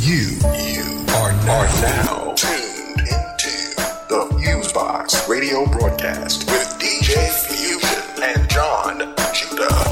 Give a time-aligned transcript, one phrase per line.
[0.00, 3.74] You, you are now, are now tuned into
[4.08, 9.84] the Fusebox radio broadcast with DJ Fusion and Jon Judah.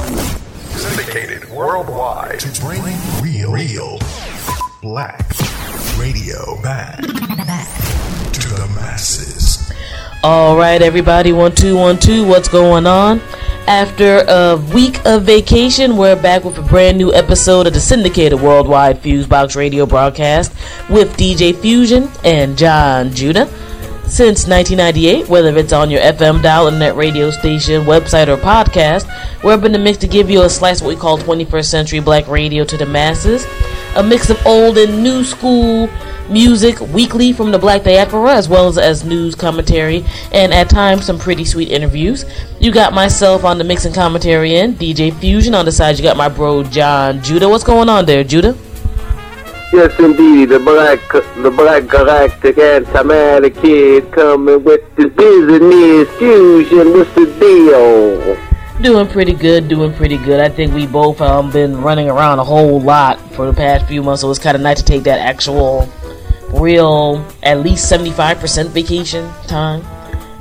[0.79, 2.83] Syndicated worldwide to bring
[3.23, 3.99] real, real
[4.81, 5.29] black
[5.99, 9.71] radio back to the masses.
[10.23, 12.27] All right, everybody, one two one two.
[12.27, 13.21] What's going on?
[13.69, 18.41] After a week of vacation, we're back with a brand new episode of the syndicated
[18.41, 20.55] worldwide Fusebox radio broadcast
[20.89, 23.47] with DJ Fusion and Jon Judah.
[24.09, 29.07] Since 1998, whether it's on your FM dial, internet radio station, website, or podcast,
[29.45, 31.65] we're up in the mix to give you a slice of what we call 21st
[31.67, 33.47] century black radio to the masses.
[33.97, 35.91] A mix of old and new school
[36.31, 41.05] music weekly from the Black Diaspora, as well as, as news commentary, and at times
[41.05, 42.25] some pretty sweet interviews.
[42.61, 45.55] You got myself on the mix and commentary end, DJ Fusion.
[45.55, 47.49] On the side, you got my bro Jon Judah.
[47.49, 48.57] What's going on there, Judah?
[49.71, 50.99] Yes, indeed, the black,
[51.43, 56.93] the black galactic anti-matter kid coming with the business fusion.
[56.95, 58.83] What's the deal?
[58.83, 60.41] Doing pretty good, doing pretty good.
[60.41, 64.03] I think we both um been running around a whole lot for the past few
[64.03, 65.89] months, so it's kind of nice to take that actual
[66.51, 69.83] real at least 75% vacation time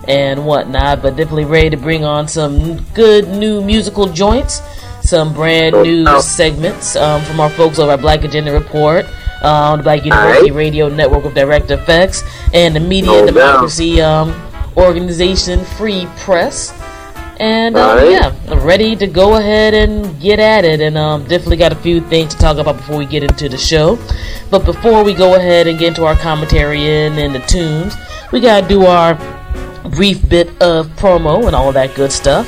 [0.07, 4.61] and whatnot, but definitely ready to bring on some good new musical joints,
[5.01, 9.05] some brand new segments um, from our folks over at Black Agenda Report,
[9.41, 14.33] uh, the Black University Radio Network of Direct Effects, and the Media and Democracy um,
[14.75, 16.73] organization Free Press.
[17.39, 18.09] And um, right.
[18.09, 20.81] yeah, ready to go ahead and get at it.
[20.81, 23.57] And um, definitely got a few things to talk about before we get into the
[23.57, 23.99] show.
[24.49, 27.95] But before we go ahead and get into our commentary in and the tunes,
[28.31, 29.13] we gotta do our
[29.89, 32.45] brief bit of promo and all that good stuff.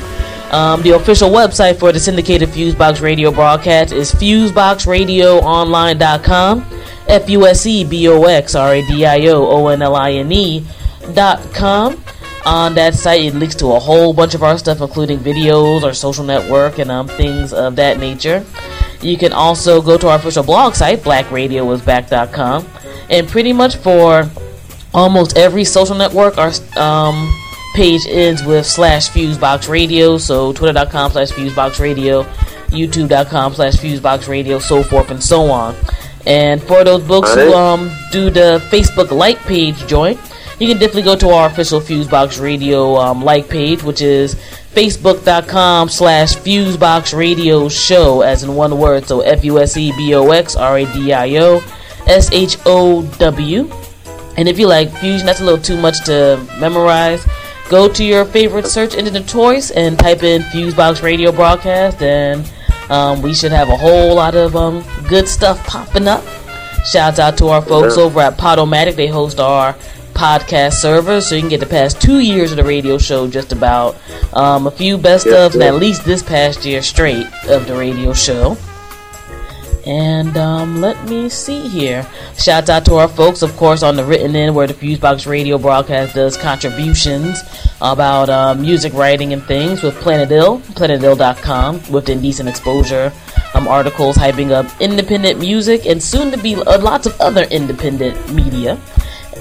[0.52, 6.78] Um, the official website for the syndicated Fusebox radio broadcast is FuseboxRadioOnline.com.
[7.10, 9.96] F U S E B O X R A D I O O N L
[9.96, 10.64] I N E
[11.14, 12.02] dot com.
[12.46, 15.94] On that site it links to a whole bunch of our stuff including videos our
[15.94, 18.46] social network and um, things of that nature.
[19.02, 22.68] You can also go to our official blog site blackradioisback.com
[23.09, 24.30] and pretty much for
[24.94, 27.34] almost every social network our um,
[27.75, 30.18] page ends with slash fusebox radio.
[30.18, 32.24] So twitter.com slash fusebox radio
[32.69, 35.75] youtube.com slash fusebox radio so forth and so on
[36.29, 40.17] and for those books who um, do the facebook like page join
[40.59, 44.35] you can definitely go to our official Fusebox Radio um, like page, which is
[44.75, 49.07] facebook.com slash Fusebox Radio Show, as in one word.
[49.07, 51.63] So F U S E B O X R A D I O
[52.07, 53.72] S H O W.
[54.35, 57.25] And if you like Fusion, that's a little too much to memorize.
[57.69, 62.51] Go to your favorite search engine of choice and type in Fusebox Radio Broadcast, and
[62.89, 66.23] um, we should have a whole lot of um, good stuff popping up.
[66.85, 68.95] Shouts out to our folks over at Podomatic.
[68.95, 69.73] They host our
[70.13, 73.51] podcast server, so you can get the past two years of the radio show just
[73.51, 73.95] about.
[74.33, 78.13] Um, a few best ofs, and at least this past year straight of the radio
[78.13, 78.57] show.
[79.85, 82.06] And um, let me see here.
[82.38, 85.57] Shouts out to our folks, of course, on the written end where the Fusebox radio
[85.57, 87.41] broadcast does contributions
[87.81, 93.12] about uh, music writing and things with Planet Ill, planetill.com, with Indecent Exposure
[93.53, 98.34] um, articles hyping up independent music and soon to be uh, lots of other independent
[98.34, 98.79] media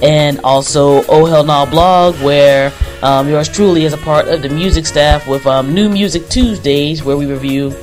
[0.01, 4.49] and also Oh Hell Nah blog, where um, yours truly is a part of the
[4.49, 7.75] music staff with um, New Music Tuesdays, where we review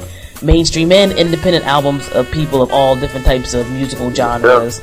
[0.43, 4.81] mainstream and independent albums of people of all different types of musical genres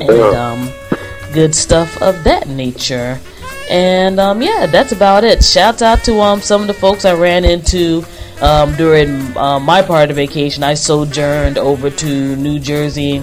[0.00, 0.70] and um,
[1.32, 3.20] good stuff of that nature.
[3.70, 5.42] And um, yeah, that's about it.
[5.42, 8.04] Shouts out to um, some of the folks I ran into
[8.40, 10.62] um, during uh, my part of the vacation.
[10.62, 13.22] I sojourned over to New Jersey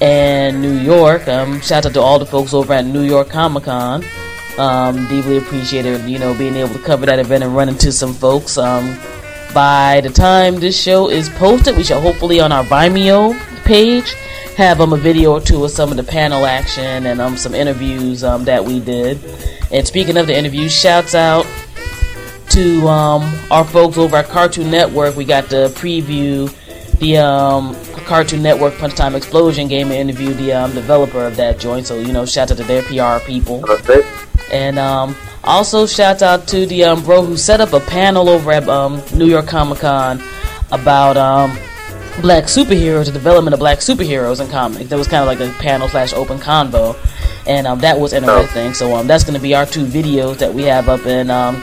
[0.00, 1.26] and New York.
[1.28, 4.04] Um, shout out to all the folks over at New York Comic Con.
[4.58, 8.12] Um, deeply appreciated, you know, being able to cover that event and run into some
[8.12, 8.58] folks.
[8.58, 8.98] Um,
[9.52, 14.14] by the time this show is posted, we shall hopefully on our Vimeo page
[14.56, 17.54] have um, a video or two of some of the panel action and um, some
[17.54, 19.18] interviews um, that we did.
[19.70, 21.46] And speaking of the interviews, shouts out
[22.50, 25.16] to um, our folks over at Cartoon Network.
[25.16, 26.54] We got the preview
[27.02, 31.58] the um, Cartoon Network Punch Time Explosion game and interviewed the um, developer of that
[31.58, 31.86] joint.
[31.86, 33.64] So you know, shout out to their PR people.
[34.52, 38.52] And um, also shout out to the um, bro who set up a panel over
[38.52, 40.22] at um, New York Comic Con
[40.70, 41.50] about um,
[42.20, 44.88] black superheroes, the development of black superheroes in comics.
[44.90, 46.96] That was kind of like a panel slash open convo,
[47.46, 48.68] and um, that was interesting.
[48.68, 48.72] Oh.
[48.72, 51.62] So um, that's going to be our two videos that we have up in um,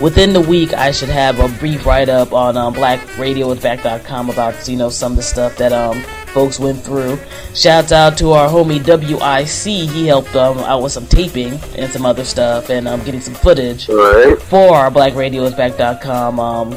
[0.00, 4.76] within the week, I should have a brief write up on um, BlackRadioWithBack.com about you
[4.76, 7.18] know some of the stuff that um, folks went through.
[7.54, 9.90] Shouts out to our homie WIC.
[9.90, 13.34] He helped um, out with some taping and some other stuff and um, getting some
[13.34, 14.40] footage Right.
[14.42, 16.76] for our BlackRadiosBack.com um,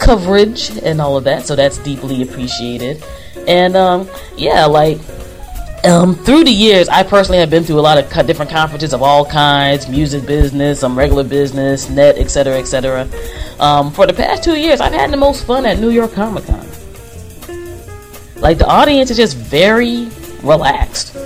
[0.00, 1.46] coverage and all of that.
[1.46, 3.02] So that's deeply appreciated.
[3.46, 4.98] And um, yeah, like
[5.84, 8.92] um, through the years, I personally have been through a lot of co- different conferences
[8.92, 13.08] of all kinds, music business, some regular business, net, etc., etc.
[13.60, 16.44] Um, for the past two years, I've had the most fun at New York Comic
[16.46, 16.65] Con.
[18.38, 20.08] Like the audience is just very
[20.42, 21.16] relaxed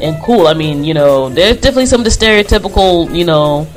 [0.00, 0.46] and cool.
[0.46, 3.68] I mean, you know, there's definitely some of the stereotypical, you know,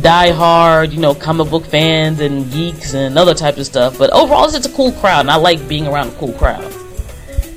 [0.00, 3.98] die hard, you know, comic book fans and geeks and other types of stuff.
[3.98, 6.64] But overall, it's just a cool crowd, and I like being around a cool crowd.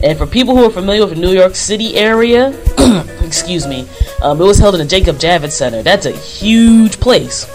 [0.04, 2.50] And for people who are familiar with the New York City area,
[3.22, 3.88] excuse me,
[4.22, 5.84] um, it was held in the Jacob Javits Center.
[5.84, 7.46] That's a huge place.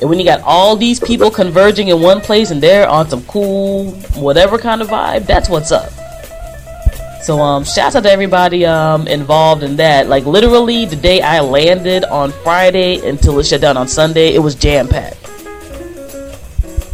[0.00, 3.24] And when you got all these people converging in one place and they're on some
[3.24, 5.90] cool, whatever kind of vibe, that's what's up.
[7.22, 10.08] So um, shouts out to everybody um involved in that.
[10.08, 14.38] Like literally, the day I landed on Friday until it shut down on Sunday, it
[14.38, 15.26] was jam packed.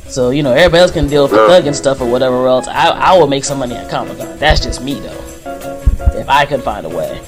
[0.08, 2.66] So you know, everybody else can deal with the thug and stuff or whatever else.
[2.68, 4.38] I I will make some money at Comic Con.
[4.38, 5.20] That's just me though.
[6.18, 7.20] If I could find a way,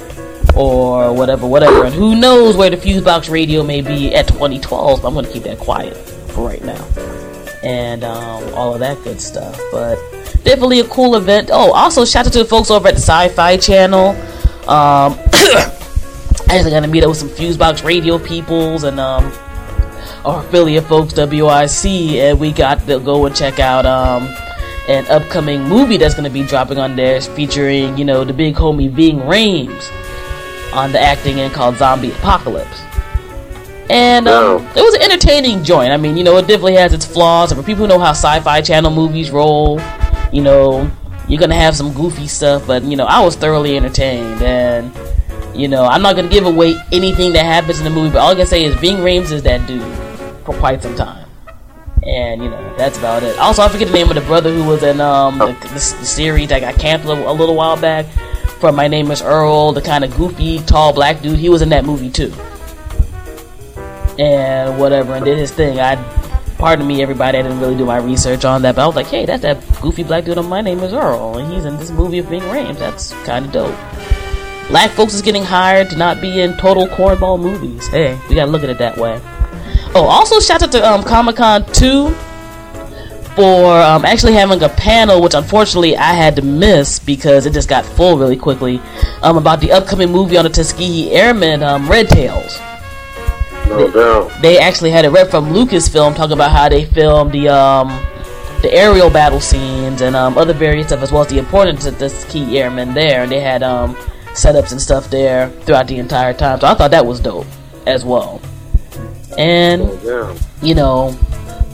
[0.57, 1.85] or whatever, whatever.
[1.85, 5.03] And who knows where the Fusebox Radio may be at 2012?
[5.03, 6.83] But I'm gonna keep that quiet for right now,
[7.63, 9.61] and um, all of that good stuff.
[9.71, 9.97] But
[10.43, 11.51] definitely a cool event.
[11.53, 14.11] Oh, also shout out to the folks over at the Sci-Fi Channel.
[14.69, 19.33] Um, I actually got to meet up with some Fusebox Radio peoples and um,
[20.25, 21.87] our affiliate folks, WIC,
[22.17, 24.25] and we got to go and check out um,
[24.89, 28.55] an upcoming movie that's going to be dropping on there, featuring you know the big
[28.55, 29.91] homie Ving Rhames
[30.77, 32.83] on the acting end called Zombie Apocalypse.
[33.89, 35.93] And um, it was an entertaining joint.
[35.93, 37.53] I mean, you know, it definitely has its flaws.
[37.53, 39.81] And for people who know how Sci-Fi Channel movies roll,
[40.33, 40.91] you know,
[41.29, 42.67] you're gonna have some goofy stuff.
[42.67, 44.93] But you know, I was thoroughly entertained, and
[45.55, 48.11] you know, I'm not gonna give away anything that happens in the movie.
[48.11, 49.83] But all I can say is, Ving Rhames is that dude
[50.45, 51.29] for quite some time.
[52.03, 53.39] And you know that's about it.
[53.39, 55.81] Also, I forget the name of the brother who was in um the, the, the
[55.81, 58.07] series that got canceled a little while back.
[58.61, 61.39] From My Name Is Earl, the kind of goofy, tall black dude.
[61.39, 62.33] He was in that movie too
[64.19, 65.81] and whatever, and did his thing.
[65.81, 65.97] I,
[66.59, 69.07] pardon me, everybody, I didn't really do my research on that, but I was like,
[69.07, 71.91] hey, that's that goofy black dude on My Name Is Earl, and he's in this
[71.91, 72.79] movie of Ving Rhames.
[72.79, 73.77] That's kind of dope.
[74.69, 77.87] Black folks is getting hired to not be in total cornball movies.
[77.87, 79.21] Hey, we gotta look at it that way.
[79.95, 82.09] Oh, also shout out to um, Comic Con 2
[83.37, 87.69] for um, actually having a panel, which unfortunately I had to miss because it just
[87.69, 88.81] got full really quickly,
[89.23, 92.59] um, about the upcoming movie on the Tuskegee Airmen, um, Red Tails.
[93.69, 94.43] No doubt.
[94.43, 97.89] they actually had a rep from Lucasfilm talking about how they filmed the um
[98.63, 101.99] the aerial battle scenes and um, other various stuff as well as the importance of
[101.99, 103.23] the key airmen there.
[103.23, 103.95] And they had um
[104.33, 106.61] setups and stuff there throughout the entire time.
[106.61, 107.47] So I thought that was dope
[107.87, 108.41] as well.
[109.37, 109.83] And
[110.63, 111.15] you know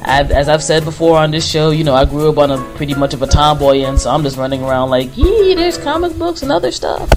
[0.05, 2.59] I've, as I've said before on this show, you know, I grew up on a
[2.77, 6.17] pretty much of a tomboy, and so I'm just running around like, yee, there's comic
[6.19, 7.11] books and other stuff.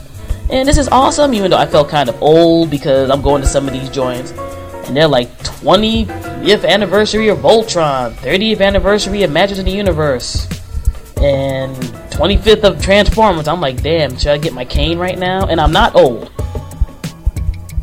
[0.50, 3.48] And this is awesome, even though I felt kind of old because I'm going to
[3.48, 9.58] some of these joints, and they're like 20th anniversary of Voltron, 30th anniversary of Magic
[9.58, 10.46] in the Universe,
[11.18, 11.76] and
[12.12, 13.48] 25th of Transformers.
[13.48, 15.48] I'm like, damn, should I get my cane right now?
[15.48, 16.32] And I'm not old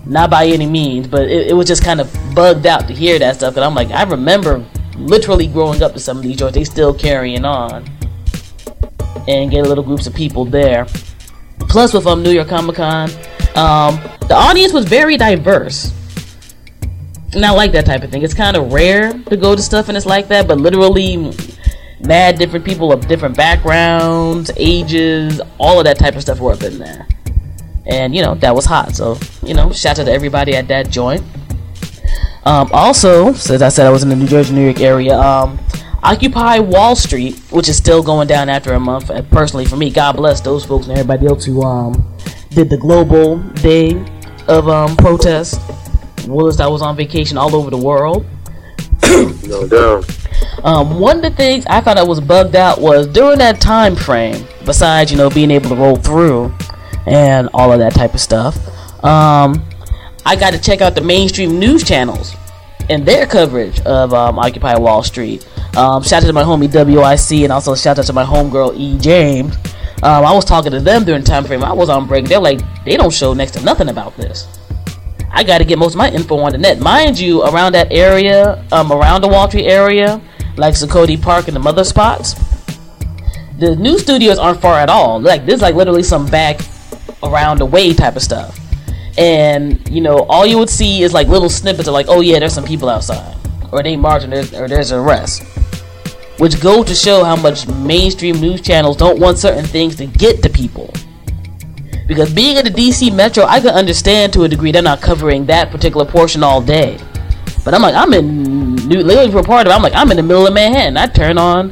[0.05, 3.19] not by any means, but it, it was just kind of bugged out to hear
[3.19, 3.57] that stuff.
[3.57, 4.65] And I'm like, I remember
[4.97, 6.57] literally growing up to some of these joints.
[6.57, 7.85] They still carrying on,
[9.29, 10.87] and get little groups of people there.
[11.61, 13.11] Plus, with um, New York Comic Con,
[13.55, 15.93] um, the audience was very diverse.
[17.35, 18.23] And I like that type of thing.
[18.23, 21.33] It's kind of rare to go to stuff and it's like that, but literally,
[22.01, 26.63] mad different people of different backgrounds, ages, all of that type of stuff were up
[26.63, 27.07] in there
[27.87, 28.95] and you know that was hot.
[28.95, 31.23] So you know, shout out to everybody at that joint.
[32.45, 35.61] Um, also, since I said I was in the New Jersey, New York area, um,
[36.03, 39.11] Occupy Wall Street, which is still going down after a month.
[39.11, 42.05] And personally, for me, God bless those folks and everybody else who um,
[42.51, 44.05] did the global day
[44.49, 45.61] of um, protest.
[46.27, 48.27] Was I was on vacation all over the world.
[49.47, 50.09] No doubt.
[50.65, 53.95] Um, one of the things I found I was bugged out was during that time
[53.95, 54.47] frame.
[54.65, 56.55] Besides, you know, being able to roll through
[57.07, 58.57] and all of that type of stuff,
[59.05, 59.63] um,
[60.25, 62.35] I got to check out the mainstream news channels
[62.89, 65.47] and their coverage of um, Occupy Wall Street.
[65.77, 68.99] Um, shout out to my homie WIC and also shout out to my homegirl E
[68.99, 69.55] James.
[70.03, 71.63] Um, I was talking to them during time frame.
[71.63, 72.27] I was on break.
[72.27, 74.47] They're like, they don't show next to nothing about this.
[75.31, 76.79] I got to get most of my info on the net.
[76.81, 80.21] Mind you, around that area, um, around the Wall Street area,
[80.57, 82.35] like Zuccotti Park and the other spots,
[83.59, 85.21] the new studios aren't far at all.
[85.21, 86.61] Like this, is like literally some back
[87.23, 88.59] around the way type of stuff.
[89.19, 92.39] And you know, all you would see is like little snippets of like, oh yeah,
[92.39, 93.37] there's some people outside,
[93.71, 95.43] or they marching, or there's an arrest.
[96.39, 100.43] Which go to show how much mainstream news channels don't want certain things to get
[100.43, 100.93] to people.
[102.07, 105.47] Because being in the DC Metro, I can understand to a degree they're not covering
[105.47, 106.99] that particular portion all day.
[107.65, 110.11] But I'm like, I'm in New, literally for a part of it, I'm like, I'm
[110.11, 110.97] in the middle of Manhattan.
[110.97, 111.71] I turn on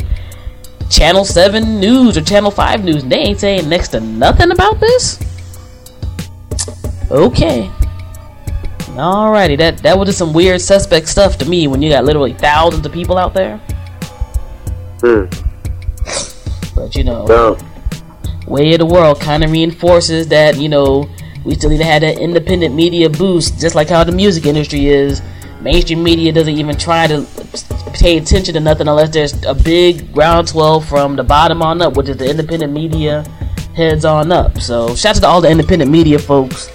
[0.88, 4.78] Channel 7 News or Channel 5 News, and they ain't saying next to nothing about
[4.78, 5.18] this?
[7.10, 7.70] Okay.
[8.90, 12.34] Alrighty, that, that was just some weird suspect stuff to me when you got literally
[12.34, 13.56] thousands of people out there.
[15.00, 15.24] Hmm.
[16.74, 17.58] But you know, No.
[18.46, 21.08] way of the world kind of reinforces that you know
[21.44, 24.86] we still need to have that independent media boost, just like how the music industry
[24.86, 25.22] is.
[25.62, 27.26] Mainstream media doesn't even try to
[27.92, 32.08] pay attention to nothing unless there's a big groundswell from the bottom on up, which
[32.08, 33.24] is the independent media
[33.74, 34.58] heads on up.
[34.60, 36.70] So, shout out to all the independent media folks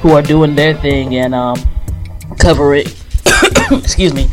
[0.00, 1.56] who are doing their thing and um,
[2.38, 2.94] cover it.
[3.70, 4.28] excuse me,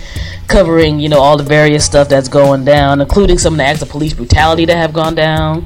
[0.47, 3.81] covering you know all the various stuff that's going down, including some of the acts
[3.81, 5.65] of police brutality that have gone down.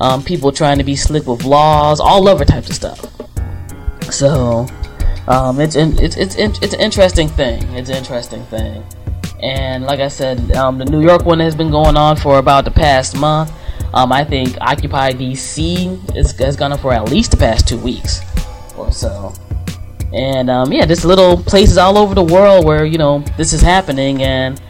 [0.00, 4.12] Um, people trying to be slick with laws, all other types of stuff.
[4.12, 4.66] So,
[5.26, 7.62] um, it's it's it's it's an interesting thing.
[7.74, 8.84] It's an interesting thing,
[9.42, 12.64] and like I said, um, the New York one has been going on for about
[12.64, 13.52] the past month.
[13.94, 17.78] Um, I think Occupy DC is, has gone on for at least the past two
[17.78, 18.20] weeks
[18.90, 19.32] so.
[20.12, 23.60] And um, yeah, just little places all over the world where you know this is
[23.60, 24.60] happening, and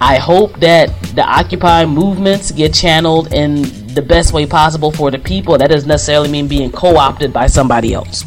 [0.00, 3.62] I hope that the Occupy movements get channeled in
[3.94, 5.56] the best way possible for the people.
[5.56, 8.24] That doesn't necessarily mean being co-opted by somebody else.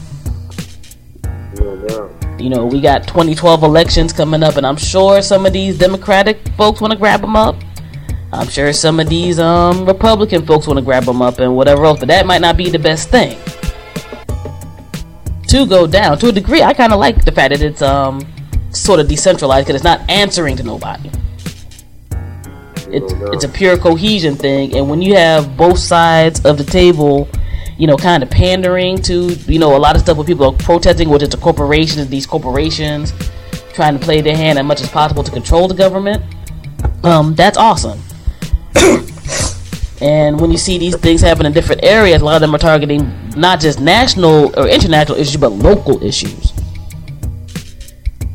[2.40, 6.48] You know, we got 2012 elections coming up, and I'm sure some of these Democratic
[6.58, 7.56] folks want to grab them up.
[8.34, 11.86] I'm sure some of these um, Republican folks want to grab them up and whatever
[11.86, 13.38] else, but that might not be the best thing
[15.56, 16.18] to go down.
[16.20, 18.26] To a degree, I kind of like the fact that it's um
[18.72, 21.10] sort of decentralized because it's not answering to nobody.
[22.88, 23.32] It's no.
[23.32, 27.28] it's a pure cohesion thing, and when you have both sides of the table,
[27.78, 30.58] you know, kind of pandering to you know a lot of stuff where people are
[30.58, 33.14] protesting, which is the corporations, these corporations
[33.74, 36.24] trying to play their hand as much as possible to control the government.
[37.04, 38.00] Um, that's awesome.
[40.02, 42.60] And when you see these things happen in different areas, a lot of them are
[42.60, 46.52] targeting not just national or international issues, but local issues.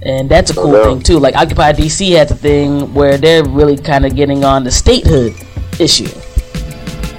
[0.03, 0.85] And that's a cool no.
[0.85, 1.19] thing too.
[1.19, 5.35] Like Occupy DC has a thing where they're really kind of getting on the statehood
[5.79, 6.09] issue,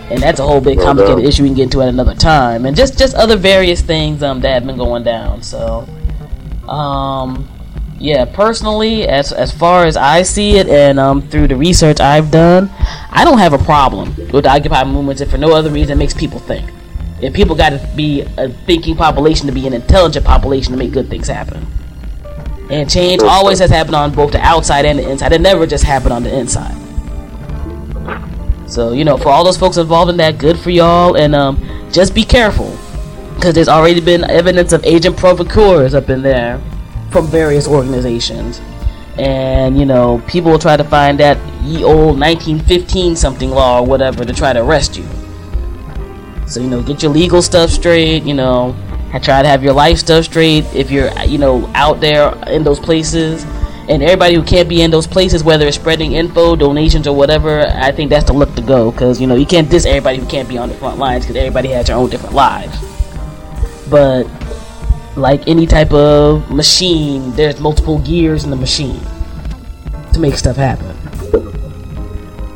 [0.10, 1.27] and that's a whole big No complicated doubt.
[1.27, 2.65] issue we can get into at another time.
[2.65, 5.43] And just just other various things um that have been going down.
[5.43, 5.88] So,
[6.67, 7.48] um,
[8.01, 12.31] yeah, personally, as as far as I see it, and um, through the research I've
[12.31, 12.72] done,
[13.12, 15.96] I don't have a problem with the Occupy movements if for no other reason it
[15.98, 16.67] makes people think.
[17.22, 20.91] If people got to be a thinking population to be an intelligent population to make
[20.91, 21.67] good things happen.
[22.72, 25.31] And change always has happened on both the outside and the inside.
[25.31, 26.75] It never just happened on the inside.
[28.67, 31.63] So you know, for all those folks involved in that, good for y'all, and um,
[31.91, 32.75] just be careful
[33.36, 36.60] because there's already been evidence of agent provocateurs up in there
[37.11, 38.61] from various organizations.
[39.17, 43.85] And you know, people will try to find that ye old 1915 something law or
[43.85, 45.05] whatever to try to arrest you.
[46.47, 48.23] So you know, get your legal stuff straight.
[48.23, 48.75] You know,
[49.21, 52.79] try to have your life stuff straight if you're you know out there in those
[52.79, 53.45] places.
[53.89, 57.61] And everybody who can't be in those places, whether it's spreading info, donations, or whatever,
[57.61, 58.91] I think that's the look to go.
[58.91, 61.35] Because you know you can't diss everybody who can't be on the front lines because
[61.35, 62.77] everybody has their own different lives.
[63.89, 64.23] But
[65.15, 68.99] like any type of machine, there's multiple gears in the machine
[70.13, 70.95] to make stuff happen.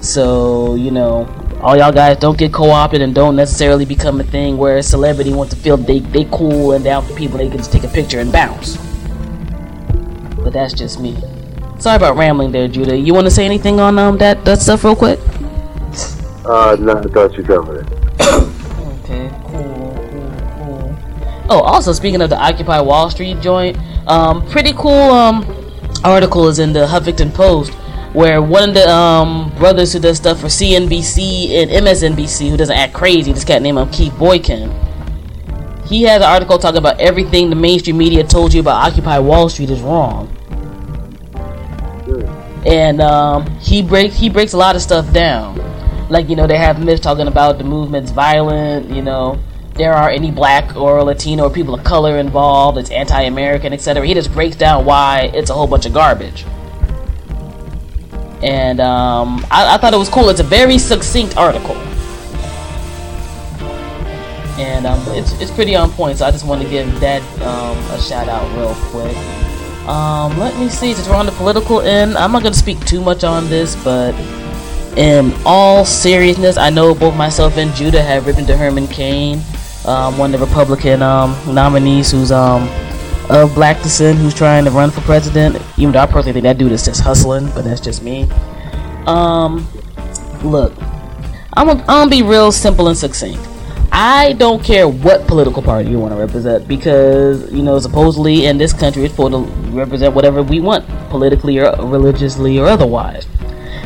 [0.01, 1.27] So, you know,
[1.61, 5.33] all y'all guys don't get co-opted and don't necessarily become a thing where a celebrity
[5.33, 7.87] wants to feel they they cool and down for people they can just take a
[7.87, 8.77] picture and bounce.
[10.43, 11.17] But that's just me.
[11.79, 12.95] Sorry about rambling there, Judah.
[12.95, 15.19] You want to say anything on um that that stuff real quick?
[16.45, 18.04] Uh, no, I thought you covered it.
[21.47, 25.45] Oh, also speaking of the Occupy Wall Street joint, um, pretty cool um
[26.03, 27.73] article is in the Huffington Post
[28.13, 32.75] where one of the um brothers who does stuff for CNBC and MSNBC who doesn't
[32.75, 34.71] act crazy, this cat named um, Keith Boykin.
[35.85, 39.47] He has an article talking about everything the mainstream media told you about Occupy Wall
[39.49, 40.31] Street is wrong.
[42.65, 45.61] And um, he breaks he breaks a lot of stuff down.
[46.09, 48.89] Like you know they have myths talking about the movement's violent.
[48.89, 49.39] You know
[49.75, 52.77] there are any black or Latino or people of color involved.
[52.77, 54.05] It's anti-American, etc.
[54.05, 56.45] He just breaks down why it's a whole bunch of garbage.
[58.41, 60.29] And um, I, I thought it was cool.
[60.29, 61.75] It's a very succinct article.
[64.57, 66.17] and um, it's it's pretty on point.
[66.19, 69.15] So I just want to give that um, a shout out real quick.
[69.87, 70.93] Um, let me see.
[70.93, 73.75] Since we're on the political end, I'm not going to speak too much on this,
[73.83, 74.15] but
[74.97, 79.41] in all seriousness, I know both myself and Judah have written to Herman Cain,
[79.87, 82.69] um, one of the Republican um, nominees who's um,
[83.29, 85.61] of black descent who's trying to run for president.
[85.77, 88.23] Even though I personally think that dude is just hustling, but that's just me.
[89.05, 89.67] Um,
[90.43, 90.73] look,
[91.53, 93.39] I'm gonna, I'm gonna be real simple and succinct.
[93.91, 98.57] I don't care what political party you want to represent because, you know, supposedly in
[98.57, 99.37] this country it's for to
[99.71, 103.25] represent whatever we want, politically or religiously or otherwise.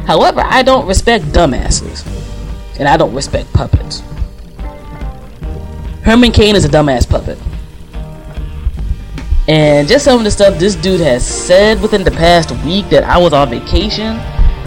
[0.07, 2.03] However, I don't respect dumbasses.
[2.79, 4.01] And I don't respect puppets.
[6.09, 7.37] Herman Cain is a dumbass puppet.
[9.47, 13.03] And just some of the stuff this dude has said within the past week that
[13.03, 14.17] I was on vacation,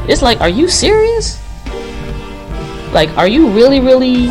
[0.09, 1.43] it's like, are you serious?
[2.93, 4.29] Like, are you really, really,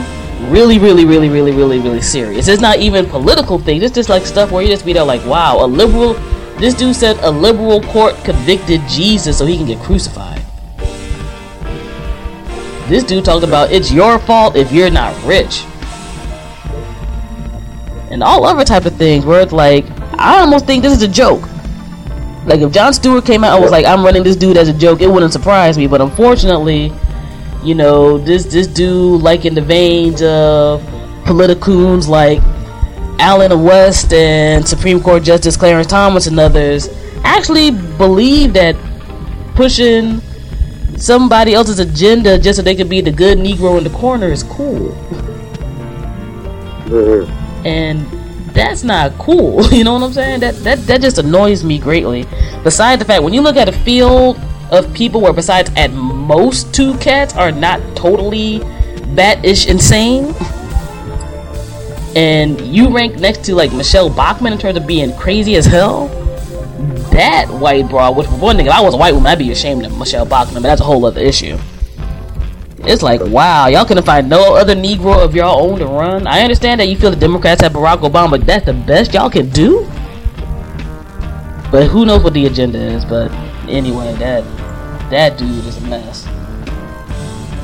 [0.50, 2.48] really, really, really, really, really, really serious?
[2.48, 3.84] It's not even political things.
[3.84, 6.13] It's just like stuff where you just be there like, wow, a liberal.
[6.60, 10.41] This dude said a liberal court convicted Jesus so he can get crucified.
[12.88, 15.65] This dude talked about it's your fault if you're not rich.
[18.12, 19.86] And all other type of things where it's like,
[20.20, 21.41] I almost think this is a joke.
[22.46, 24.74] Like if Jon Stewart came out and was like, I'm running this dude as a
[24.74, 25.88] joke, it wouldn't surprise me.
[25.88, 26.91] But unfortunately,
[27.63, 30.82] you know, this this dude, like in the veins of
[31.24, 32.39] politicoons like
[33.20, 36.89] Allen West and Supreme Court Justice Clarence Thomas and others,
[37.24, 38.75] actually believe that
[39.56, 40.22] pushing
[40.98, 44.44] somebody else's agenda just so they could be the good Negro in the corner is
[44.44, 44.91] cool.
[47.65, 48.06] And
[48.53, 49.63] that's not cool.
[49.72, 50.41] You know what I'm saying?
[50.41, 52.25] That that that just annoys me greatly.
[52.63, 54.39] Besides the fact when you look at a field
[54.72, 58.60] of people where besides at most two cats are not totally
[59.15, 60.34] bat-ish insane
[62.15, 66.08] and you rank next to like Michele Bachmann in terms of being crazy as hell
[67.12, 69.86] that white broad which one thing if I was a white woman I'd be ashamed
[69.86, 71.58] of Michele Bachmann but that's a whole other issue
[72.86, 76.41] it's like wow y'all couldn't find no other negro of y'all own to run I
[76.41, 79.50] understand that you feel the Democrats have Barack Obama but that's the best y'all can
[79.50, 79.89] do
[81.72, 83.32] but who knows what the agenda is but
[83.67, 84.44] anyway that
[85.12, 86.26] that dude is a mess.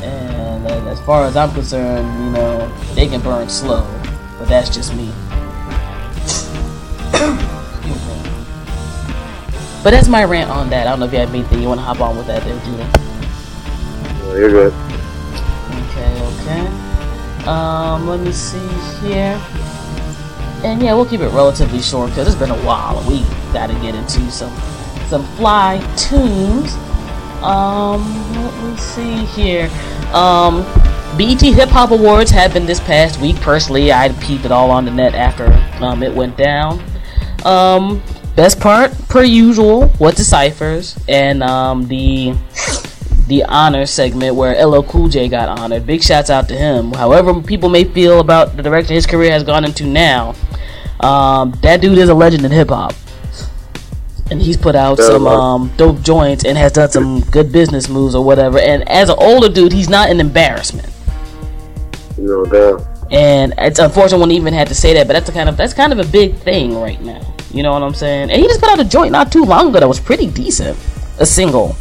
[0.03, 3.83] And as far as I'm concerned, you know, they can burn slow,
[4.37, 5.09] but that's just me.
[9.81, 10.87] but that's my rant on that.
[10.87, 12.59] I don't know if you have anything you want to hop on with that there,
[12.65, 12.91] Judah.
[14.25, 14.86] No, you're good.
[16.47, 16.65] Okay.
[17.45, 18.57] Um, let me see
[19.01, 19.41] here.
[20.63, 23.03] And yeah, we'll keep it relatively short because it's been a while.
[23.07, 24.55] We got to get into some
[25.09, 26.73] some fly tunes.
[27.43, 28.01] Um,
[28.33, 29.69] let me see here.
[30.13, 30.63] Um,
[31.17, 33.35] BET Hip Hop Awards happened this past week.
[33.37, 35.51] Personally, I peeped it all on the net after
[35.83, 36.81] um, it went down.
[37.43, 38.01] Um,
[38.35, 42.35] best part, per usual, was the ciphers and um, the
[43.27, 45.85] the honor segment where LL Cool J got honored.
[45.85, 46.93] Big shouts out to him.
[46.93, 50.35] However, people may feel about the direction his career has gone into now,
[50.99, 52.93] um, that dude is a legend in hip hop
[54.29, 58.15] and he's put out some um, dope joints and has done some good business moves
[58.15, 58.59] or whatever.
[58.59, 60.89] And as an older dude, he's not an embarrassment.
[62.17, 62.85] No doubt.
[63.09, 65.73] And it's unfortunate one even had to say that, but that's a kind of that's
[65.73, 67.21] kind of a big thing right now.
[67.53, 68.29] You know what I'm saying?
[68.29, 70.77] And he just put out a joint not too long ago that was pretty decent,
[71.19, 71.77] a single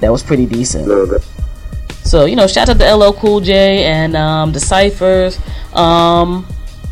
[0.00, 0.86] that was pretty decent.
[2.04, 5.38] So you know, shout out to LL Cool J and um, the ciphers.
[5.74, 6.46] Um,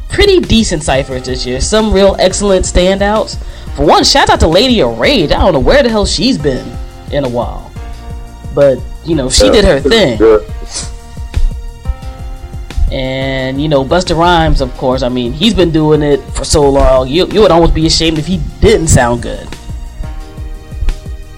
[0.09, 1.61] pretty decent ciphers this year.
[1.61, 3.37] Some real excellent standouts.
[3.77, 5.31] For one, shout out to Lady of Rage.
[5.33, 6.67] I don't know where the hell she's been
[7.12, 7.73] in a while,
[8.55, 10.19] but you know she did her thing.
[10.19, 10.51] Good.
[12.93, 15.03] And you know Busta Rhymes, of course.
[15.03, 17.09] I mean, he's been doing it for so long.
[17.09, 19.49] You you would almost be ashamed if he didn't sound good.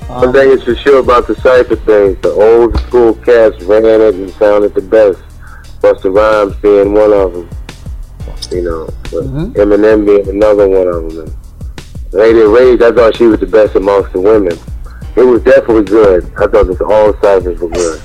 [0.08, 3.84] One Um, thing is for sure about the Cypher thing, the old school cats ran
[3.84, 5.18] it and sounded the best.
[5.82, 7.48] Busta Rhymes being one of them.
[8.52, 9.52] You know, but Mhm.
[9.56, 11.34] Eminem being another one of them.
[12.12, 14.56] And Lady Rage, I thought she was the best amongst the women.
[15.16, 16.24] It was definitely good.
[16.36, 18.00] I thought that all ciphers were good.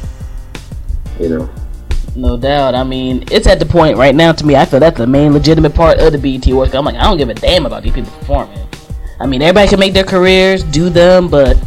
[1.20, 1.50] You know.
[2.16, 2.74] No doubt.
[2.76, 4.56] I mean, it's at the point right now to me.
[4.56, 6.74] I feel that's the main legitimate part of the BET Awards.
[6.74, 8.58] I'm like, I don't give a damn about these people performing.
[9.20, 11.58] I mean, everybody can make their careers, do them, but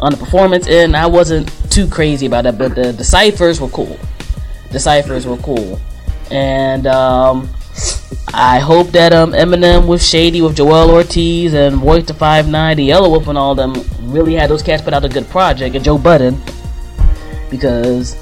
[0.00, 2.58] on the performance end, I wasn't too crazy about that.
[2.58, 3.98] But the the ciphers were cool.
[4.70, 5.80] The ciphers were cool,
[6.30, 7.48] and um,
[8.32, 13.10] I hope that um Eminem with Shady with Joell Ortiz and Royce da 5'9", Yellow
[13.10, 15.98] Wolf and all them really had those cats put out a good project, and Joe
[15.98, 16.40] Budden
[17.50, 18.16] because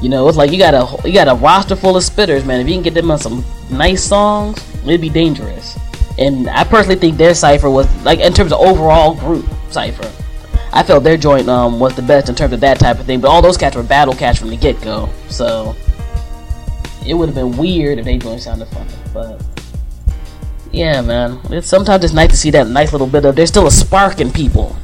[0.00, 2.60] You know, it's like you got a you got a roster full of spitters, man.
[2.60, 5.76] If you can get them on some nice songs, it'd be dangerous.
[6.18, 10.08] And I personally think their cipher was like in terms of overall group cipher.
[10.72, 13.20] I felt their joint um, was the best in terms of that type of thing.
[13.20, 15.74] But all those cats were battle cats from the get go, so
[17.06, 18.92] it would have been weird if they joint sounded funny.
[19.12, 19.42] But
[20.72, 23.66] yeah, man, it's sometimes it's nice to see that nice little bit of there's still
[23.66, 24.76] a spark in people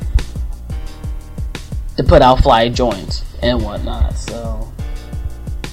[1.97, 4.17] to put out fly joints and whatnot.
[4.17, 4.73] So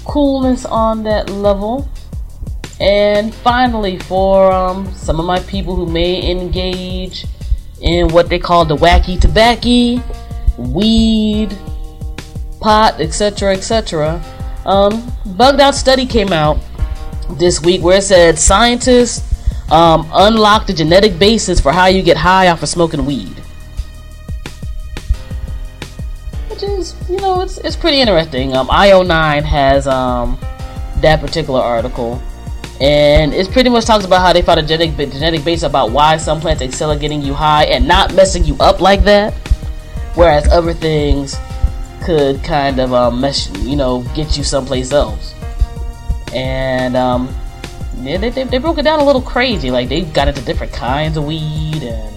[0.05, 1.89] coolness on that level.
[2.79, 7.25] And finally, for um, some of my people who may engage
[7.81, 10.01] in what they call the wacky tobacco,
[10.57, 11.55] weed,
[12.59, 14.23] pot, etc., etc.,
[14.65, 16.59] um, bugged out study came out
[17.31, 19.27] this week where it said scientists
[19.71, 23.35] um, unlocked the genetic basis for how you get high off of smoking weed.
[26.49, 28.55] Which is, you know, it's it's pretty interesting.
[28.55, 30.37] Um, IO9 has um,
[30.97, 32.21] that particular article
[32.81, 36.17] and it pretty much talks about how they found a genetic genetic base about why
[36.17, 39.33] some plants excel at getting you high and not messing you up like that,
[40.15, 41.35] whereas other things
[42.03, 45.35] could kind of um, mess, you know, get you someplace else.
[46.33, 47.29] And um,
[47.97, 49.69] yeah, they, they, they broke it down a little crazy.
[49.69, 52.15] Like they got into different kinds of weed and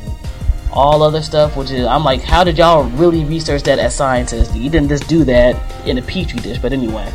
[0.72, 1.56] all other stuff.
[1.56, 4.54] Which is, I'm like, how did y'all really research that as scientists?
[4.56, 6.58] You didn't just do that in a petri dish.
[6.58, 7.12] But anyway,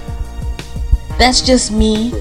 [1.17, 2.13] that's just me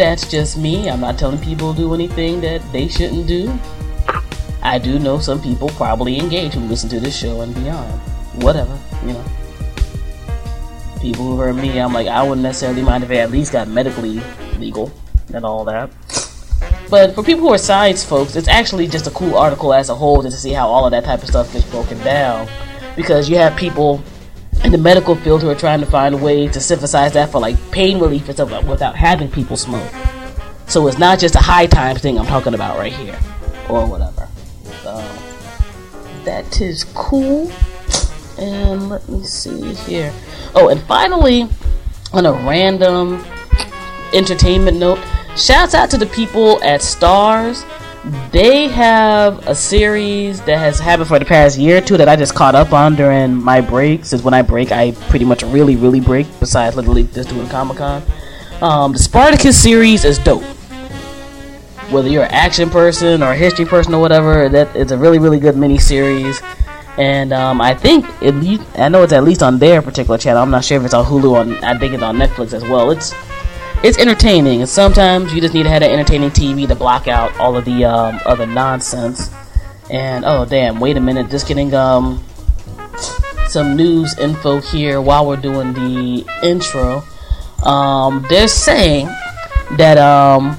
[0.00, 0.88] that's just me.
[0.88, 3.52] I'm not telling people to do anything that they shouldn't do.
[4.62, 8.00] I do know some people probably engage who listen to this show and beyond.
[8.42, 9.24] Whatever, you know.
[11.02, 13.68] People who are me, I'm like, I wouldn't necessarily mind if they at least got
[13.68, 14.22] medically
[14.58, 14.90] legal
[15.34, 15.90] and all that.
[16.88, 19.94] But for people who are science folks, it's actually just a cool article as a
[19.94, 22.48] whole just to see how all of that type of stuff gets broken down.
[22.96, 24.02] Because you have people
[24.64, 27.40] in the medical field who are trying to find a way to synthesize that for
[27.40, 29.90] like pain relief and stuff without having people smoke.
[30.66, 33.18] So it's not just a high time thing I'm talking about right here,
[33.68, 34.28] or whatever.
[34.82, 34.96] So
[36.24, 37.50] that is cool.
[38.38, 40.12] And let me see here.
[40.54, 41.48] Oh, and finally,
[42.12, 43.24] on a random
[44.12, 44.98] entertainment note,
[45.36, 47.64] shouts out to the people at Starz
[48.30, 52.16] they have a series that has happened for the past year or two that I
[52.16, 54.04] just caught up on during my break.
[54.04, 56.26] Since when I break, I pretty much really, really break.
[56.40, 58.02] Besides literally just doing Comic Con,
[58.62, 60.42] um, the Spartacus series is dope.
[61.90, 65.18] Whether you're an action person or a history person or whatever, that it's a really,
[65.18, 66.40] really good mini series.
[66.96, 70.42] And um, I think at least I know it's at least on their particular channel.
[70.42, 71.34] I'm not sure if it's on Hulu.
[71.34, 72.90] On I think it's on Netflix as well.
[72.90, 73.12] It's
[73.82, 77.34] it's entertaining, and sometimes you just need to have an entertaining TV to block out
[77.38, 79.30] all of the um, other nonsense.
[79.90, 82.22] And oh damn, wait a minute, just getting um
[83.48, 87.02] some news info here while we're doing the intro.
[87.64, 89.06] Um, they're saying
[89.76, 90.56] that um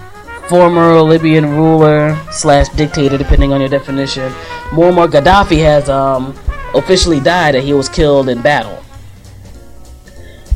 [0.50, 4.30] former Libyan ruler slash dictator, depending on your definition,
[4.72, 6.36] Muammar Gaddafi has um
[6.74, 7.56] officially died.
[7.56, 8.80] That he was killed in battle.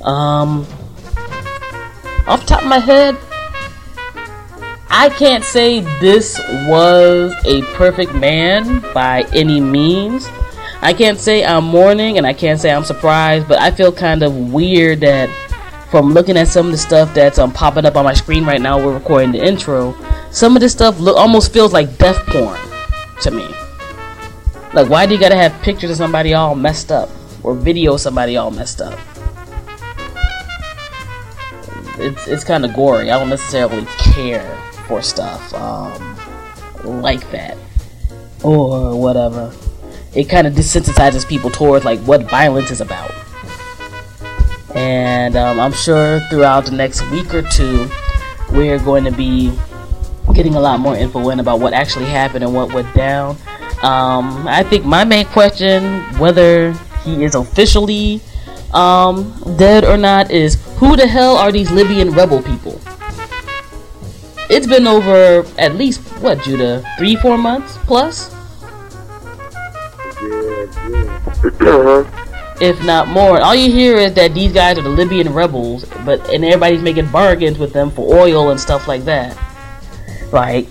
[0.04, 0.68] Um,
[2.28, 3.16] off the top of my head,
[4.90, 10.28] I can't say this was a perfect man by any means.
[10.82, 14.24] I can't say I'm mourning and I can't say I'm surprised, but I feel kind
[14.24, 15.30] of weird that
[15.92, 18.62] from looking at some of the stuff that's um, popping up on my screen right
[18.62, 19.96] now, we're recording the intro.
[20.32, 22.60] Some of this stuff look, almost feels like death porn
[23.22, 23.48] to me.
[24.74, 27.10] Like, why do you gotta have pictures of somebody all messed up
[27.44, 29.00] or video somebody all messed up?
[32.00, 33.12] It's it's kind of gory.
[33.12, 34.46] I don't necessarily care
[34.88, 36.18] for stuff um,
[36.84, 37.58] like that
[38.44, 39.54] or whatever.
[40.14, 43.12] It kind of desensitizes people towards like what violence is about.
[44.76, 47.90] And um, I'm sure throughout the next week or two,
[48.52, 49.52] we're going to be
[50.34, 53.38] getting a lot more info in about what actually happened and what went down.
[53.82, 58.22] Um, I think my main question, whether he is officially
[58.74, 62.82] um, dead or not, is who the hell are these Libyan rebel people?
[64.50, 68.34] It's been over at least what, Judah, three, four months plus.
[72.62, 73.42] if not more.
[73.42, 77.08] All you hear is that these guys are the Libyan rebels, but and everybody's making
[77.12, 79.38] bargains with them for oil and stuff like that.
[80.32, 80.68] Like,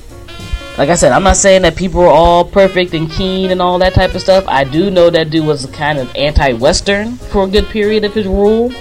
[0.77, 3.79] like I said, I'm not saying that people are all perfect and keen and all
[3.79, 4.45] that type of stuff.
[4.49, 8.27] I do know that dude was kind of anti-Western for a good period of his
[8.27, 8.73] rule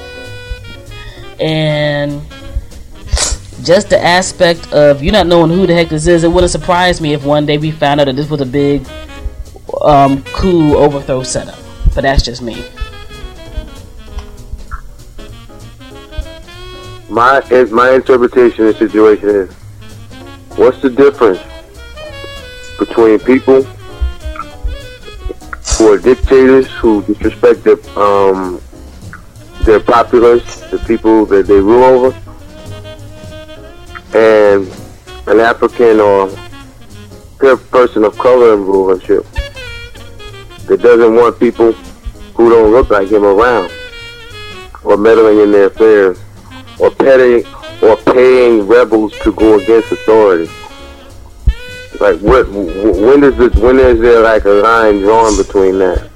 [1.40, 2.22] and
[3.64, 7.00] just the aspect of you not knowing who the heck this is, it wouldn't surprise
[7.00, 8.88] me if one day we found out that this was a big
[9.82, 11.60] um, coup overthrow setup.
[11.94, 12.66] But that's just me.
[17.14, 19.54] my my interpretation of the situation is,
[20.58, 21.40] what's the difference
[22.80, 23.64] between people
[25.78, 28.62] who are dictators who disrespect their um,
[29.64, 32.18] their populace, the people that they rule over,
[34.18, 34.68] and
[35.28, 36.30] an African or
[37.42, 39.26] a person of color in rulership
[40.68, 43.70] that doesn't want people who don't look like him around
[44.84, 46.20] or meddling in their affairs
[46.80, 47.46] or petting
[47.82, 50.50] or paying rebels to go against authority.
[52.00, 52.50] Like what?
[52.50, 53.54] When does this?
[53.56, 56.10] When is there like a line drawn between that?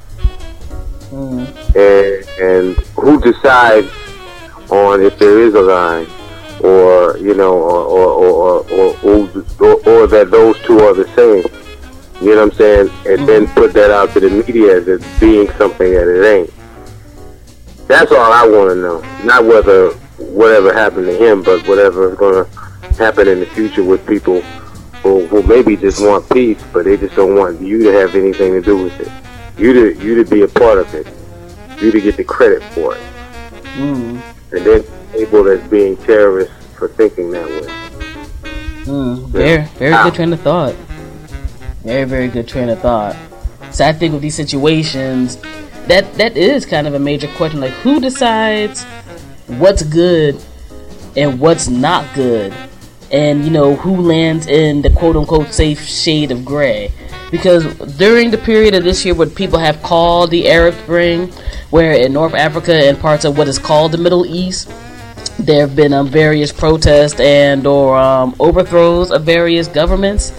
[1.11, 1.47] Mm.
[1.75, 3.91] And and who decides
[4.71, 6.07] on if there is a line,
[6.63, 11.45] or you know, or or or or, or, or that those two are the same?
[12.21, 12.89] You know what I'm saying?
[13.05, 13.25] And mm-hmm.
[13.25, 16.53] then put that out to the media as it being something that it ain't.
[17.87, 19.01] That's all I want to know.
[19.23, 22.51] Not whether whatever happened to him, but whatever is going to
[22.95, 24.41] happen in the future with people
[25.07, 28.51] who, who maybe just want peace, but they just don't want you to have anything
[28.53, 29.11] to do with it.
[29.59, 31.07] You to you to be a part of it.
[31.81, 33.01] You to get the credit for it.
[33.77, 34.21] Mm.
[34.51, 37.67] And then people as being terrorists for thinking that way.
[38.83, 39.27] Mm.
[39.29, 40.75] Very very good train of thought.
[41.83, 43.15] Very very good train of thought.
[43.71, 45.37] So I think with these situations,
[45.87, 47.61] that that is kind of a major question.
[47.61, 48.83] Like who decides
[49.47, 50.43] what's good
[51.15, 52.53] and what's not good
[53.11, 56.91] and you know who lands in the quote unquote safe shade of gray.
[57.31, 57.65] Because
[57.97, 61.27] during the period of this year, what people have called the Arab Spring,
[61.71, 64.69] where in North Africa and parts of what is called the Middle East,
[65.39, 70.31] there have been um, various protests and or um, overthrows of various governments.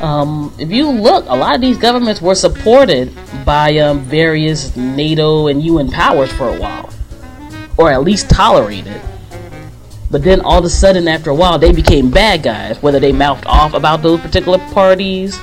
[0.00, 5.48] Um, if you look, a lot of these governments were supported by um, various NATO
[5.48, 6.90] and UN powers for a while,
[7.76, 9.00] or at least tolerated.
[10.10, 13.12] But then all of a sudden, after a while, they became bad guys, whether they
[13.12, 15.38] mouthed off about those particular parties,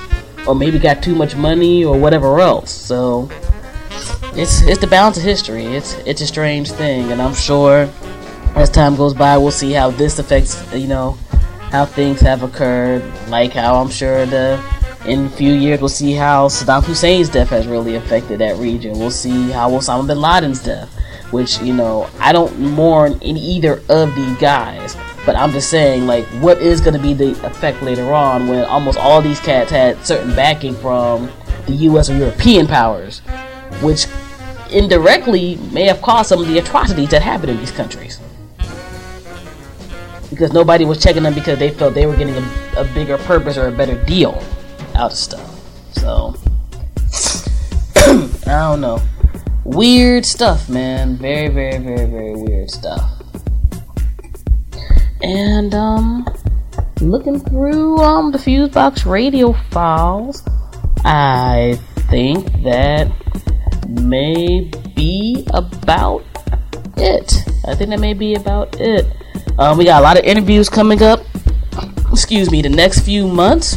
[0.46, 2.70] or maybe got too much money, or whatever else.
[2.70, 3.30] So
[4.34, 5.64] it's it's the balance of history.
[5.64, 7.88] It's it's a strange thing, and I'm sure
[8.54, 11.12] as time goes by, we'll see how this affects you know
[11.70, 13.02] how things have occurred.
[13.28, 14.62] Like how I'm sure the
[15.06, 18.98] in a few years we'll see how Saddam Hussein's death has really affected that region.
[18.98, 20.94] We'll see how Osama bin Laden's death
[21.30, 24.96] which you know I don't mourn in either of these guys.
[25.26, 28.64] But I'm just saying, like, what is going to be the effect later on when
[28.64, 31.30] almost all these cats had certain backing from
[31.66, 32.08] the U.S.
[32.08, 33.18] or European powers,
[33.82, 34.06] which
[34.70, 38.18] indirectly may have caused some of the atrocities that happened in these countries.
[40.30, 43.58] Because nobody was checking them because they felt they were getting a, a bigger purpose
[43.58, 44.42] or a better deal
[44.94, 45.60] out of stuff.
[45.92, 46.36] So,
[48.46, 49.02] I don't know
[49.68, 51.16] weird stuff, man.
[51.16, 53.22] Very, very, very, very weird stuff.
[55.20, 56.26] And um,
[57.00, 60.42] looking through um the Fusebox radio files,
[61.04, 61.78] I
[62.10, 63.10] think that
[63.88, 66.24] may be about
[66.96, 67.32] it.
[67.66, 69.06] I think that may be about it.
[69.58, 71.20] Um, we got a lot of interviews coming up.
[72.10, 73.76] Excuse me, the next few months.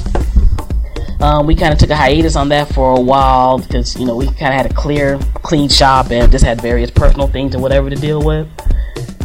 [1.21, 4.15] Um, we kind of took a hiatus on that for a while because you know
[4.15, 7.61] we kind of had a clear, clean shop and just had various personal things and
[7.61, 8.47] whatever to deal with.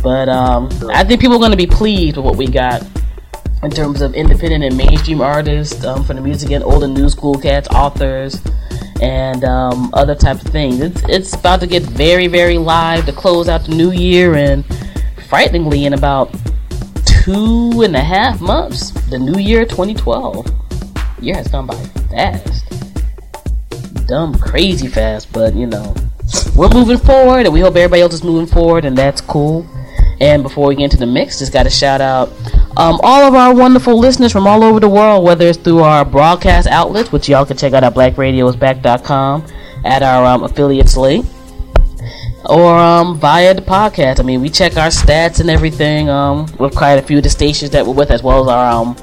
[0.03, 2.87] But um, I think people are going to be pleased with what we got
[3.63, 7.09] in terms of independent and mainstream artists um, for the music and old and new
[7.09, 8.43] school cats, authors,
[9.01, 10.81] and um, other types of things.
[10.83, 14.67] It's it's about to get very very live to close out the new year, and
[15.31, 16.31] frighteningly, in about
[17.07, 20.66] two and a half months, the new year 2012
[21.21, 21.77] year has gone by
[22.11, 22.65] fast.
[24.07, 25.95] Dumb, crazy fast, but you know,
[26.55, 29.67] we're moving forward, and we hope everybody else is moving forward, and that's cool.
[30.21, 32.31] And before we get into the mix, just got to shout out
[32.77, 36.05] um, all of our wonderful listeners from all over the world, whether it's through our
[36.05, 39.47] broadcast outlets, which y'all can check out at blackradiosback.com
[39.85, 41.27] at our um, affiliates link,
[42.45, 44.21] or um, via the podcast.
[44.21, 47.31] I mean, we check our stats and everything um, with quite a few of the
[47.31, 48.95] stations that we're with, as well as our um,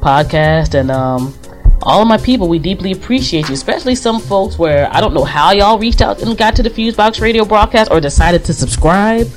[0.00, 0.74] podcast.
[0.78, 1.34] And um,
[1.82, 5.24] all of my people, we deeply appreciate you, especially some folks where I don't know
[5.24, 9.28] how y'all reached out and got to the Fusebox radio broadcast or decided to subscribe.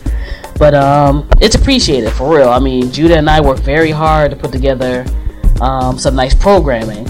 [0.58, 2.50] But um, it's appreciated for real.
[2.50, 5.06] I mean, Judah and I work very hard to put together
[5.60, 7.10] um, some nice programming.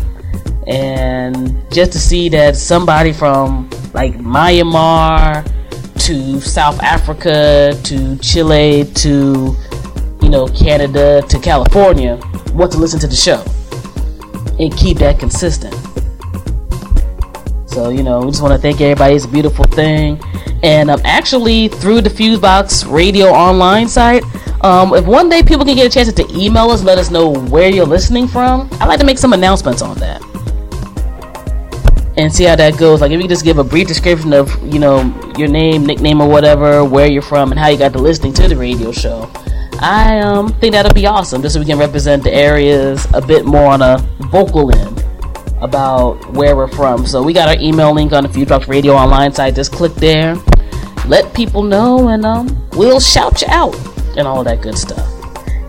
[0.67, 5.45] And just to see that somebody from like Myanmar
[6.05, 9.55] to South Africa to Chile to
[10.21, 12.19] you know Canada to California
[12.53, 13.43] want to listen to the show
[14.59, 15.73] and keep that consistent.
[17.67, 19.15] So, you know, we just want to thank everybody.
[19.15, 20.19] It's a beautiful thing.
[20.63, 24.23] And um, actually, through the Fusebox radio online site,
[24.65, 27.29] Um, if one day people can get a chance to email us, let us know
[27.53, 28.67] where you're listening from.
[28.79, 30.23] I'd like to make some announcements on that
[32.17, 32.99] and see how that goes.
[32.99, 35.03] Like if you just give a brief description of you know
[35.37, 38.47] your name, nickname, or whatever, where you're from, and how you got to listening to
[38.47, 39.29] the radio show.
[39.79, 43.45] I um, think that'll be awesome, just so we can represent the areas a bit
[43.45, 43.97] more on a
[44.31, 45.03] vocal end
[45.61, 47.05] about where we're from.
[47.05, 49.55] So we got our email link on the Fusebox Radio Online site.
[49.55, 50.35] Just click there,
[51.07, 53.75] let people know, and um, we'll shout you out
[54.17, 55.11] and all that good stuff.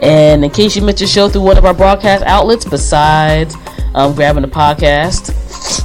[0.03, 3.57] And in case you missed your show through one of our broadcast outlets, besides
[3.95, 5.33] um, grabbing the podcast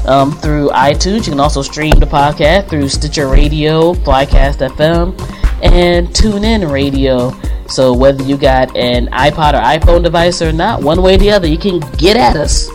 [0.07, 5.19] um, through iTunes, you can also stream the podcast through Stitcher Radio, Flycast FM,
[5.63, 7.31] and TuneIn Radio.
[7.71, 11.31] So whether you got an iPod or iPhone device or not, one way or the
[11.31, 12.69] other, you can get at us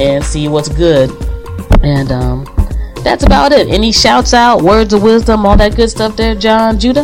[0.00, 1.10] and see what's good.
[1.82, 2.44] And um,
[3.04, 3.68] that's about it.
[3.68, 7.02] Any shouts out, words of wisdom, all that good stuff there, Jon Judah?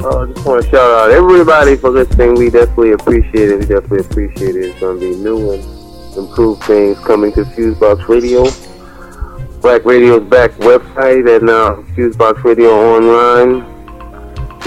[0.00, 2.36] Uh, just want to shout out everybody for listening.
[2.36, 3.58] We definitely appreciate it.
[3.58, 4.70] We definitely appreciate it.
[4.70, 8.48] It's going to be new and improved things coming to Fusebox Radio.
[9.60, 13.77] Black Radio's back website and uh, Fusebox Radio online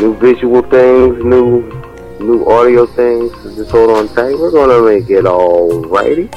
[0.02, 1.62] new visual things, new
[2.20, 3.32] new audio things.
[3.56, 4.38] Just hold on tight.
[4.38, 6.30] We're gonna make it all righty.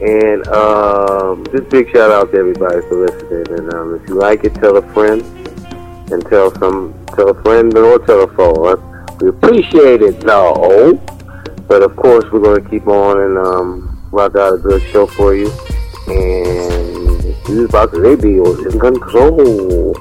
[0.00, 3.58] And um, just big shout out to everybody for listening.
[3.58, 5.22] And um, if you like it, tell a friend,
[6.12, 8.76] and tell some tell a friend or tell a foe.
[9.20, 11.00] We appreciate it, though.
[11.66, 15.34] But of course, we're gonna keep on and um, rock out a good show for
[15.34, 15.50] you.
[16.08, 19.94] And these boxes, they be in control.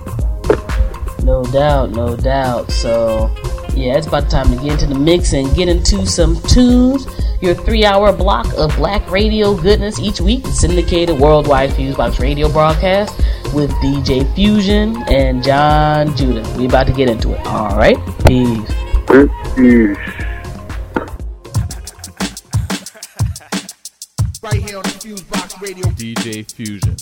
[1.25, 2.69] No doubt, no doubt.
[2.69, 3.33] So,
[3.73, 7.07] yeah, it's about time to get into the mix and get into some tunes.
[7.41, 13.17] Your three hour block of black radio goodness each week, syndicated worldwide Fusebox radio broadcast
[13.55, 16.47] with DJ Fusion and Jon Judah.
[16.59, 17.43] We about to get into it.
[17.47, 18.71] All right, peace.
[19.55, 19.97] Peace.
[24.43, 25.88] right here on the Fusebox Radio.
[25.88, 26.95] DJ Fusion.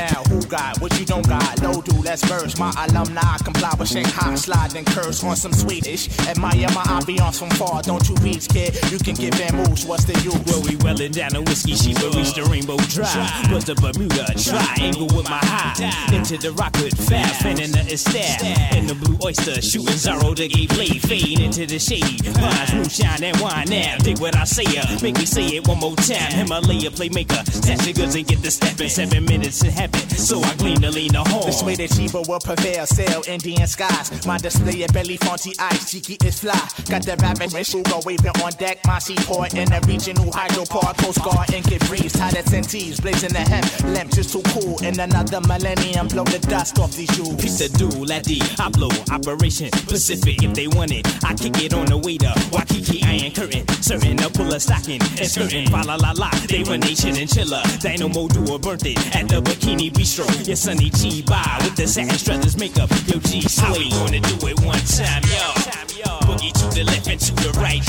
[0.00, 1.60] Now, who got what you don't got?
[1.60, 2.58] No, do let's merge.
[2.58, 6.08] My alumni comply with Shanghai, slide and curse on some Swedish.
[6.26, 7.82] Admire my ambiance from far.
[7.82, 8.72] Don't you reach, kid?
[8.90, 9.84] You can get moves.
[9.84, 10.40] What's the use?
[10.46, 13.28] Well, we welling down a whiskey sheet, but reach the rainbow drive.
[13.52, 16.16] Put the Bermuda triangle with my high.
[16.16, 18.40] Into the rockwood fast, fanning the estab.
[18.72, 21.02] In the blue oyster, shooting Zorro the gay blade.
[21.02, 22.24] Fade into the shade.
[22.24, 23.98] Vines, moonshine, and wine now.
[23.98, 24.64] Dig what I say,
[25.02, 26.32] make me say it one more time.
[26.32, 27.44] Himalaya playmaker.
[27.52, 29.89] Stash your goods and get the step in seven minutes in heaven.
[30.20, 31.46] So I glean the horn.
[31.46, 32.86] This way the cheaper will prevail.
[32.86, 34.26] Sail Indian skies.
[34.26, 35.90] My display at belly fonty ice.
[35.90, 36.60] Cheeky is fly.
[36.88, 38.78] Got the rapid Sugar waving on deck.
[38.86, 40.98] My seaport in a regional hydro park.
[40.98, 42.12] Coast Guard and get breeze.
[42.12, 43.00] Tied at Tentees.
[43.00, 43.66] Blazing the hemp.
[43.96, 44.76] Lamp just too cool.
[44.84, 46.06] In another millennium.
[46.08, 47.34] Blow the dust off these shoes.
[47.40, 47.72] Piece of
[48.10, 50.42] at the I blow Operation Pacific.
[50.42, 53.66] If they want it, I kick it on the way to Waikiki Iron Curtain.
[53.82, 55.70] Certain to pull a stocking and skirting.
[55.70, 56.30] Fa la la la.
[56.46, 57.62] They run nation and chiller.
[57.80, 60.26] Dynamo duo burnt it at the Bikini Bistro.
[60.46, 62.90] Your sunny G by with the satin struthers makeup.
[63.06, 66.29] Yo G How we gonna do it one time, yo?
[66.40, 67.84] Boogie to the left and to the right,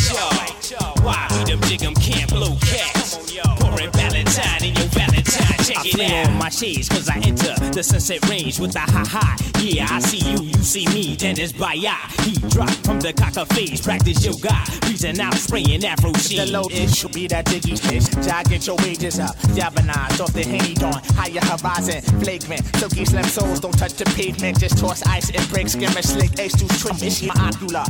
[0.71, 0.77] yo.
[1.03, 3.17] Why we them jig 'em can't blow cats?
[3.59, 6.27] Pouring Valentine in your Valentine, check I it out.
[6.27, 9.37] on my shades cause I enter the sunset range with the ha ha.
[9.61, 13.45] Yeah, I see you, you see me, then it's by He drop from the cocker
[13.53, 14.57] face, practice yoga.
[14.87, 16.51] reason out, spraying afro The sheen.
[16.51, 18.07] low it should be that diggy fish.
[18.25, 19.35] Jog get your wages up.
[19.55, 21.01] Galvanize off the henny dawn.
[21.15, 22.01] Higher horizon.
[22.21, 22.63] Flagrant.
[22.77, 24.59] Silky slim souls don't touch the pavement.
[24.59, 25.69] Just toss ice and break.
[25.69, 26.37] Skimmer slick.
[26.39, 27.03] Ace to twitch.
[27.03, 27.83] It's my ocular.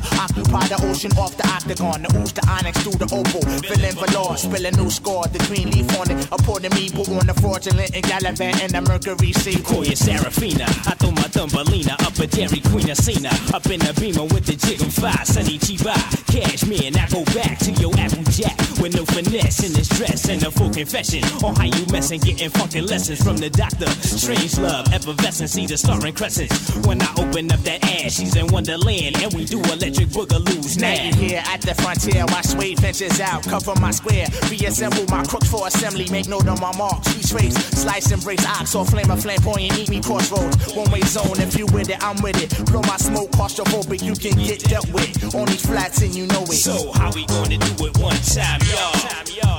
[0.52, 2.04] Occupy the ocean off the octagon.
[2.04, 3.40] The ooze, the onyx through the opal.
[3.64, 4.36] Filling velour.
[4.36, 5.24] Spill a new score.
[5.28, 6.28] The green leaf on it.
[6.28, 9.62] A pour the meeple on the fraudulent and gallivant and the mercury sea.
[9.64, 10.66] Call you Serafina.
[10.88, 13.32] I throw my thumbelina up a Dairy Queen of Cena.
[13.56, 15.24] Up in the beamer with the jig and five.
[15.24, 15.96] Sonny Chiba.
[16.28, 16.92] Cashmere.
[17.00, 18.60] I go back to your Apple Jack.
[18.84, 20.28] With no finesse in this dress.
[20.28, 22.20] And a full confession on how you messin'.
[22.20, 23.88] Getting funky lessons from the doctor.
[24.04, 24.92] Strange love.
[24.92, 25.56] Effervescence.
[25.56, 26.76] See the starring crescents.
[26.84, 29.16] When I open up that ass, she's in Wonderland.
[29.24, 31.16] And we do electric boogaloos Now now.
[31.16, 35.68] here at the frontier, my suede ventures out, cover my square, reassemble my crooks for
[35.68, 39.78] assembly, make note of my marks, retrace, slice and brace, ox or flame, a flamboyant,
[39.78, 42.98] eat me crossroads, one way zone, if you with it, I'm with it, blow my
[42.98, 46.62] smoke, claustrophobic, you can get dealt with, on these flats and you know it.
[46.62, 48.92] So how we gonna do it one time, y'all?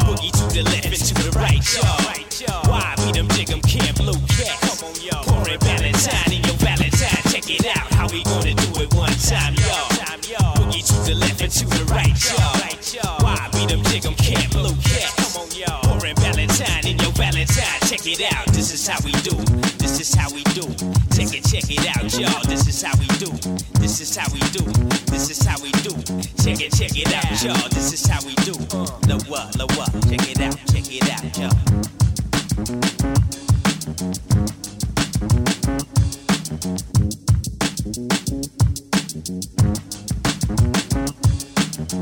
[0.06, 2.70] Boogie to the left and to the right, y'all.
[2.70, 4.82] Why we them jig 'em can't blow cats?
[5.26, 7.92] Pouring Valentine in your Valentine, check it out.
[7.92, 9.91] How we gonna do it one time, y'all?
[11.12, 13.20] The left and to the right, y'all.
[13.20, 15.36] Why we them jig 'em can't blow cats?
[15.84, 18.46] Pouring Valentine in your Valentine, check it out.
[18.54, 19.36] This is how we do.
[19.76, 20.64] This is how we do.
[21.12, 22.40] Check it, check it out, y'all.
[22.48, 23.28] This is how we do.
[23.76, 24.64] This is how we do.
[25.12, 25.92] This is how we do.
[26.40, 27.68] Check it, check it out, y'all.
[27.68, 28.56] This is how we do.
[29.04, 29.88] Lower, lower.
[30.08, 31.52] Check it out, check it out, y'all.
[41.92, 42.00] You're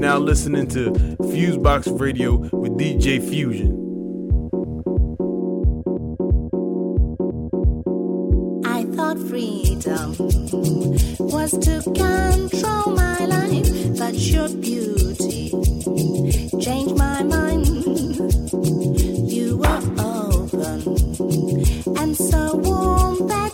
[0.00, 0.90] now listening to
[1.20, 3.78] Fusebox Radio with DJ Fusion.
[8.64, 10.16] I thought freedom
[11.20, 15.50] was to control my life, but your beauty
[16.60, 17.66] changed my mind.
[19.30, 20.82] You were open
[21.96, 23.51] and so warm that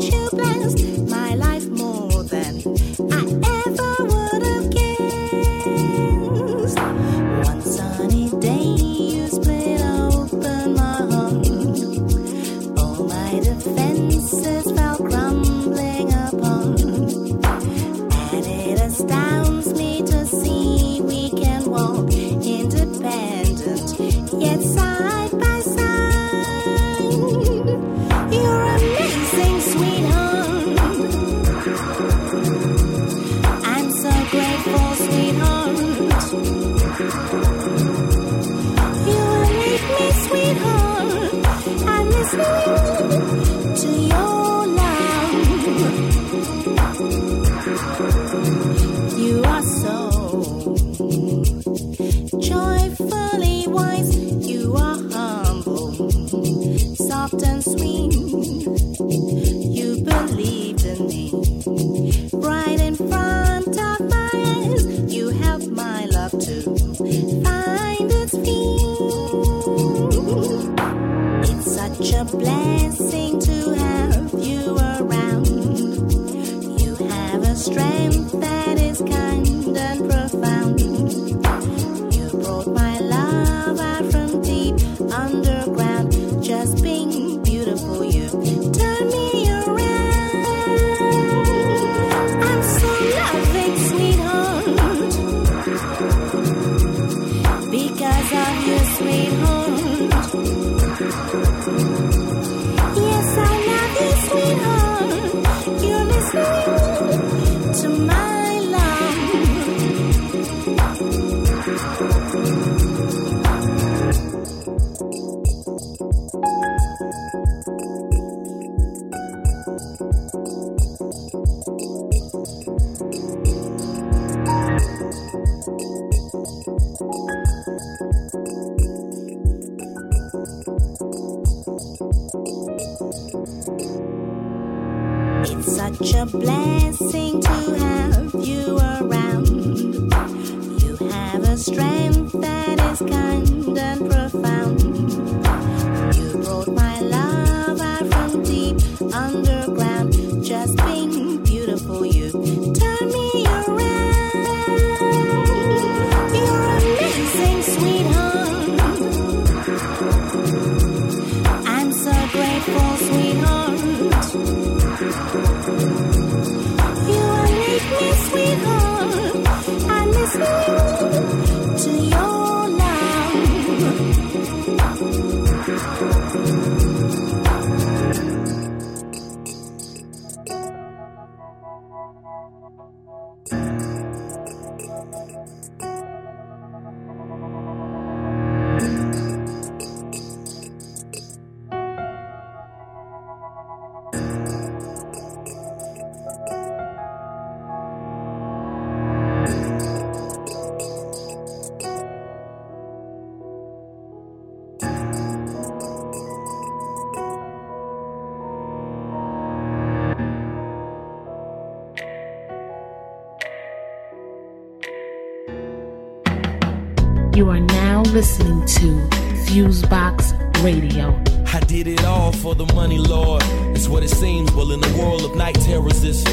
[217.38, 219.08] You are now listening to
[219.46, 220.32] Fusebox
[220.64, 221.14] Radio.
[221.54, 223.44] I did it all for the money, Lord.
[223.76, 224.50] It's what it seems.
[224.54, 226.24] Well, in the world of night terrors, it's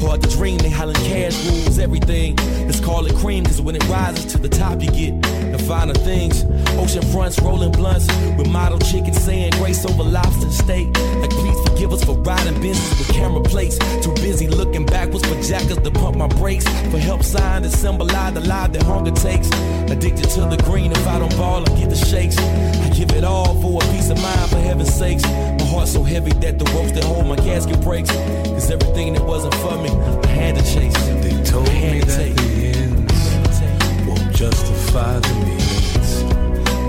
[0.00, 0.56] hard to dream.
[0.56, 2.36] They hollering cash rules everything.
[2.64, 5.20] Let's call it cream, cause when it rises to the top, you get
[5.52, 6.44] the finer things.
[6.80, 8.06] Ocean fronts, rolling blunts
[8.38, 10.86] with model chickens saying grace over lobster steak.
[10.96, 13.78] Like, please forgive us for riding business with camera plates.
[14.02, 16.64] Too busy looking backwards for jackers to pump my brakes.
[16.90, 19.48] For help sign to symbolize the life that hunger takes.
[19.90, 22.38] Addicted to the green, if I don't ball, I get the shakes.
[22.38, 25.24] I give it all for a peace of mind, for heaven's sakes.
[25.24, 28.10] My heart so heavy that the ropes that hold my casket breaks.
[28.10, 30.94] Cause everything that wasn't for me, I had to chase.
[31.22, 36.22] They told me that the ends won't justify the means.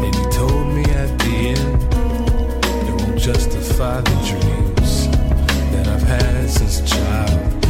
[0.06, 1.84] And he told me at the end,
[2.88, 4.65] it won't justify the I've
[6.68, 7.64] since a child.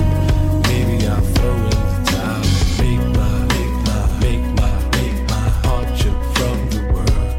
[0.68, 2.42] Maybe I'll throw in the towel.
[2.80, 7.36] Make my, make my, make my, make my heart jump from the world.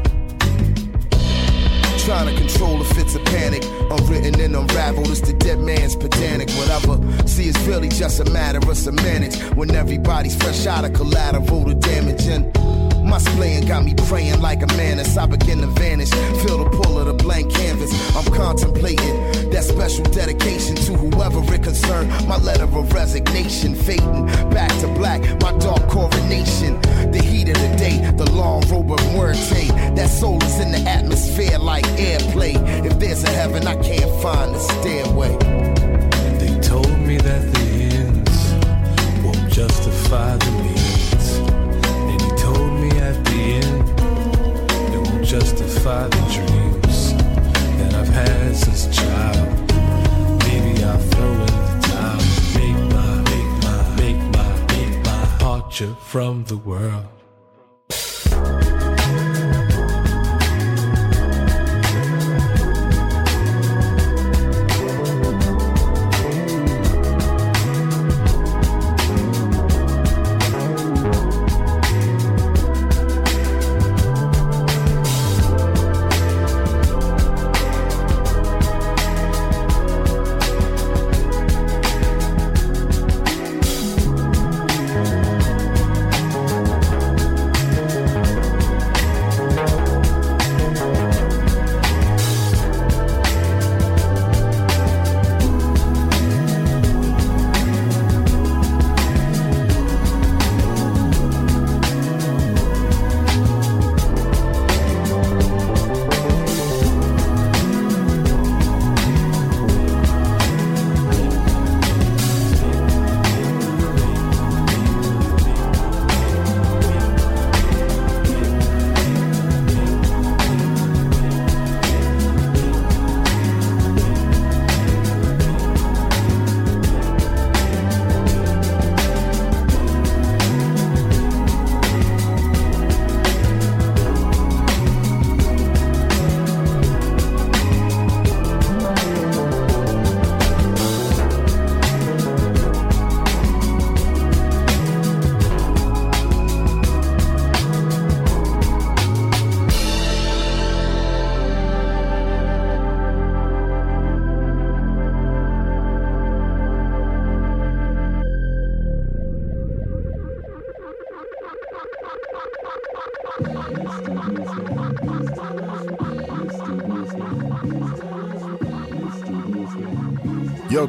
[1.99, 3.63] Trying to control the fits of panic.
[3.89, 6.49] Unwritten and unraveled, it's the dead man's pedantic.
[6.51, 6.99] Whatever.
[7.27, 9.39] See, it's really just a matter of semantics.
[9.55, 12.53] When everybody's fresh out of collateral, the damage and
[13.07, 16.09] my splaying got me praying like a man as I begin to vanish.
[16.43, 17.91] Feel the pull of the blank canvas.
[18.15, 19.15] I'm contemplating
[19.51, 22.09] that special dedication to whoever it concerned.
[22.27, 25.21] My letter of resignation, fading back to black.
[25.41, 26.79] My dark coronation.
[27.11, 29.67] The heat of the day, the long robe of muerte.
[29.95, 32.55] That soul is in the atmosphere like airplay.
[32.85, 35.37] If there's a heaven, I can't find the stairway.
[36.39, 37.65] They told me that the
[38.03, 40.76] ends won't justify the means.
[43.53, 43.89] End,
[44.93, 47.13] it won't justify the dreams
[47.77, 49.47] that I've had since a child.
[50.45, 52.21] Maybe I'll throw in the towel.
[52.55, 55.05] Make my, make my, make my, make
[55.41, 57.16] my jump from the world.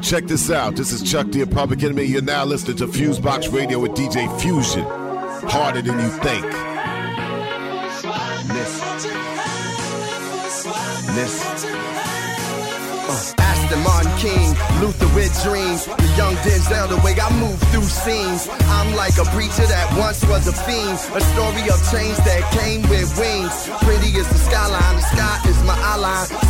[0.01, 0.75] Check this out.
[0.75, 2.03] This is Chuck D, Public Enemy.
[2.03, 4.83] You're now listening to Fusebox Radio with DJ Fusion.
[5.49, 6.45] Harder than you think.
[8.49, 9.19] Listen.
[11.15, 11.79] Listen.
[13.09, 15.85] Uh, Aston Martin King, Luther with dreams.
[15.85, 18.47] The young Denzel, the way I move through scenes.
[18.49, 20.97] I'm like a preacher that once was a fiend.
[21.13, 23.69] A story of change that came with wings.
[23.83, 25.97] Pretty is the skyline, the sky is my eye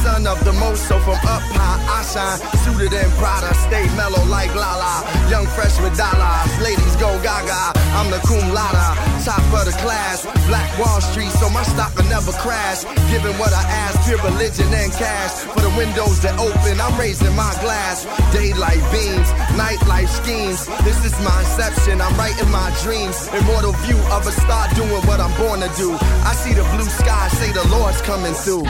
[0.03, 2.39] Son of the most, so from up high I shine.
[2.63, 5.03] Suited in I stay mellow like Lala.
[5.27, 7.75] Young fresh with dollars, ladies go gaga.
[7.99, 8.95] I'm the cum laude,
[9.27, 10.23] top of the class.
[10.47, 12.87] Black Wall Street, so my stock will never crash.
[13.11, 15.43] Giving what I ask, pure religion and cash.
[15.51, 18.07] For the windows that open, I'm raising my glass.
[18.31, 19.27] Daylight beams,
[19.59, 20.63] nightlife schemes.
[20.87, 23.27] This is my inception, I'm writing my dreams.
[23.35, 25.91] Immortal view of a star doing what I'm born to do.
[26.23, 28.63] I see the blue sky, say the Lord's coming through.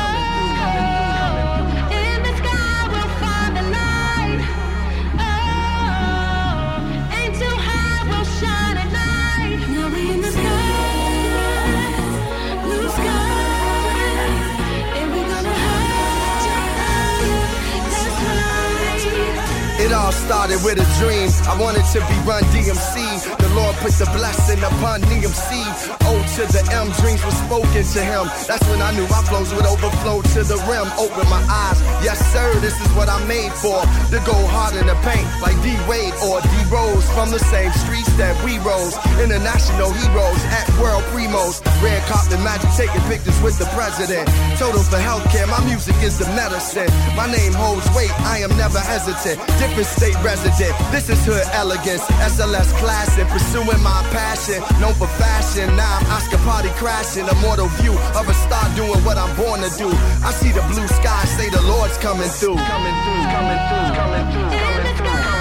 [20.30, 21.26] Started with a dream.
[21.50, 23.02] I wanted to be Run DMC.
[23.42, 25.58] The Lord put the blessing upon DMC.
[26.06, 28.30] O to the M, dreams were spoken to him.
[28.46, 30.86] That's when I knew my flows would overflow to the rim.
[31.02, 31.82] Open my eyes.
[32.06, 33.82] Yes, sir, this is what I'm made for.
[34.14, 36.14] To go hard in the paint like D Wade.
[36.22, 38.94] or D Rose from the same streets that we rose.
[39.18, 41.58] International heroes at world primos.
[41.82, 44.28] Red carpet magic taking pictures with the president.
[44.60, 46.92] Total for healthcare, my music is the medicine.
[47.16, 49.40] My name holds weight, I am never hesitant.
[49.60, 52.04] Different state resident, this is hood elegance.
[52.20, 54.60] SLS classic, pursuing my passion.
[54.82, 57.28] Known for fashion, now I'm Oscar party crashing.
[57.28, 59.88] Immortal view of a star doing what I'm born to do.
[60.20, 62.60] I see the blue sky, say the Lord's coming through.
[62.60, 65.39] Coming through, coming through, coming through, coming through.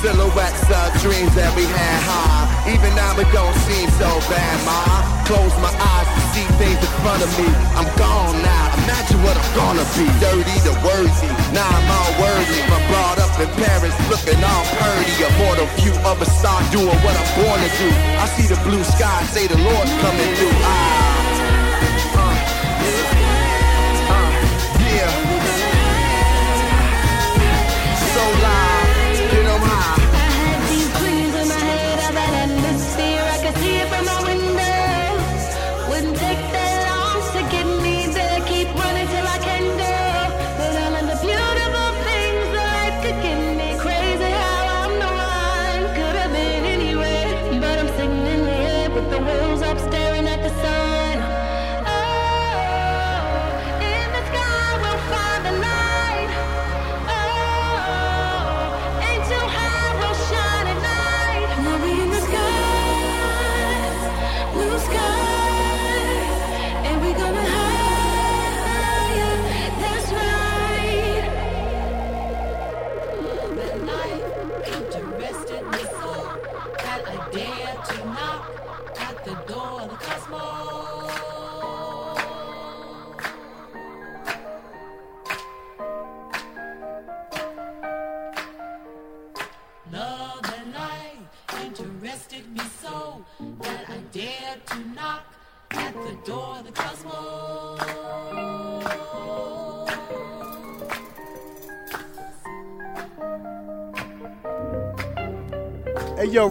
[0.00, 2.48] Silhouettes of dreams that we had high.
[2.72, 4.80] Even now it don't seem so bad, ma.
[5.28, 7.44] Close my eyes to see things in front of me.
[7.76, 8.80] I'm gone now.
[8.88, 10.08] Imagine what I'm gonna be.
[10.16, 11.28] Dirty to worthy.
[11.52, 12.64] Now I'm all worthy.
[12.72, 15.12] But brought up in Paris, looking all purdy.
[15.20, 17.88] A mortal view of a star doing what I'm born to do.
[18.16, 20.56] I see the blue sky, say the Lord's coming through.
[20.64, 21.29] Ah.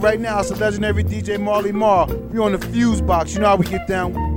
[0.00, 2.06] Right now it's a legendary DJ Marley Marl.
[2.06, 3.34] We on the fuse box.
[3.34, 4.29] You know how we get down.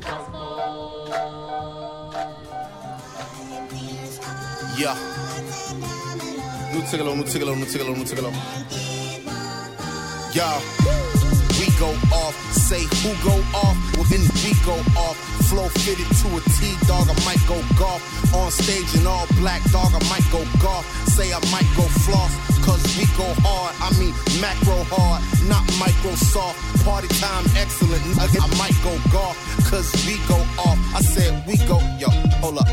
[0.00, 1.08] Cosmos.
[4.76, 4.94] Yeah.
[6.72, 7.24] New tickle, new
[8.04, 8.32] tickle.
[10.34, 10.60] Yeah.
[11.58, 15.16] We go off, say who go off, well then we go off.
[15.48, 18.02] Flow fitted to a T, dog, I might go golf.
[18.34, 20.84] On stage in all black, dog, I might go golf.
[21.08, 22.35] Say I might go floss,
[22.66, 23.72] cause we go hard.
[23.78, 24.12] I mean
[24.42, 26.58] macro hard, not Microsoft.
[26.84, 28.42] Party time excellent, nugget.
[28.42, 29.38] I might go golf,
[29.70, 30.78] cause we go off.
[30.92, 32.10] I said we go, yo,
[32.42, 32.68] hold up.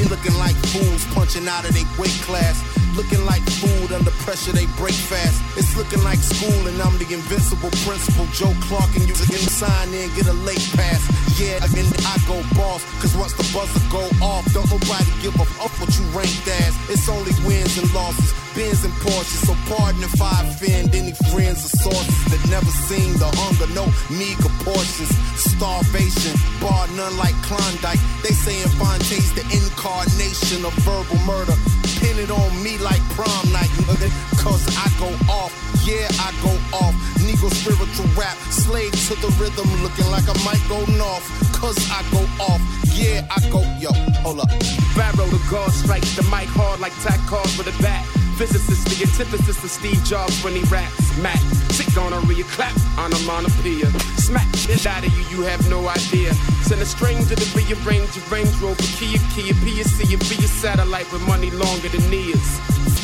[0.00, 2.56] They looking like fools punching out of their weight class.
[2.96, 5.36] Looking like food under pressure, they break fast.
[5.56, 8.24] It's looking like school, and I'm the invincible principal.
[8.32, 11.04] Joe Clark, and you can sign in, get a late pass.
[11.38, 15.44] Yeah, again, I go boss, cause once the buzzer go off, don't nobody give a
[15.44, 16.72] fuck what you ranked as.
[16.88, 19.46] It's only wins and losses, Benz and Porsches.
[19.46, 23.86] So pardon if I offend any friends or sources that never seen the hunger, no
[24.10, 25.10] meager portions.
[25.38, 28.00] Starvation, bar none like Klondike.
[28.22, 31.54] They saying Phonte the incarnation of verbal murder.
[32.00, 34.08] Pin it on me like prom night, nigga.
[34.40, 35.52] Cause I go off,
[35.84, 36.94] yeah, I go off.
[37.20, 41.24] Negro spiritual rap, slave to the rhythm, looking like I might go north.
[41.52, 42.60] Cause I go off,
[42.96, 43.92] yeah, I go, yo,
[44.24, 44.50] hold up.
[44.96, 48.04] Barrow the guard strikes the mic hard like tack cars with a bat.
[48.40, 51.12] Physicist, the antithesis of Steve Jobs when he raps.
[51.20, 51.36] Mac,
[51.76, 53.84] sick gonorrhea, clap, on a onomatopoeia.
[54.16, 56.32] Smack shit out of you, you have no idea.
[56.64, 61.04] Send a stranger to rearrange your Range Rover, Kia, Kia, PSC, and be a satellite
[61.12, 62.48] with money longer than years.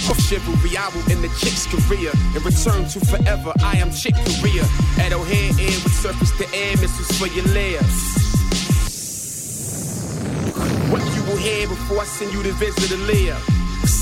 [0.09, 3.53] Of chivalry, I will end the chick's career and return to forever.
[3.61, 4.65] I am Chick Corea.
[5.05, 7.93] At O'Hare Air with surface to air missiles for your layers.
[10.89, 13.37] What you will hear before I send you to visit a lair.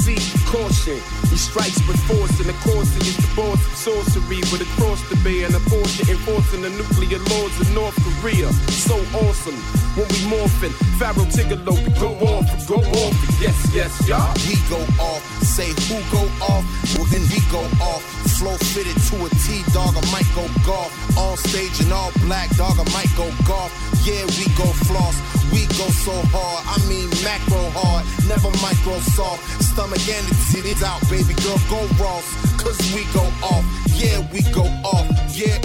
[0.04, 1.00] Caution,
[1.32, 5.00] he strikes with force, and the course is the boss of sorcery with a cross
[5.08, 8.52] to bear and a portion enforcing the nuclear laws of North Korea.
[8.68, 9.56] So awesome
[9.96, 14.28] when we morphin', Pharoahe Tigallo, we go off, go off, yes, yes, y'all.
[14.44, 16.64] We go off, say who go off,
[17.00, 18.04] well then we go off.
[18.36, 20.92] Flow fitted to a T, dog, I might go golf.
[21.16, 23.72] On stage in all black, dog, I might go golf.
[24.04, 25.16] Yeah, we go floss,
[25.52, 26.62] we go so hard.
[26.66, 29.40] I mean macro hard, never Microsoft.
[29.62, 32.26] Stomach and the titties out, baby girl, go Ross.
[32.60, 33.64] Cause we go off,
[33.96, 35.58] yeah, we go off, yeah.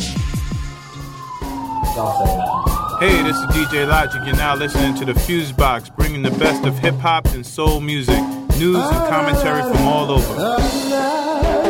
[2.99, 4.21] Hey, this is DJ Logic.
[4.25, 7.80] You're now listening to the Fuse Box, bringing the best of hip hop and soul
[7.80, 8.21] music,
[8.57, 10.36] news and commentary from all over.
[10.38, 11.68] Ah,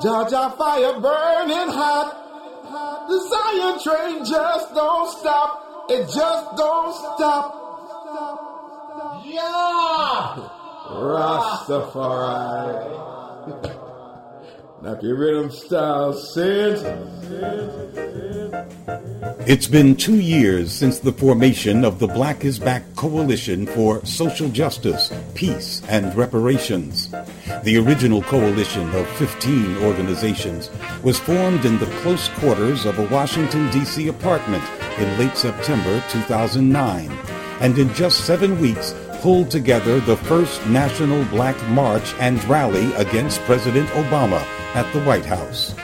[0.00, 2.16] Jaja fire burning hot.
[3.08, 5.86] The Zion train just don't stop.
[5.90, 7.54] It just don't stop.
[9.26, 10.36] Yeah!
[10.88, 13.09] Rastafari.
[14.82, 16.82] Style says
[19.46, 24.48] It's been two years since the formation of the Black is Back Coalition for Social
[24.48, 27.10] Justice, Peace, and Reparations.
[27.62, 30.70] The original coalition of 15 organizations
[31.02, 34.08] was formed in the close quarters of a Washington, D.C.
[34.08, 34.64] apartment
[34.98, 37.10] in late September 2009,
[37.60, 43.42] and in just seven weeks pulled together the first national black march and rally against
[43.42, 44.42] President Obama
[44.74, 45.74] at the White House.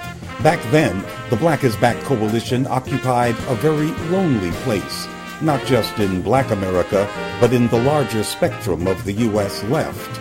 [0.43, 5.09] Back then, the Black is Back coalition occupied a very lonely place,
[5.41, 7.09] not just in black America,
[7.41, 9.65] but in the larger spectrum of the U.S.
[9.65, 10.21] left.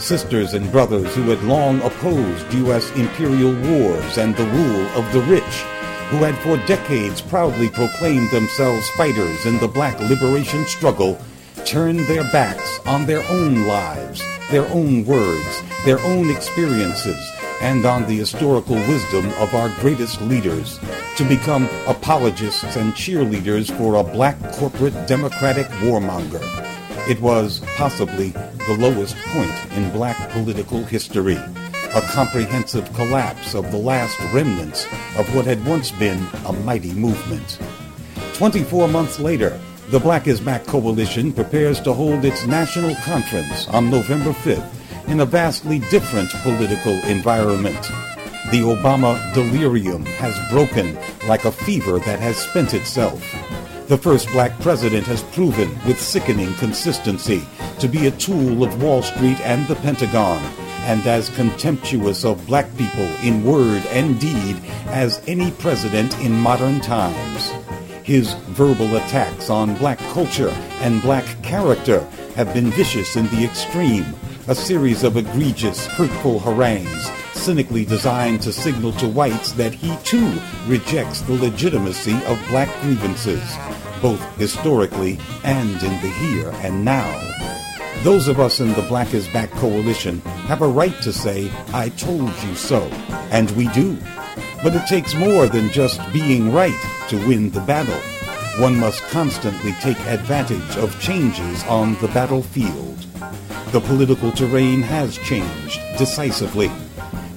[0.00, 2.90] Sisters and brothers who had long opposed U.S.
[2.92, 5.64] imperial wars and the rule of the rich,
[6.10, 11.20] who had for decades proudly proclaimed themselves fighters in the black liberation struggle,
[11.64, 17.20] turned their backs on their own lives, their own words, their own experiences,
[17.60, 20.78] and on the historical wisdom of our greatest leaders
[21.16, 26.40] to become apologists and cheerleaders for a black corporate democratic warmonger.
[27.08, 33.78] It was possibly the lowest point in black political history, a comprehensive collapse of the
[33.78, 34.86] last remnants
[35.18, 37.58] of what had once been a mighty movement.
[38.34, 43.90] 24 months later, the Black is Back Coalition prepares to hold its national conference on
[43.90, 44.79] November 5th
[45.10, 47.82] in a vastly different political environment.
[48.52, 50.96] The Obama delirium has broken
[51.26, 53.20] like a fever that has spent itself.
[53.88, 57.42] The first black president has proven with sickening consistency
[57.80, 60.40] to be a tool of Wall Street and the Pentagon,
[60.82, 66.80] and as contemptuous of black people in word and deed as any president in modern
[66.80, 67.50] times.
[68.04, 70.50] His verbal attacks on black culture
[70.80, 72.00] and black character
[72.36, 74.06] have been vicious in the extreme,
[74.48, 80.38] a series of egregious, hurtful harangues, cynically designed to signal to whites that he too
[80.66, 83.42] rejects the legitimacy of black grievances,
[84.02, 87.10] both historically and in the here and now.
[88.02, 91.90] Those of us in the Black is Back coalition have a right to say, I
[91.90, 92.80] told you so,
[93.30, 93.98] and we do.
[94.62, 96.78] But it takes more than just being right
[97.08, 98.00] to win the battle.
[98.62, 103.06] One must constantly take advantage of changes on the battlefield.
[103.72, 106.72] The political terrain has changed decisively.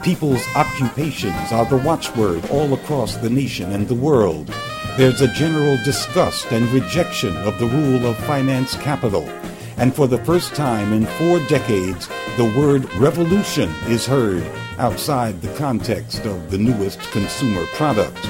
[0.02, 4.52] People's occupations are the watchword all across the nation and the world.
[4.98, 9.30] There's a general disgust and rejection of the rule of finance capital.
[9.78, 14.44] And for the first time in four decades, the word revolution is heard
[14.80, 18.28] outside the context of the newest consumer product.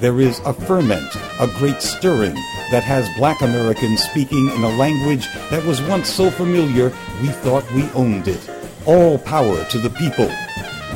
[0.00, 2.36] There is a ferment, a great stirring
[2.70, 7.70] that has black Americans speaking in a language that was once so familiar we thought
[7.72, 8.50] we owned it.
[8.86, 10.28] All power to the people.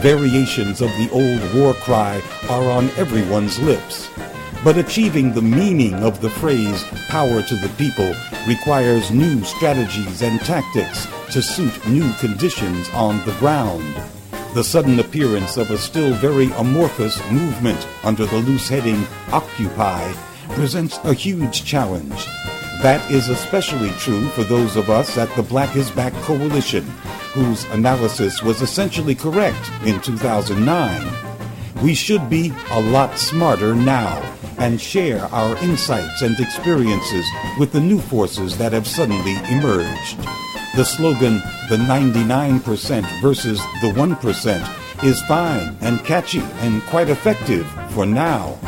[0.01, 4.09] Variations of the old war cry are on everyone's lips.
[4.65, 8.13] But achieving the meaning of the phrase power to the people
[8.47, 13.95] requires new strategies and tactics to suit new conditions on the ground.
[14.55, 20.13] The sudden appearance of a still very amorphous movement under the loose heading Occupy
[20.51, 22.27] presents a huge challenge.
[22.83, 26.85] That is especially true for those of us at the Black is Back Coalition,
[27.33, 31.83] whose analysis was essentially correct in 2009.
[31.83, 34.23] We should be a lot smarter now
[34.59, 37.27] and share our insights and experiences
[37.59, 40.19] with the new forces that have suddenly emerged.
[40.77, 41.39] The slogan,
[41.69, 48.59] the 99% versus the 1%, is fine and catchy and quite effective for now.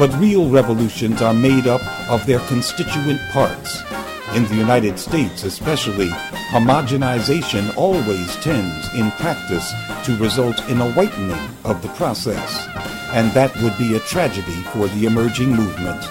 [0.00, 3.82] But real revolutions are made up of their constituent parts.
[4.34, 6.08] In the United States, especially,
[6.48, 9.70] homogenization always tends, in practice,
[10.06, 12.66] to result in a whitening of the process.
[13.12, 16.08] And that would be a tragedy for the emerging movement.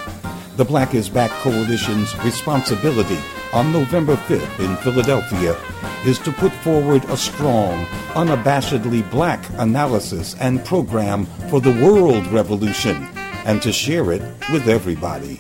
[0.56, 3.18] The Black is Back Coalition's responsibility
[3.54, 5.58] on November 5th in Philadelphia
[6.06, 13.10] is to put forward a strong, unabashedly black analysis and program for the world revolution
[13.50, 14.22] and to share it
[14.54, 15.38] with everybody.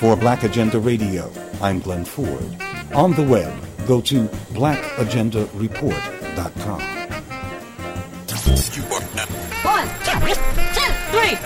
[0.00, 1.30] For Black Agenda Radio,
[1.62, 2.44] I'm Glen Ford.
[2.92, 3.54] On the web,
[3.86, 4.24] go to
[4.58, 6.80] blackagendareport.com.
[9.62, 10.18] One, two,
[11.14, 11.38] three.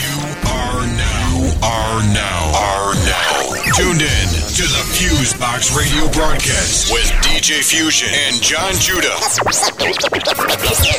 [0.00, 0.16] You
[0.48, 7.64] are now, are now, are now tuned in to the Fusebox radio broadcast with DJ
[7.64, 9.16] Fusion and Jon Judah.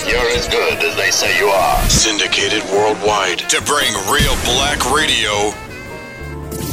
[0.09, 1.79] You're as good as they say you are.
[1.87, 5.51] Syndicated worldwide to bring real black radio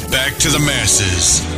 [0.09, 1.58] back to the masses.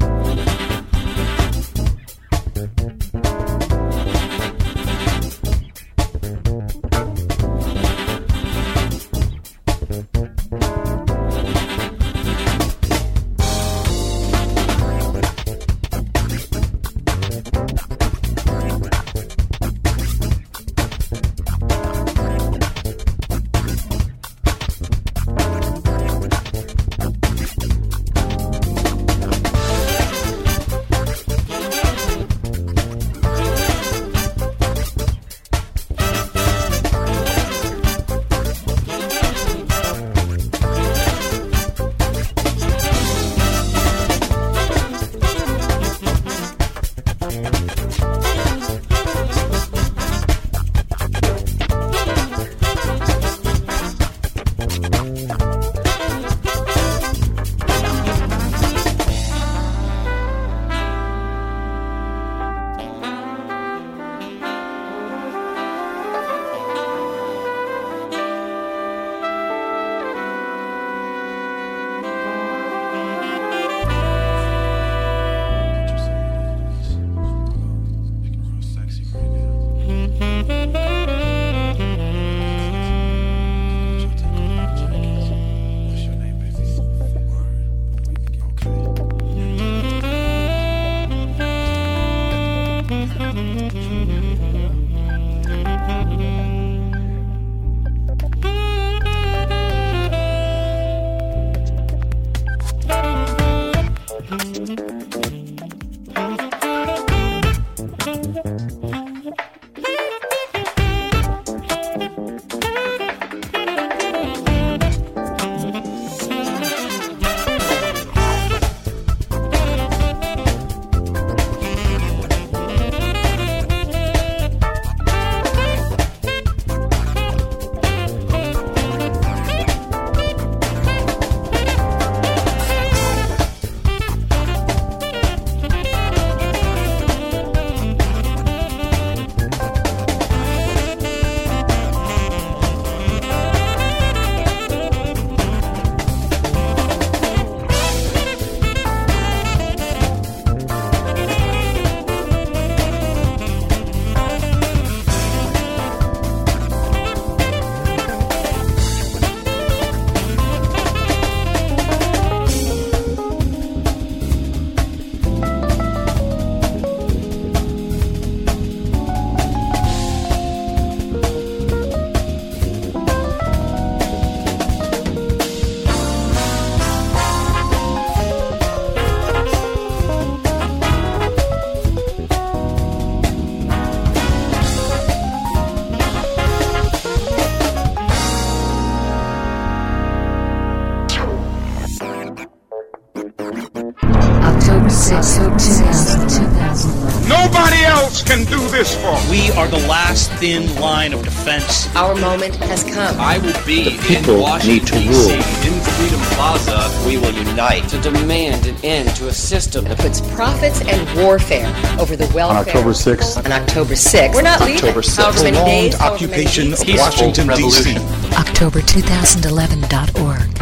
[198.81, 199.13] this for?
[199.29, 201.87] We are the last thin line of defense.
[201.95, 203.15] Our moment has come.
[203.19, 205.29] I will be the people in Washington, need to rule.
[205.29, 206.89] in Freedom Plaza.
[207.05, 211.71] We will unite to demand an end to a system that puts profits and warfare
[211.99, 212.57] over the welfare.
[212.57, 213.37] On October 6th.
[213.45, 214.33] On October 6th.
[214.33, 214.77] We're not leaving.
[214.77, 215.15] October 6th.
[215.15, 217.93] prolonged many days, occupation of Washington, D.C.
[218.33, 220.53] October2011.org.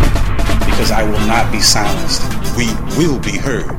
[0.65, 2.21] Because I will not be silenced.
[2.57, 2.67] We
[2.97, 3.78] will be heard.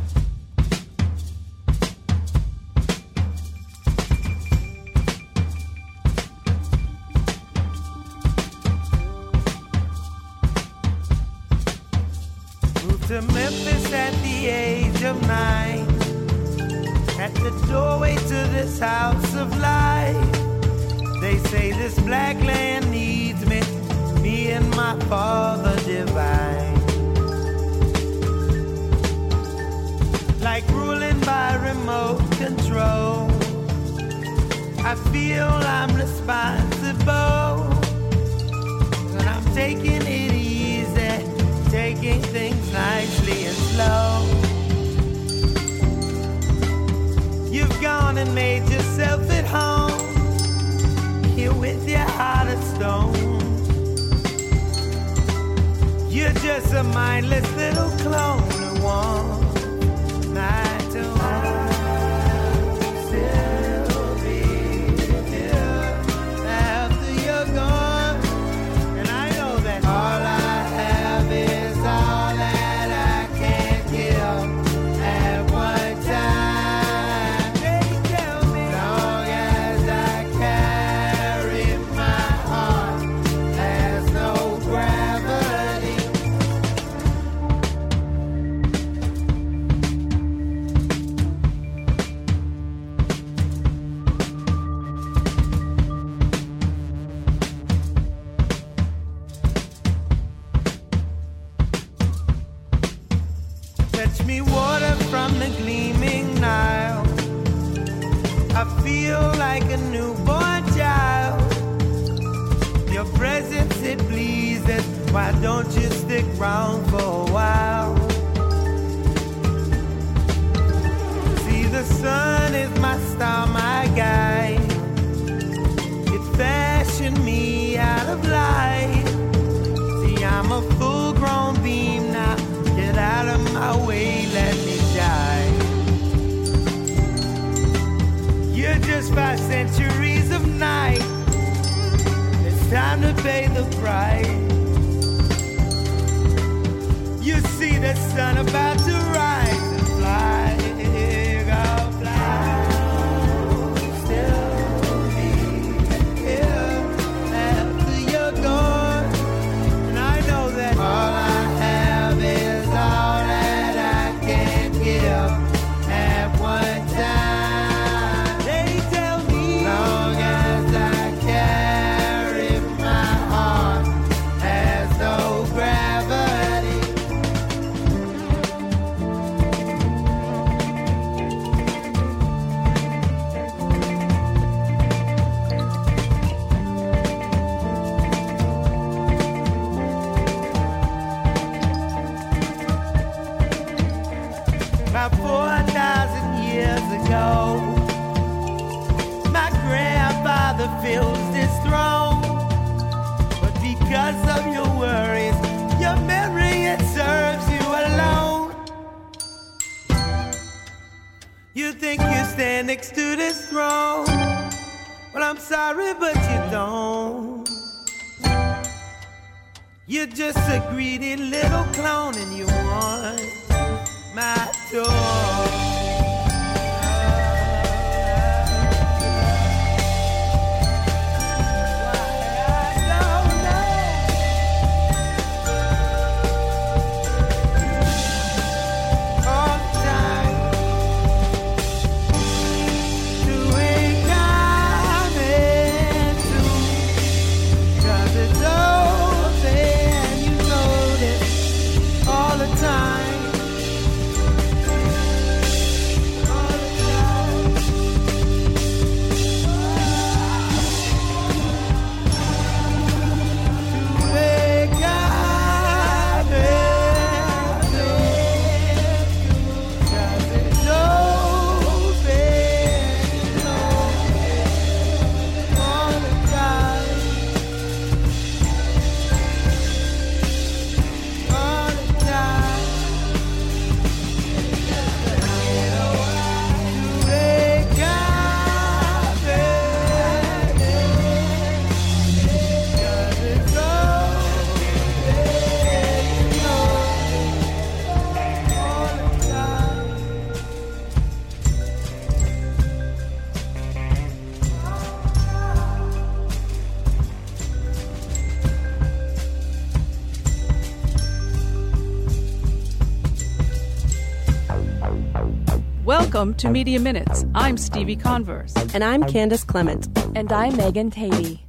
[316.21, 317.25] Welcome to Media Minutes.
[317.33, 318.53] I'm Stevie Converse.
[318.75, 319.87] And I'm Candace Clement.
[320.15, 321.39] And I'm Megan Tady.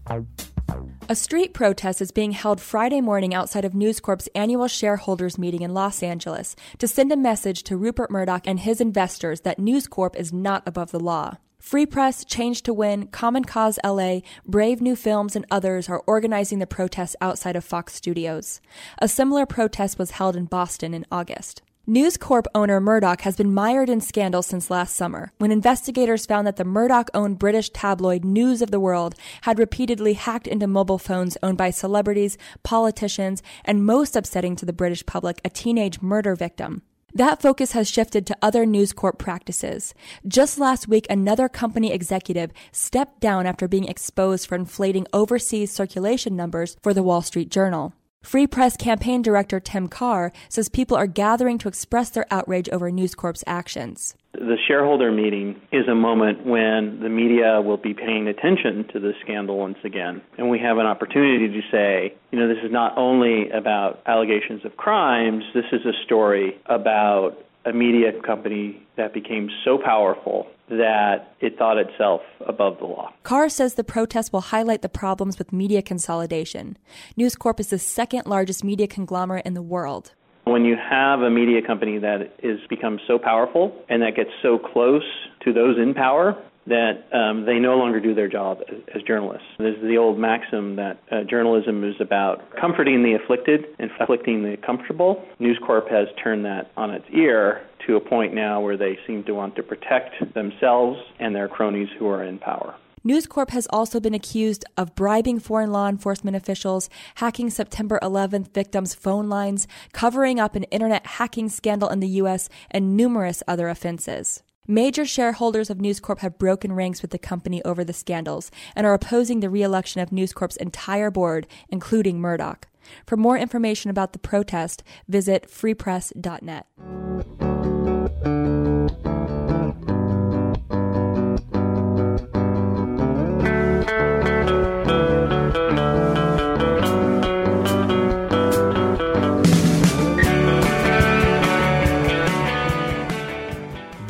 [1.10, 5.60] A street protest is being held Friday morning outside of News Corp's annual shareholders meeting
[5.60, 9.86] in Los Angeles to send a message to Rupert Murdoch and his investors that News
[9.86, 11.36] Corp is not above the law.
[11.58, 16.60] Free Press, Change to Win, Common Cause LA, Brave New Films, and others are organizing
[16.60, 18.62] the protest outside of Fox Studios.
[19.00, 21.60] A similar protest was held in Boston in August.
[21.84, 26.46] News Corp owner Murdoch has been mired in scandal since last summer, when investigators found
[26.46, 30.96] that the Murdoch owned British tabloid News of the World had repeatedly hacked into mobile
[30.96, 36.36] phones owned by celebrities, politicians, and most upsetting to the British public, a teenage murder
[36.36, 36.82] victim.
[37.14, 39.92] That focus has shifted to other News Corp practices.
[40.24, 46.36] Just last week, another company executive stepped down after being exposed for inflating overseas circulation
[46.36, 47.92] numbers for the Wall Street Journal.
[48.22, 52.90] Free Press campaign director Tim Carr says people are gathering to express their outrage over
[52.90, 54.14] News Corp's actions.
[54.32, 59.14] The shareholder meeting is a moment when the media will be paying attention to this
[59.22, 60.22] scandal once again.
[60.38, 64.64] And we have an opportunity to say, you know, this is not only about allegations
[64.64, 67.36] of crimes, this is a story about
[67.66, 73.12] a media company that became so powerful that it thought itself above the law.
[73.22, 76.76] Carr says the protest will highlight the problems with media consolidation.
[77.16, 80.12] News Corp is the second largest media conglomerate in the world.
[80.44, 84.58] When you have a media company that is become so powerful and that gets so
[84.58, 85.04] close
[85.44, 86.36] to those in power
[86.66, 88.60] that um, they no longer do their job
[88.94, 89.46] as, journalists.
[89.58, 94.56] There's the old maxim that uh, journalism is about comforting the afflicted and afflicting the
[94.64, 95.24] comfortable.
[95.38, 99.24] News Corp has turned that on its ear to a point now where they seem
[99.24, 102.76] to want to protect themselves and their cronies who are in power.
[103.04, 108.54] News Corp has also been accused of bribing foreign law enforcement officials, hacking September 11th
[108.54, 113.68] victims' phone lines, covering up an internet hacking scandal in the U.S., and numerous other
[113.68, 114.44] offenses.
[114.68, 118.86] Major shareholders of News Corp have broken ranks with the company over the scandals and
[118.86, 122.68] are opposing the re-election of News Corp's entire board, including Murdoch.
[123.04, 126.66] For more information about the protest, visit freepress.net.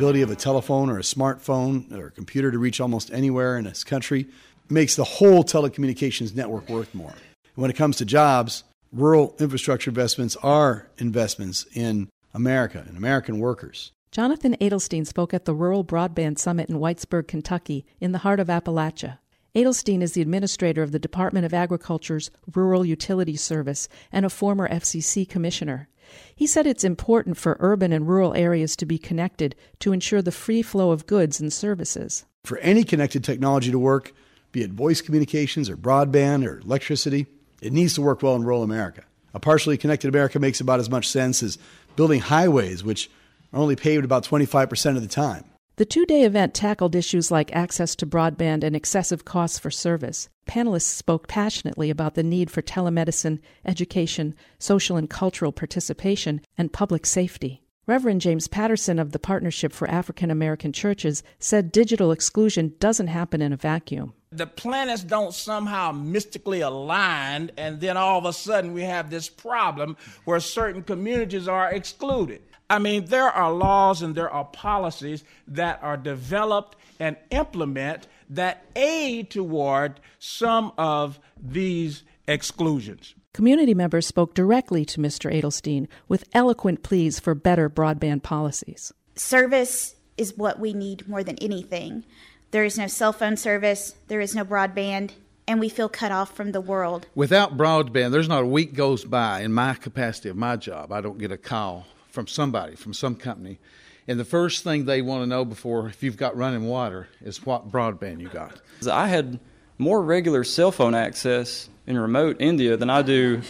[0.03, 3.63] ability of a telephone or a smartphone or a computer to reach almost anywhere in
[3.63, 4.27] this country
[4.69, 7.13] makes the whole telecommunications network worth more.
[7.55, 13.93] When it comes to jobs, rural infrastructure investments are investments in America and American workers.
[14.11, 18.47] Jonathan Adelstein spoke at the Rural Broadband Summit in Whitesburg, Kentucky, in the heart of
[18.47, 19.19] Appalachia.
[19.55, 24.67] Adelstein is the administrator of the Department of Agriculture's Rural Utilities Service and a former
[24.67, 25.87] FCC commissioner.
[26.35, 30.31] He said it's important for urban and rural areas to be connected to ensure the
[30.31, 32.25] free flow of goods and services.
[32.43, 34.13] For any connected technology to work,
[34.51, 37.25] be it voice communications or broadband or electricity,
[37.61, 39.03] it needs to work well in rural America.
[39.33, 41.57] A partially connected America makes about as much sense as
[41.95, 43.09] building highways, which
[43.51, 45.45] are only paved about 25% of the time.
[45.77, 50.29] The two day event tackled issues like access to broadband and excessive costs for service.
[50.45, 57.07] Panelists spoke passionately about the need for telemedicine, education, social and cultural participation, and public
[57.07, 57.63] safety.
[57.87, 63.41] Reverend James Patterson of the Partnership for African American Churches said digital exclusion doesn't happen
[63.41, 64.13] in a vacuum.
[64.31, 69.27] The planets don't somehow mystically align, and then all of a sudden we have this
[69.27, 72.43] problem where certain communities are excluded.
[72.73, 78.65] I mean, there are laws and there are policies that are developed and implement that
[78.75, 83.13] aid toward some of these exclusions.
[83.31, 85.31] Community members spoke directly to Mr.
[85.31, 88.91] Adelstein with eloquent pleas for better broadband policies.
[89.15, 92.03] Service is what we need more than anything.
[92.49, 95.11] There is no cell phone service, there is no broadband,
[95.47, 97.05] and we feel cut off from the world.
[97.13, 100.91] Without broadband, there's not a week goes by in my capacity of my job.
[100.91, 103.59] I don't get a call from somebody, from some company.
[104.07, 107.43] And the first thing they want to know before, if you've got running water, is
[107.43, 108.61] what broadband you got.
[108.89, 109.39] I had
[109.79, 113.41] more regular cell phone access in remote India than I do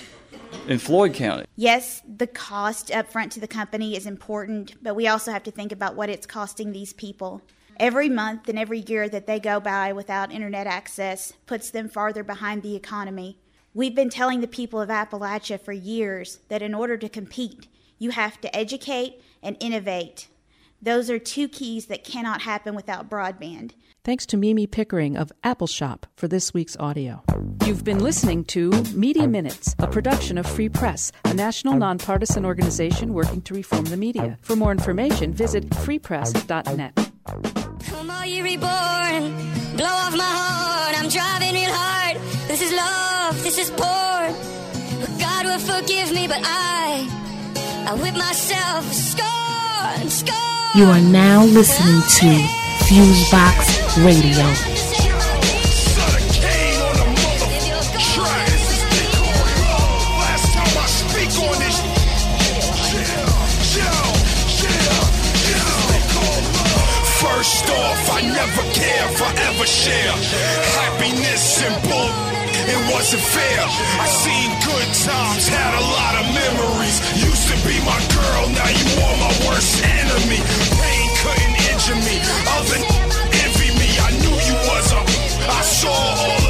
[0.68, 1.46] in Floyd County.
[1.58, 5.52] Yes, the cost up front to the company is important, but we also have to
[5.52, 7.42] think about what it's costing these people.
[7.78, 12.24] Every month and every year that they go by without internet access puts them farther
[12.24, 13.40] behind the economy.
[13.74, 17.68] We've been telling the people of Appalachia for years that in order to compete,
[17.98, 20.28] you have to educate and innovate.
[20.82, 23.72] Those are two keys that cannot happen without broadband.
[24.04, 27.24] Thanks to Mimi Pickering of Appalshop for this week's audio.
[27.66, 33.14] You've been listening to Media Minutes, a production of Free Press, a national nonpartisan organization
[33.14, 34.38] working to reform the media.
[34.42, 37.12] For more information, visit freepress.net.
[37.86, 39.32] Come on, you reborn.
[39.78, 41.00] Blow off my heart.
[41.02, 42.18] I'm driving real hard.
[42.50, 43.42] This is love.
[43.42, 44.36] This is porn.
[45.18, 47.08] God will forgive me, but I,
[47.86, 48.92] I whip myself.
[48.94, 50.38] Scorn, scorn.
[50.76, 52.30] You are now listening to
[52.86, 54.48] Fusebox Radio.
[59.14, 61.78] Last time I speak on this.
[62.94, 63.24] Yeah,
[63.78, 64.02] yeah,
[65.50, 65.94] yeah.
[67.22, 70.16] First off, I never care, forever share.
[70.80, 72.12] Happiness and bull,
[72.68, 73.62] it wasn't fair.
[74.00, 76.98] I seen good times, had a lot of memories.
[77.20, 80.40] Used to be my girl, now you are my worst enemy.
[80.80, 82.16] Pain couldn't injure me,
[82.56, 82.80] other
[83.44, 83.90] envy me.
[84.00, 85.02] I knew you was a.
[85.44, 86.43] I saw all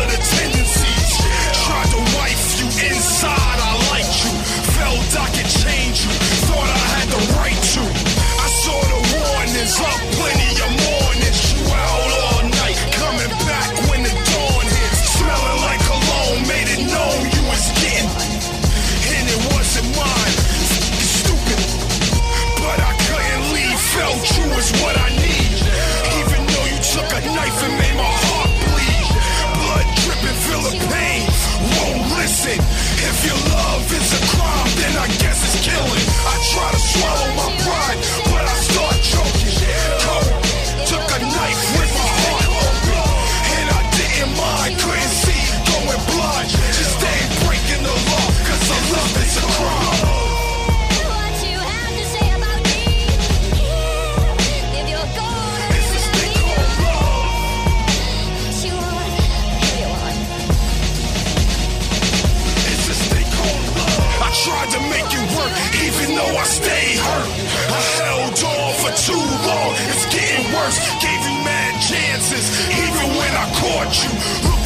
[68.42, 69.14] on for too
[69.46, 70.80] long, it's getting worse.
[70.98, 74.63] Gave you mad chances, even when I caught you.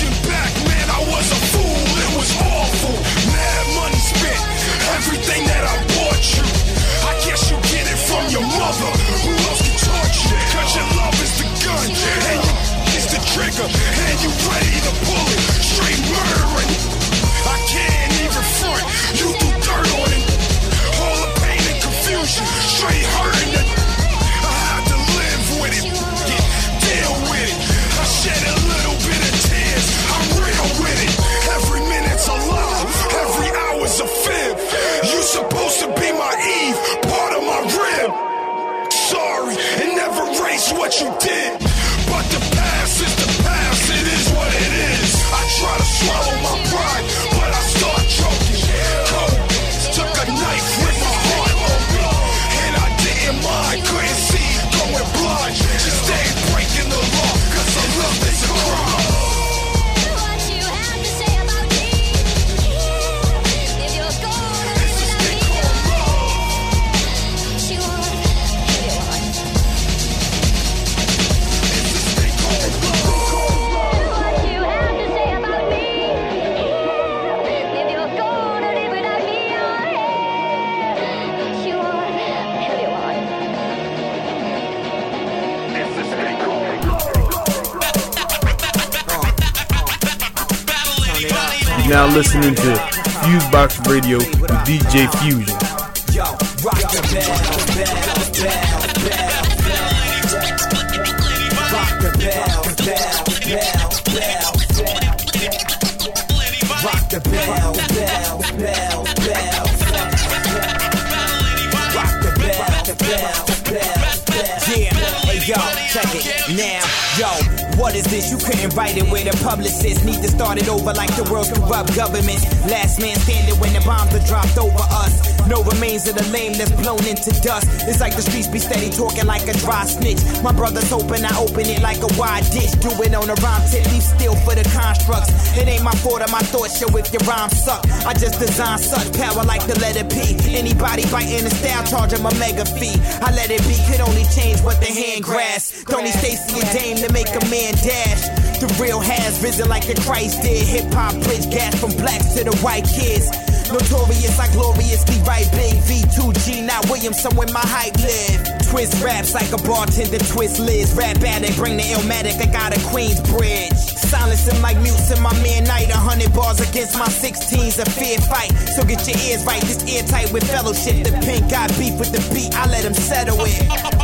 [120.87, 122.47] Over like the world's corrupt governments.
[122.71, 125.19] Last man standing when the bombs are dropped over us.
[125.47, 127.67] No remains of the lame that's blown into dust.
[127.87, 130.19] It's like the streets be steady talking like a dry snitch.
[130.43, 132.71] My brother's hoping I open it like a wide ditch.
[132.79, 135.31] Do it on a rhyme tip, leave still for the constructs.
[135.57, 137.83] It ain't my fault or my thoughts, yo, if your rhymes suck.
[138.03, 140.35] I just design such power like the letter P.
[140.55, 142.95] Anybody biting the style, charge him a mega fee.
[143.23, 145.87] I let it be, could only change what the hand grasp.
[145.87, 148.46] Tony Stacy and Dame to make a man dash.
[148.57, 150.65] The real has risen like a Christ did.
[150.65, 153.29] Hip hop bridge gas from blacks to the white kids.
[153.69, 158.41] Notorious, I gloriously write big V2G, not Williamson somewhere my hype live.
[158.71, 160.93] Twist raps like a bartender, twist lids.
[160.95, 163.75] Rap addict, bring the illmatic, I got a Queensbridge.
[164.09, 165.89] Silencing like mutes in my midnight.
[165.89, 168.55] A hundred bars against my 16's a fair fight.
[168.73, 171.03] So get your ears right, this airtight with fellowship.
[171.03, 173.96] The pink got beef with the beat, I let him settle it.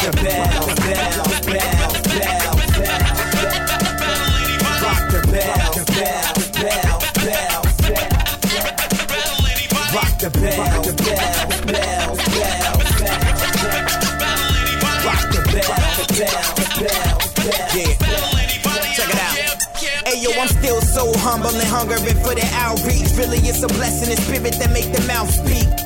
[0.00, 3.08] The bell, bell, bell, bell, bell.
[4.78, 7.62] Rock the bell, bell, bell, bell, bell.
[7.82, 8.06] Bell.
[9.08, 13.22] Battle anybody, rock the bell, bell, bell, bell, bell.
[15.04, 15.74] Rock the bell,
[16.14, 16.46] bell,
[16.78, 17.66] bell, bell.
[17.74, 17.92] Yeah.
[18.94, 19.36] Check it out.
[20.06, 23.10] Hey yo, I'm still so humble and hungering for the outreach.
[23.16, 25.77] Really, it's a blessing in spirit that make the mouth speak.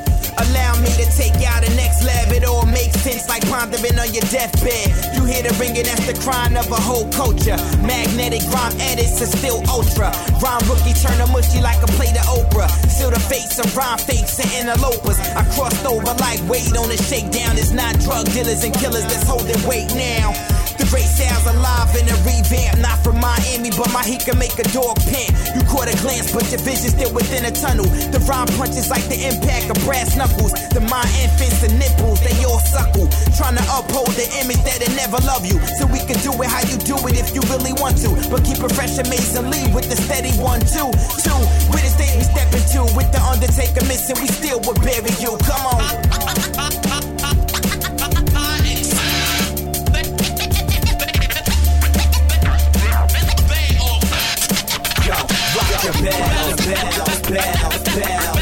[0.82, 2.34] Me to take you out the next level.
[2.34, 4.90] It all makes sense like pondering on your deathbed.
[5.14, 7.54] You hear the ringing, that's the crying of a whole culture.
[7.86, 10.10] Magnetic rhyme edits are still ultra.
[10.42, 12.70] Rhyme rookie turn a mushy like a plate of Oprah.
[12.90, 15.18] Still the face of rhyme fakes and interlopers.
[15.38, 17.54] I crossed over like weight on a shakedown.
[17.56, 20.51] It's not drug dealers and killers that's holding weight now.
[20.92, 24.66] Great sounds alive in a revamp, not from Miami, but my heat can make a
[24.76, 25.32] dog pant.
[25.56, 27.88] You caught a glance, but your vision's still within a tunnel.
[28.12, 30.52] The rhyme punches like the impact of brass knuckles.
[30.76, 33.08] The mind infants and nipples, they all suckle.
[33.40, 35.56] Trying to uphold the image that'll never love you.
[35.80, 38.12] So we can do it how you do it if you really want to.
[38.28, 40.92] But keep it fresh, amazing, lead with the steady one, two,
[41.24, 41.40] two.
[41.72, 45.40] With the state we step into, with the Undertaker missing, we still would bury you.
[45.40, 46.21] Come on.
[57.84, 58.41] Bell,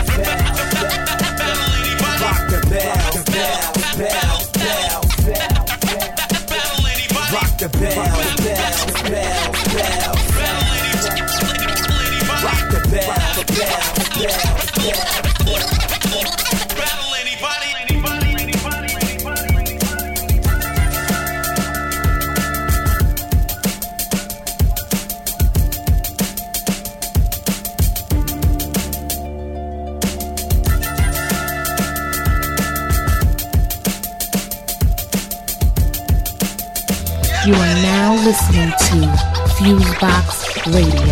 [40.73, 41.10] Radio.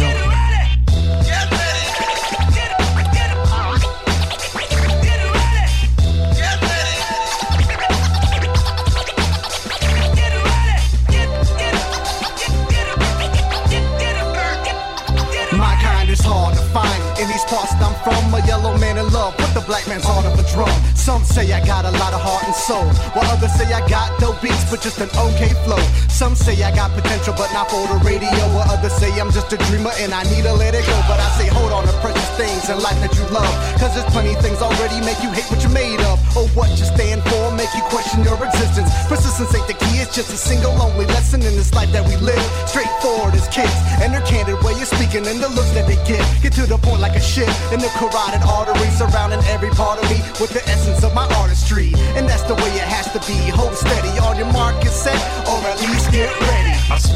[29.48, 30.96] Just a dreamer and I need to let it go.
[31.08, 33.48] But I say hold on to precious things in life that you love,
[33.80, 36.84] cause there's plenty things already make you hate what you're made of, or what you
[36.84, 38.90] stand for, make you question your existence.
[39.08, 42.16] Persistence ain't the key, it's just a single only lesson in this life that we
[42.20, 42.40] live.
[42.68, 43.72] Straightforward as kids,
[44.04, 46.20] and their candid way of speaking and the looks that they get.
[46.42, 50.06] Get to the point like a ship in the carotid artery surrounding every part of
[50.12, 51.92] me with the essence of my artistry.
[52.18, 53.36] And that's the way it has to be.
[53.54, 54.07] Hold steady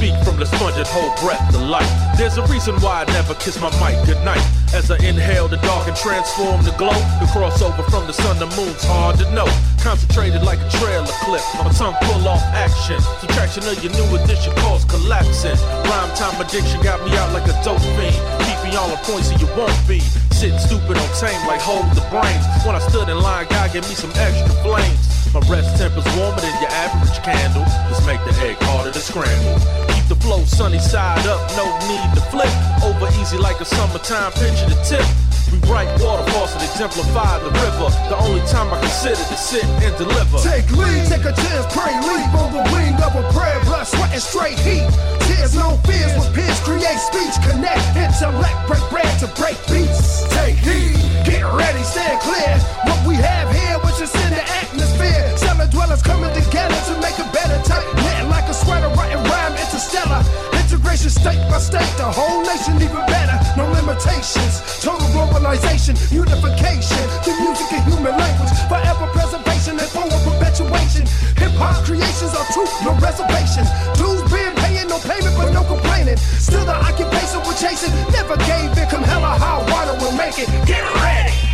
[0.03, 1.87] speak from the sponge and hold breath to life.
[2.19, 4.43] There's a reason why I never kiss my mic goodnight.
[4.75, 8.51] As I inhale the dark and transform the glow, the crossover from the sun to
[8.59, 9.47] moon's hard to know.
[9.79, 12.99] Concentrated like a trailer clip, my tongue pull off action.
[13.23, 15.55] Subtraction of your new addition cause collapsing.
[15.87, 18.19] Rhyme time addiction got me out like a dope fiend.
[18.43, 20.01] Keep me on the point so you won't be
[20.35, 22.43] sitting stupid on tame like hold the brains.
[22.67, 25.22] When I stood in line, God gave me some extra flames.
[25.33, 27.65] My rest temper's warmer than your average candle.
[27.89, 29.57] Just make the egg harder to scramble.
[29.89, 32.53] Keep the flow sunny side up, no need to flip.
[32.85, 35.07] Over easy like a summertime picture to tip.
[35.49, 37.89] We write waterfalls that exemplify the river.
[38.13, 40.37] The only time I consider to sit and deliver.
[40.45, 44.13] Take lead, take a chance, pray, leap on the wing of a prayer, blood, sweat,
[44.13, 44.85] and straight heat.
[45.33, 50.29] Tears, no fears, with peers, create speech, connect, intellect, break bread to break beats.
[50.37, 52.53] Take heed, get ready, stand clear.
[52.85, 55.23] What we have here, is in the atmosphere.
[55.39, 57.87] Cellar dwellers coming together to make a better type.
[58.03, 60.23] Knitting like a sweater, writing rhyme interstellar.
[60.59, 63.39] Integration state by state, the whole nation even better.
[63.55, 67.03] No limitations, total globalization, unification.
[67.23, 71.07] The music and human language, forever preservation and forward perpetuation.
[71.39, 73.71] Hip hop creations are truth, no reservations.
[73.95, 76.19] Dues being paying, no payment, but no complaining.
[76.43, 78.87] Still the occupation we're chasing, never gave in.
[78.91, 80.51] Come hell or high water, we'll make it.
[80.67, 81.52] Get ready.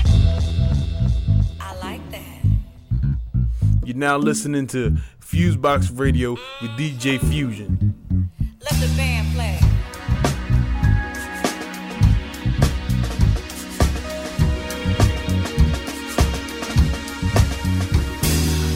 [3.99, 8.31] now listening to Fusebox Radio with DJ Fusion.
[8.61, 9.59] Let the band play.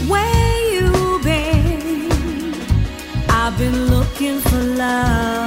[0.09, 2.55] Where you been?
[3.31, 5.42] I've been looking for love.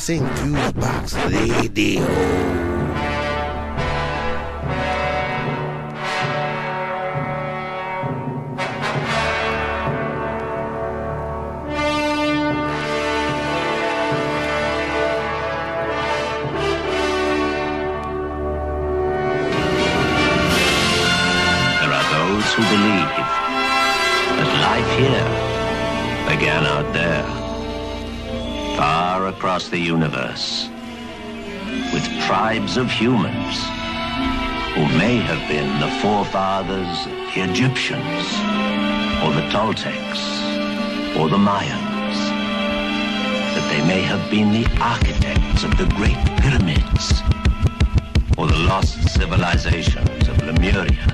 [0.00, 0.20] sí.
[33.00, 33.56] humans
[34.74, 38.24] who may have been the forefathers of the Egyptians
[39.22, 40.20] or the Toltecs
[41.16, 42.18] or the Mayans,
[43.54, 47.22] that they may have been the architects of the great pyramids
[48.36, 51.08] or the lost civilizations of Lemuria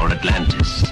[0.00, 0.90] or Atlantis.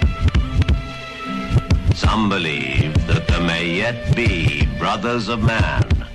[1.97, 6.07] Some believe that there may yet be brothers of man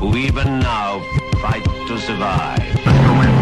[0.00, 1.00] who even now
[1.42, 3.41] fight to survive.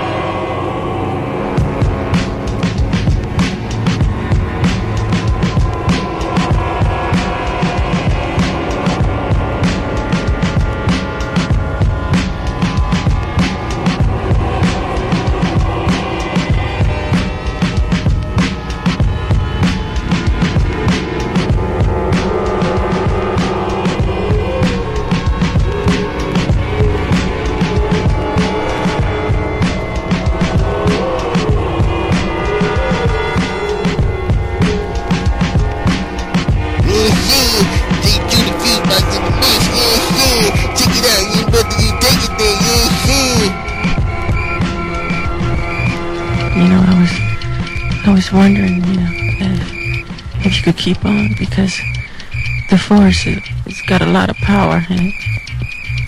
[52.91, 55.13] Force, it, it's got a lot of power and it,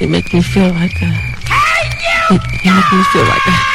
[0.01, 1.11] it makes me feel like a,
[2.29, 3.72] it, it makes me feel like a,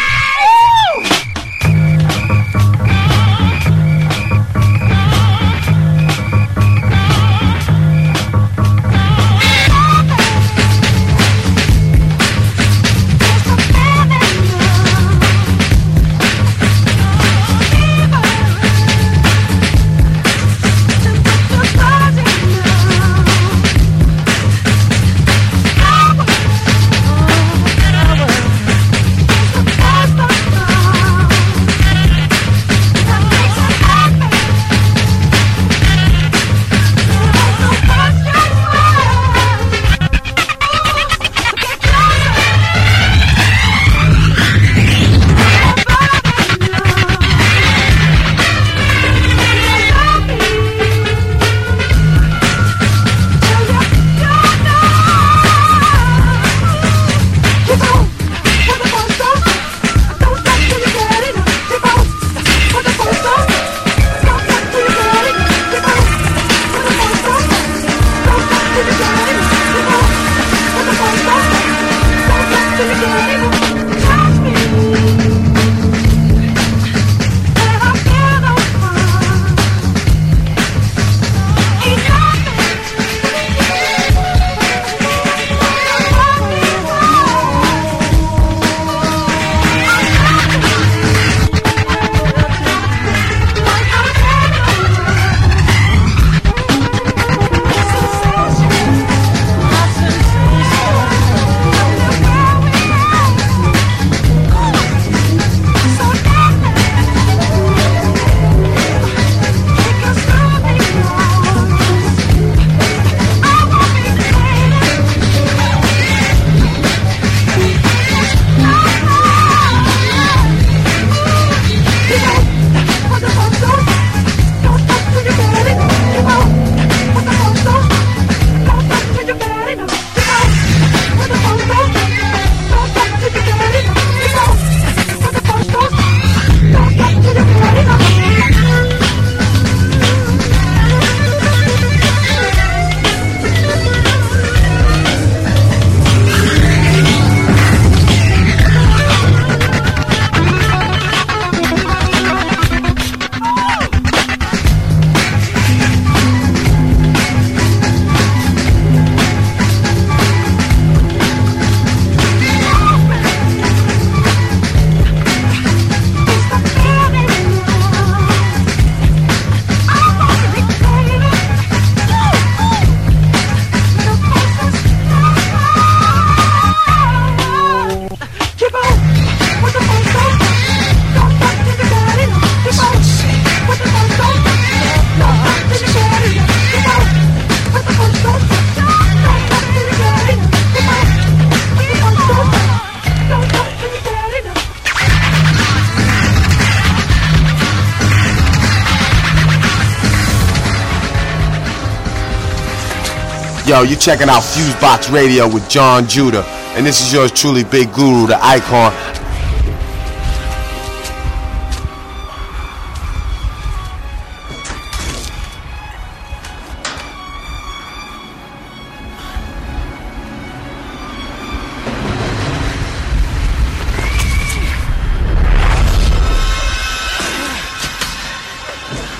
[203.78, 206.42] Yo, you checking out Fusebox Radio with Jon Judah,
[206.74, 208.92] and this is yours truly, Big Guru, the icon.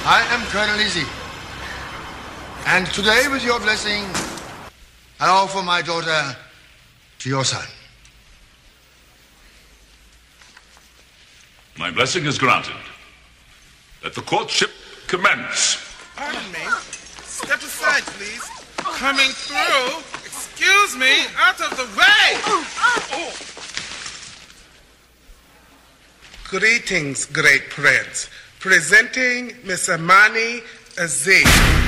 [0.05, 1.06] I am Colonel Easy.
[2.66, 4.05] And today, with your blessing,
[5.20, 6.36] I offer my daughter
[7.19, 7.66] to your son.
[11.77, 12.77] My blessing is granted.
[14.05, 14.70] Let the courtship
[15.09, 15.85] commence.
[16.15, 16.61] Pardon me.
[17.23, 18.43] Step aside, please.
[18.77, 19.99] Coming through.
[20.24, 21.24] Excuse me.
[21.36, 22.39] Out of the way.
[26.45, 28.28] Greetings, great prince.
[28.61, 30.62] Presenting Miss Imani
[30.97, 31.88] Izzi.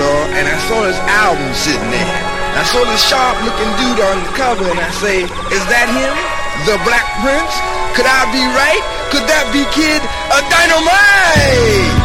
[0.00, 2.16] store and I saw this album sitting there.
[2.56, 6.16] I saw this sharp looking dude on the cover and I say, is that him?
[6.64, 7.52] The Black Prince?
[7.92, 8.80] Could I be right?
[9.12, 10.00] Could that be Kid
[10.32, 11.99] a Dynamite?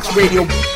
[0.00, 0.67] Fusebox Radio.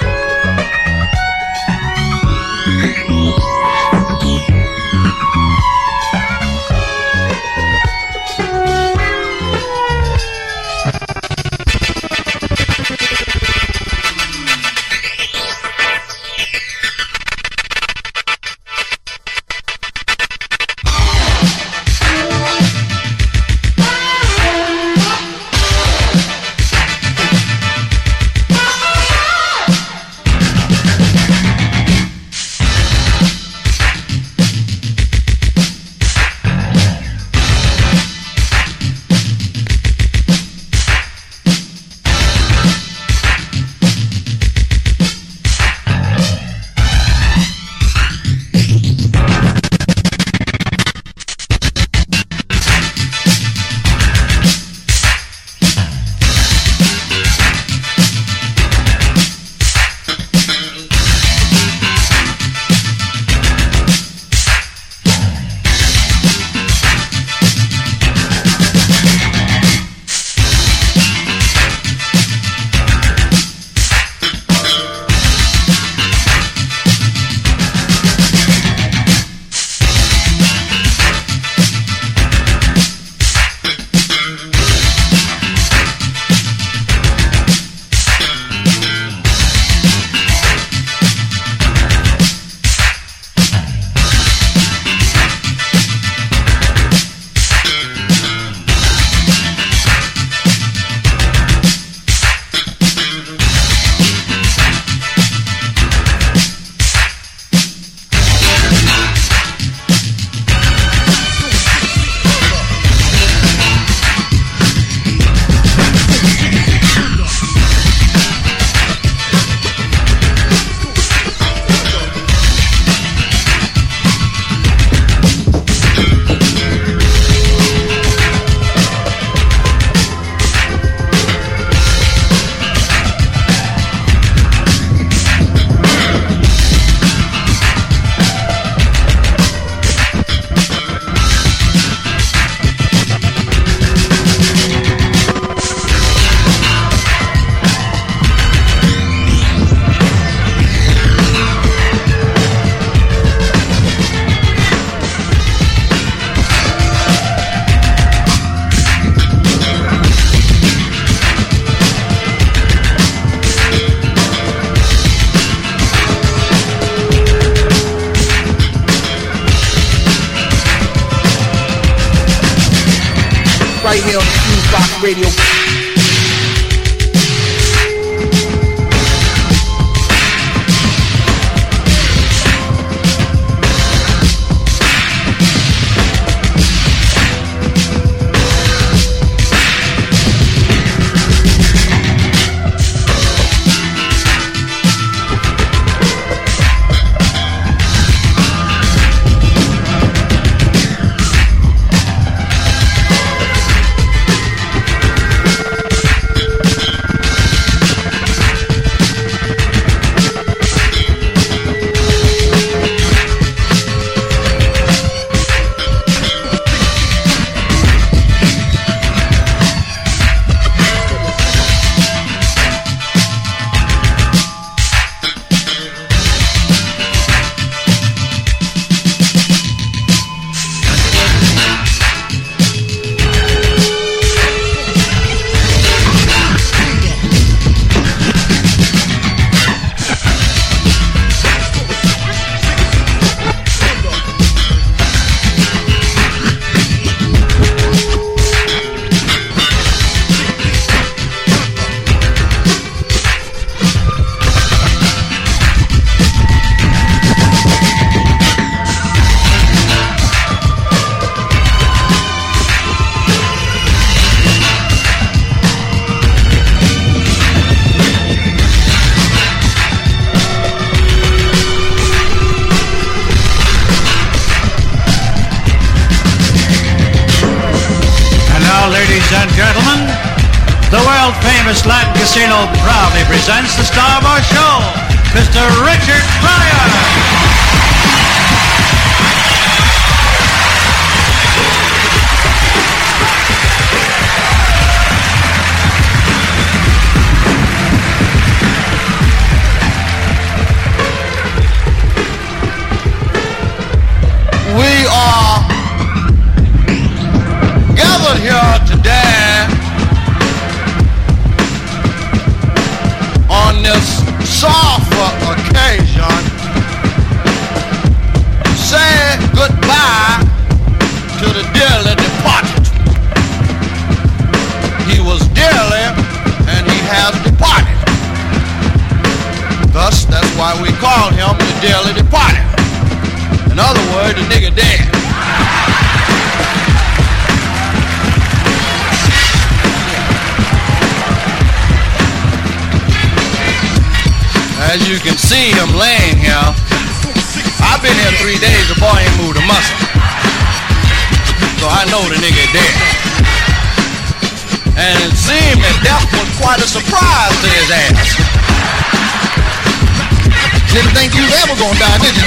[361.63, 362.43] Didn't think you was ever gonna die, did you.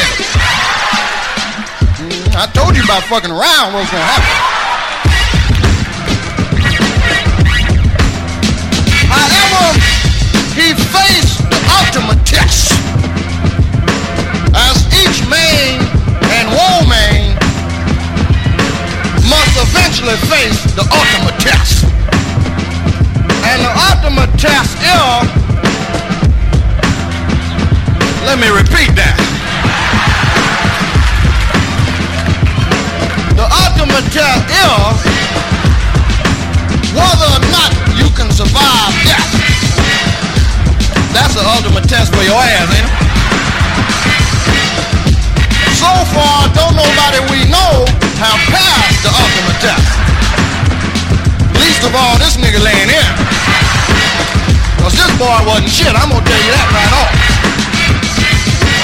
[2.36, 4.28] I told you about fucking around what was gonna happen.
[9.08, 9.80] However,
[10.52, 12.76] he faced the ultimate test.
[14.54, 15.80] As each man
[16.36, 17.40] and woman
[19.32, 21.86] must eventually face the ultimate test.
[23.48, 25.45] And the ultimate test is,
[28.26, 29.14] let me repeat that.
[33.38, 34.98] The ultimate test is
[36.98, 39.30] whether or not you can survive death.
[41.14, 42.94] That's the ultimate test for your ass, ain't it?
[45.78, 47.86] So far, don't nobody we know
[48.18, 49.90] have passed the ultimate test.
[51.62, 53.12] Least of all, this nigga laying in.
[54.82, 57.05] Cause this boy wasn't shit, I'm gonna tell you that right off.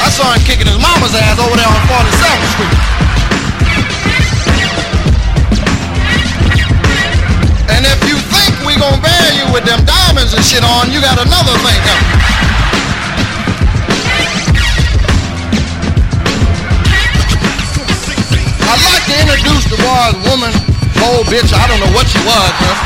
[0.01, 2.77] I saw him kicking his mama's ass over there on 47th Street.
[7.69, 11.05] And if you think we gonna bury you with them diamonds and shit on, you
[11.05, 12.09] got another thing coming.
[18.73, 20.49] I'd like to introduce the boy's woman,
[21.13, 22.77] old bitch, I don't know what she was, man.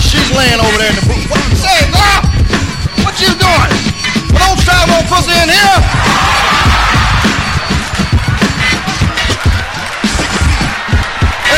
[0.00, 1.28] She's laying over there in the booth.
[1.28, 2.24] What you say, girl?
[3.04, 3.97] What you doing?
[4.32, 5.78] Well, don't try no pussy in here.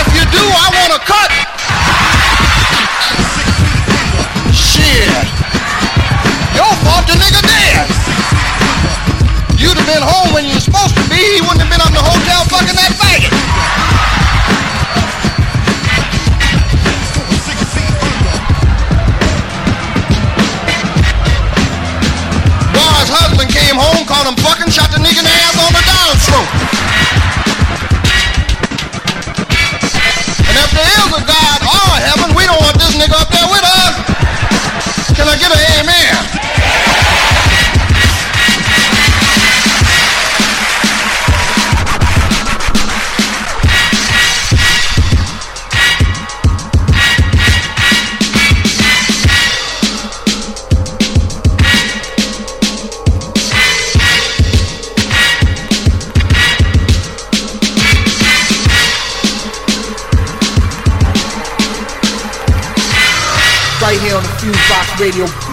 [0.00, 1.30] If you do, I want a cut.
[4.54, 5.26] Shit.
[6.56, 7.86] Your fault the nigga dead.
[9.60, 11.20] You'd have been home when you were supposed to be.
[11.20, 13.19] He wouldn't have been in the hotel fucking that faggot.
[24.24, 26.52] Home, him fucking, shot the nigga in the ass on the downstroke.
[30.48, 33.28] And if there is a God or a heaven, we don't want this nigga up
[33.28, 33.94] there with us.
[35.16, 36.39] Can I get an amen?
[65.00, 65.49] Radio.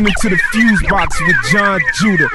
[0.00, 2.30] Listening to the Fusebox with Jon Judah.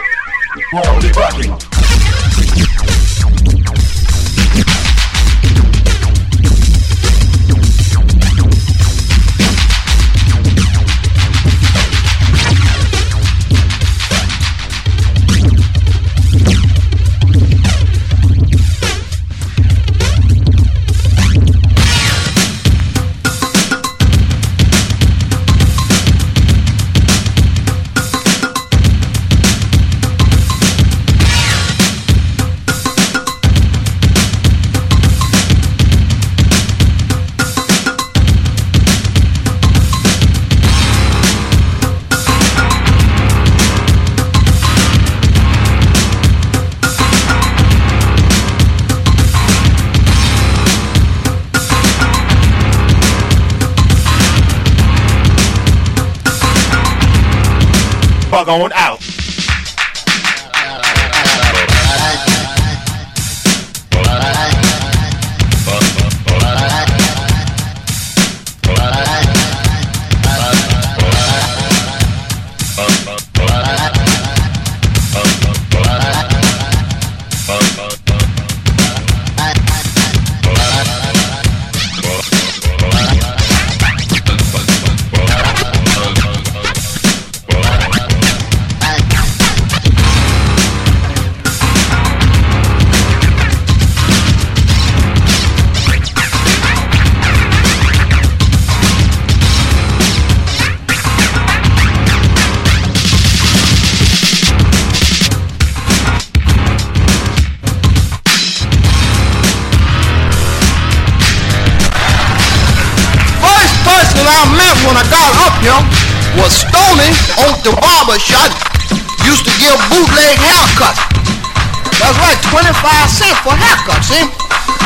[58.48, 58.72] On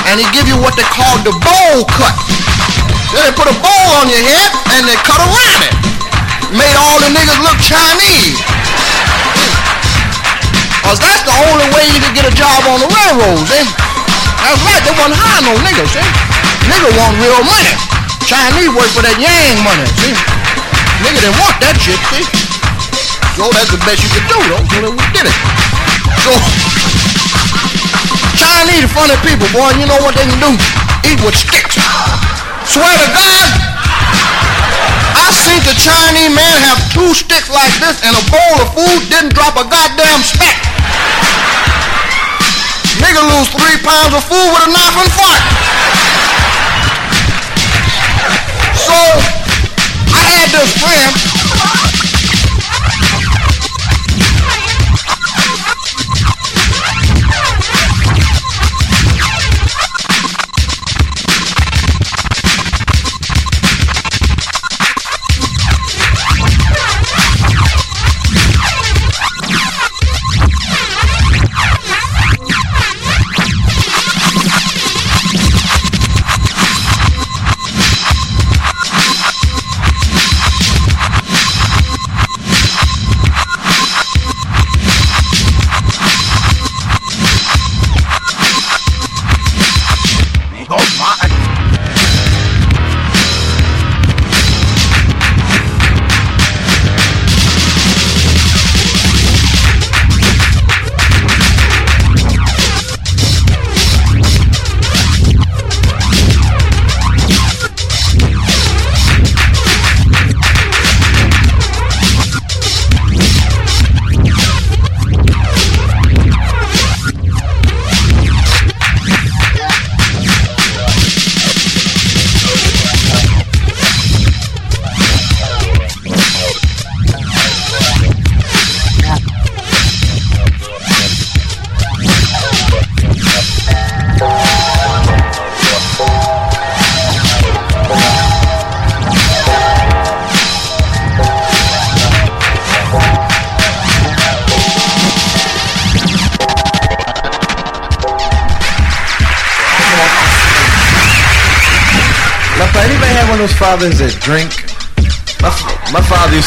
[0.10, 2.18] And he give you what they call the bowl cut.
[3.14, 5.74] Then they put a bowl on your head and they cut around it.
[6.50, 8.42] Made all the niggas look Chinese.
[10.82, 13.62] Cause that's the only way you could get a job on the railroads, eh?
[14.42, 16.02] That's right, they wasn't hiring no niggas, see?
[16.66, 17.78] Nigga want real money.
[18.26, 20.18] Chinese work for that yang money, see?
[21.06, 22.26] Nigga didn't want that shit, see?
[23.38, 25.38] So that's the best you could do, though, so they did it.
[26.26, 26.34] So,
[28.60, 30.52] Chinese are funny people, boy, you know what they can do?
[31.08, 31.80] Eat with sticks.
[32.68, 33.48] Swear to God,
[35.16, 39.08] I seen the Chinese man have two sticks like this and a bowl of food,
[39.08, 40.60] didn't drop a goddamn speck.
[43.00, 45.44] Nigga lose three pounds of food with a knife and fork.
[48.76, 49.00] So,
[50.12, 51.59] I had this friend.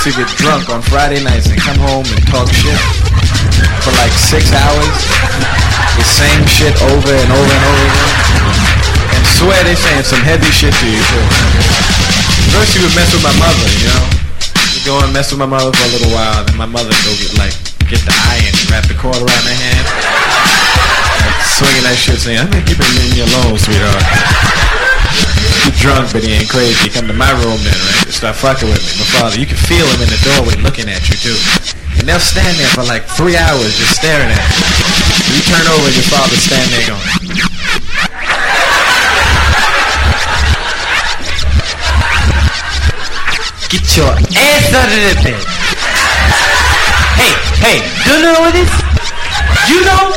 [0.03, 2.75] Used to get drunk on Friday nights and come home and talk shit
[3.87, 4.99] for like six hours.
[5.95, 8.11] The same shit over and over and over again.
[9.15, 11.27] And swear they saying some heavy shit to you too.
[12.51, 14.05] First he would mess with my mother, you know.
[14.83, 16.43] go and mess with my mother for a little while.
[16.51, 17.55] Then my mother go get like
[17.87, 19.87] get the iron, wrap the cord around her hand,
[21.23, 24.03] like, swinging that shit, saying, "I'm gonna keep it in you alone, sweetheart."
[25.79, 26.89] Drunk, but he ain't crazy.
[26.91, 28.07] Come to my room then, right?
[28.13, 28.93] Start fucking with me.
[29.03, 31.39] My father, you can feel him in the doorway looking at you too.
[31.99, 34.67] And they'll stand there for like three hours just staring at you.
[35.35, 37.03] You turn over and your father's standing there going.
[43.73, 45.43] Get your ass out of the bed.
[47.17, 48.71] Hey, hey, you know what this?
[49.71, 50.13] You know?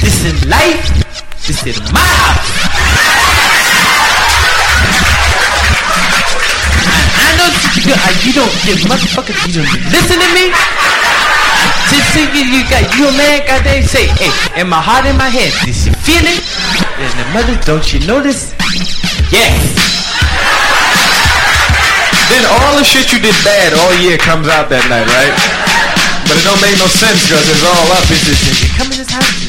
[0.00, 0.88] This is life.
[1.46, 2.89] This is my house.
[7.40, 7.48] Know
[7.88, 7.96] you,
[8.28, 10.52] you don't, you motherfucker, you don't listen to me.
[11.88, 14.28] Just think you, you got, you a man, goddamn, say, hey,
[14.60, 16.36] in my heart, in my head, this you feel it?
[17.00, 18.52] And the mother, don't you notice?
[19.32, 19.56] Yes.
[22.28, 25.32] Then all the shit you did bad all year comes out that night, right?
[26.28, 28.04] But it don't make no sense because it's all up.
[28.12, 29.48] It's just, you come in this house, you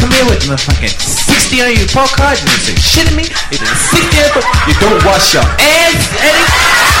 [0.00, 3.60] come here with motherfucking 60 on your report card, and you say, shit me, it
[3.60, 6.91] is 60 on You don't wash your ass, Eddie.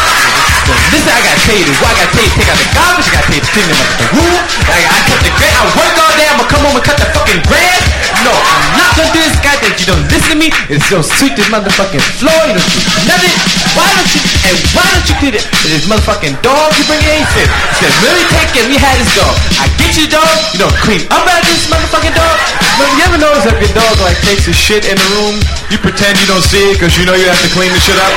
[0.92, 1.66] Listen, I gotta tell.
[1.82, 3.08] Why I got paid to take out the garbage.
[3.10, 4.36] I tell you to clean them up the room.
[4.70, 5.56] I, I cut the grass.
[5.58, 6.26] I work all day.
[6.30, 7.82] I'm gonna come home and cut the fucking grass.
[8.22, 9.34] No, I'm not gonna do this.
[9.42, 10.48] Goddamn, you don't listen to me.
[10.70, 12.40] It's gonna sweep this motherfucking floor.
[12.46, 13.34] You don't do nothing.
[13.74, 14.20] Why don't you?
[14.46, 15.44] And why don't you clean it?
[15.66, 17.24] This motherfucking dog you bring in.
[17.24, 18.64] He said, really take it.
[18.70, 19.34] We had this dog.
[19.58, 20.30] I get you dog.
[20.54, 22.36] You don't clean up after this motherfucking dog.
[22.78, 25.34] But you ever notice if your dog like takes his shit in the room,
[25.72, 27.98] you pretend you don't see it because you know you have to clean the shit
[27.98, 28.14] up.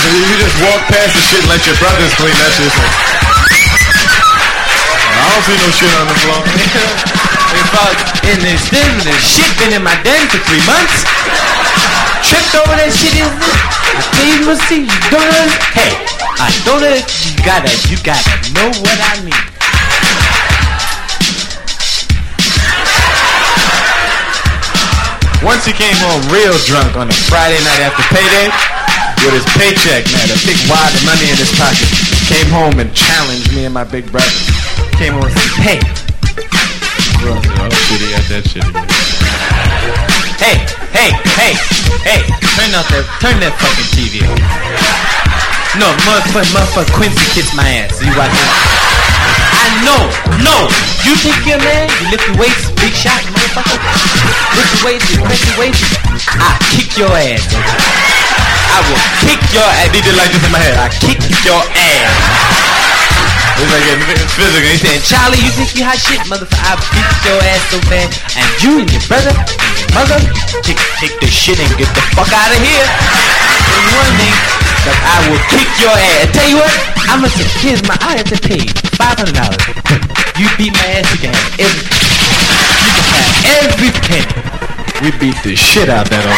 [0.00, 2.72] So you just walk past the shit and let your brothers clean that shit.
[2.72, 2.84] So.
[5.20, 6.40] I don't see no shit on the floor.
[7.52, 7.92] If I,
[8.32, 11.04] and this still the shit been in my den for three months.
[12.24, 15.52] Tripped over that shit in I tell you what, see, you don't.
[15.76, 15.92] Hey,
[16.40, 16.96] I don't know.
[16.96, 19.36] You gotta, you gotta know what I mean.
[25.44, 28.79] Once he came home real drunk on a Friday night after payday,
[29.24, 31.88] with his paycheck, man, a big wad of money in his pocket,
[32.30, 34.28] came home and challenged me and my big brother.
[34.96, 35.80] Came home and said, hey.
[37.20, 37.36] Bro,
[38.30, 38.86] that shit again.
[40.38, 40.56] Hey,
[40.94, 41.52] hey, hey,
[42.06, 42.20] hey,
[42.56, 45.29] turn out that, turn that fucking TV on.
[45.78, 48.02] No, motherfucker, motherfucker, Quincy kissed my ass.
[48.02, 48.50] You watch it?
[49.54, 50.02] I know,
[50.42, 50.66] no.
[51.06, 51.86] You think you're a man?
[52.02, 53.78] You lift your weights, big shot, motherfucker.
[54.58, 55.78] Lift your weights, you press your weights.
[56.42, 57.46] I kick your ass.
[57.54, 59.94] I will kick your ass.
[59.94, 60.74] He did like this in my head.
[60.74, 62.18] I kick your ass.
[63.62, 64.66] It's like it's physical.
[64.66, 66.66] He said, Charlie, you think you hot shit, motherfucker?
[66.66, 69.30] I beat your ass so bad, and you and your brother
[69.94, 70.18] mother
[70.62, 72.86] take take the shit and get the fuck out of here.
[73.70, 74.36] You one thing,
[74.86, 76.30] that I will kick your ass.
[76.34, 76.72] Tell you what,
[77.10, 78.62] I'm gonna say, here's my, I have to pay
[78.96, 79.62] five hundred dollars.
[80.38, 83.30] You beat my ass, you can have every, you can have
[83.66, 84.30] every penny.
[85.02, 86.36] We beat the shit out that old.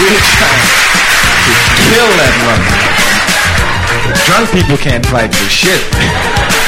[0.00, 1.54] We're trying to
[1.88, 3.09] kill that mother.
[4.26, 5.82] Drunk people can't fight for shit.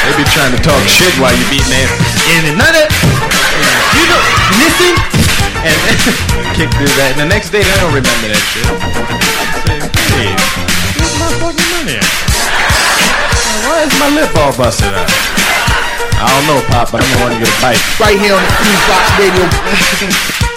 [0.02, 1.86] They be trying to talk shit while you beating their
[2.34, 2.86] and another.
[3.94, 4.28] You don't
[4.58, 4.92] listen
[5.62, 5.78] and
[6.58, 7.14] kick through that.
[7.14, 8.66] And the next day they don't remember that shit.
[9.62, 9.78] Say,
[10.18, 10.34] hey,
[10.98, 12.08] where's my fucking money at?
[13.62, 15.06] Why is my lip all busted out?
[16.18, 17.78] I don't know, Pop, but I'm the one to get a bite.
[17.98, 20.48] Right here on the Fusebox Radio.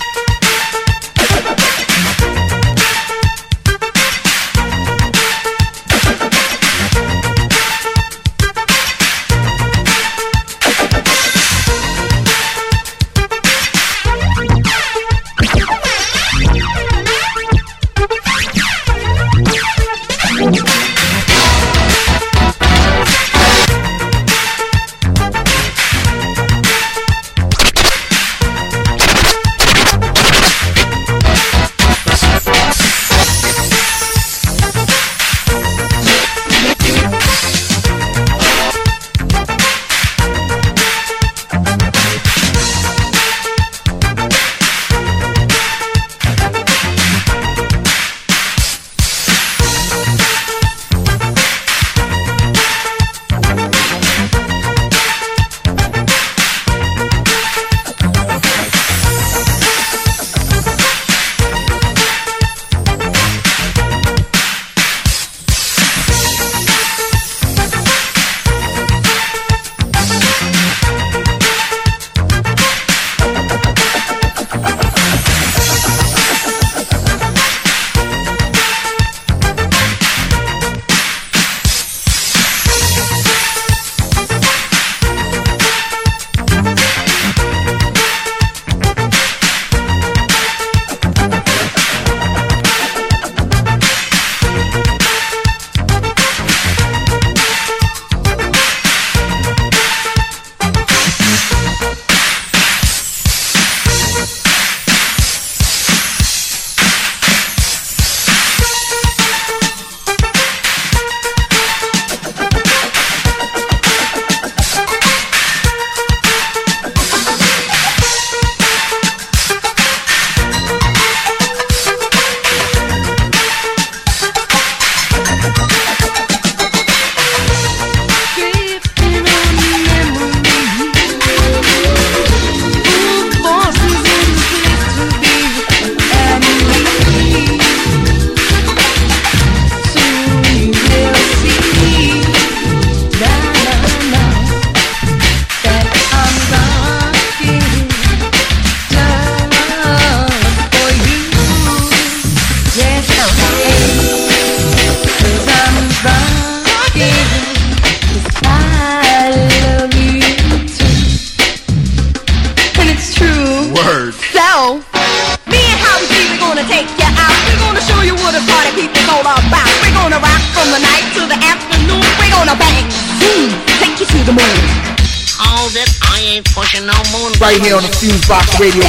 [177.60, 178.84] right here on the Fusebox Radio.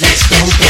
[0.00, 0.64] Let's go, go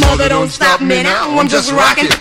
[0.00, 1.38] Mother, don't stop me now.
[1.38, 2.15] I'm just rocking.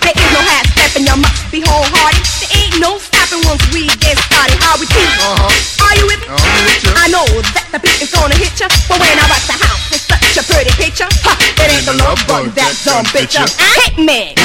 [12.95, 13.35] on, bitch.
[13.83, 14.44] Hit me.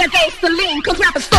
[0.00, 1.29] That goes to Lean, cause rappers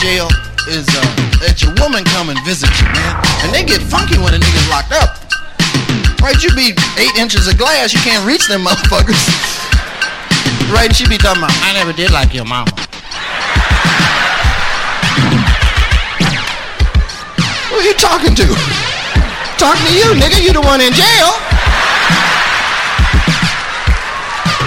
[0.00, 0.32] jail
[0.64, 1.04] is uh,
[1.44, 3.14] that your woman come and visit you, man.
[3.44, 5.20] And they get funky when a nigga's locked up.
[6.24, 9.20] Right, you be eight inches of glass, you can't reach them motherfuckers.
[10.72, 12.72] Right, she be talking about, I never did like your mama.
[17.68, 18.46] Who you talking to?
[19.60, 20.40] Talking to you, nigga.
[20.40, 21.30] You the one in jail.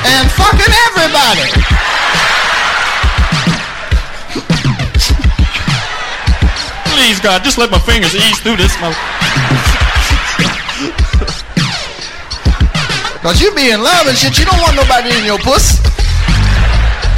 [0.06, 1.63] And fucking everybody.
[6.94, 8.78] Please, God, just let my fingers ease through this.
[13.26, 15.82] Cause you be in love and shit, you don't want nobody in your puss.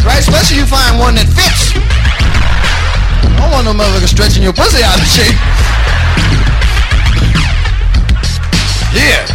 [0.08, 0.24] Right?
[0.24, 1.76] Especially if you find one that fits.
[1.76, 5.36] I don't want no motherfucker stretching your pussy out of shape.
[8.96, 9.28] Yeah.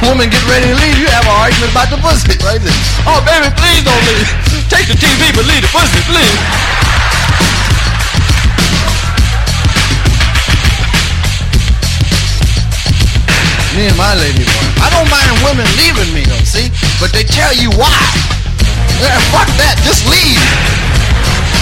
[0.00, 2.80] Woman get ready to leave, you have an argument about the pussy, right there.
[3.04, 4.24] Oh, baby, please don't leave.
[4.72, 6.70] Take the TV, but leave the pussy, please.
[13.80, 14.12] Me and my.
[14.12, 16.68] I don't mind women leaving me though, see?
[17.00, 17.88] But they tell you why.
[19.00, 20.36] Yeah, fuck that, just leave.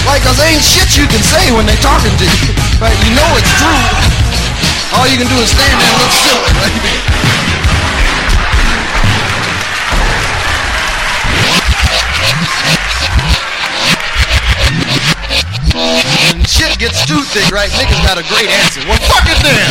[0.03, 2.51] Like, cause there ain't shit you can say when they talking to you.
[2.83, 2.99] Right?
[3.07, 3.71] You know it's true.
[4.99, 6.43] All you can do is stand there and look silly?
[16.35, 17.71] When shit gets too thick, right?
[17.79, 18.83] Niggas got a great answer.
[18.91, 19.71] Well, fuck it then.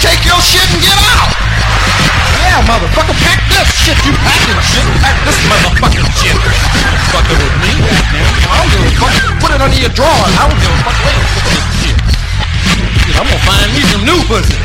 [0.00, 1.30] Take your shit and get out.
[2.36, 3.96] Yeah, motherfucker, pack this shit.
[4.04, 4.86] You packing shit.
[5.00, 6.36] Pack this motherfucking shit.
[7.12, 8.32] Fucking with me, goddamn.
[8.46, 9.14] I don't give a fuck.
[9.40, 10.32] Put it under your drawers.
[10.36, 10.98] I don't give a fuck.
[11.04, 11.96] Wait, this shit.
[11.96, 14.58] Shit, I'm gonna find me some new pussy.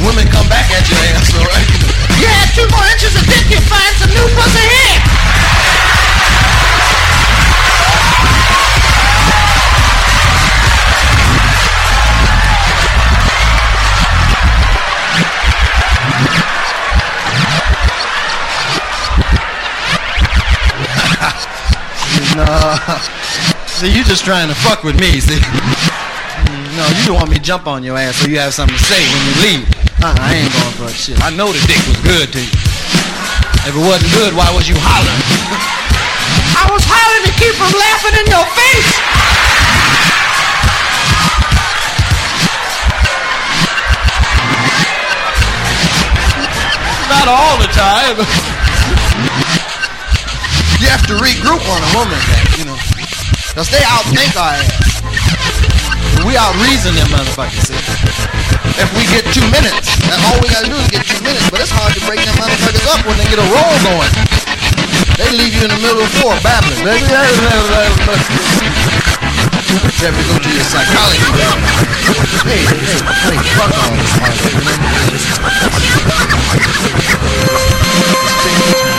[0.00, 1.68] Women come back at your ass, alright?
[2.16, 5.79] You had two more inches of dick, you find some new pussy here.
[22.36, 22.46] No.
[23.66, 25.40] See, you just trying to fuck with me, see?
[26.76, 28.84] No, you don't want me to jump on your ass so you have something to
[28.84, 29.64] say when you leave.
[30.04, 31.16] Uh, I ain't going for shit.
[31.24, 32.52] I know the dick was good to you.
[33.66, 35.24] If it wasn't good, why was you hollering?
[36.60, 38.90] I was hollering to keep from laughing in your face.
[47.08, 48.56] Not all the time.
[50.80, 52.16] you have to regroup on a woman,
[52.56, 52.76] you know.
[53.52, 55.04] Cause they outthink our ass.
[56.24, 57.76] We out reason them motherfuckers, see.
[58.80, 61.60] If we get two minutes, and all we gotta do is get two minutes, but
[61.60, 64.12] it's hard to break them motherfuckers up when they get a roll going.
[65.20, 66.80] They leave you in the middle of the floor babbling.
[70.00, 71.28] Have to go to your psychology.
[72.40, 74.16] Hey, hey, hey, fuck all this
[78.60, 78.89] Alright,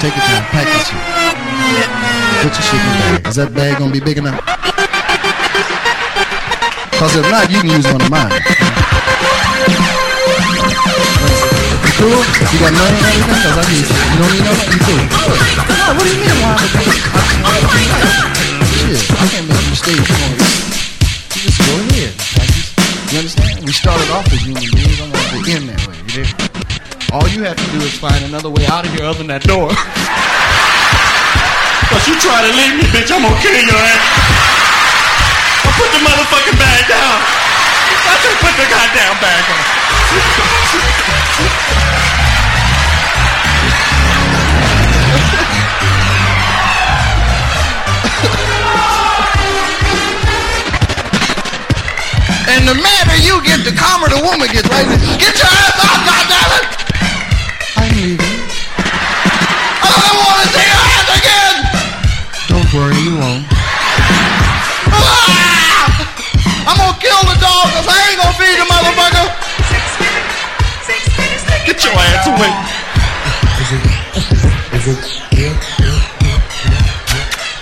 [0.00, 0.44] take your time.
[0.54, 1.02] Pack your shit.
[2.42, 3.26] Put your shit in the bag.
[3.26, 4.38] Is that bag gonna be big enough?
[6.98, 8.30] Cause if not, you can use one of mine.
[11.82, 12.14] You cool?
[12.14, 13.42] You got money and everything?
[13.42, 13.98] Cause I need some.
[13.98, 14.70] You don't need no money?
[14.70, 15.02] You cool?
[15.02, 15.18] No,
[15.82, 16.36] oh, what do you mean?
[16.42, 16.94] Why would you?
[18.78, 20.02] Shit, I can't make a mistake.
[20.06, 20.38] Come on.
[20.38, 22.14] You just go ahead.
[23.10, 23.66] You understand?
[23.66, 25.00] We started off as human beings.
[25.02, 25.98] I'm gonna end that way.
[26.06, 26.57] You did.
[27.10, 29.40] All you have to do is find another way out of here other than that
[29.48, 29.72] door.
[31.88, 34.04] Cause you try to leave me, bitch, I'm gonna kill your ass.
[35.64, 37.16] I put the motherfucking bag down.
[37.16, 39.56] I said put the goddamn bag on.
[52.52, 54.84] And the madder you get, the calmer the woman gets, right?
[55.16, 56.87] Get your ass out, goddammit!
[57.98, 58.22] Leaving.
[59.82, 61.66] I don't want to see your ass again!
[62.46, 63.42] Don't worry, you won't.
[64.94, 65.98] Ah!
[66.70, 69.26] I'm gonna kill the dog because I ain't gonna feed the motherfucker!
[71.66, 72.54] Get your ass away.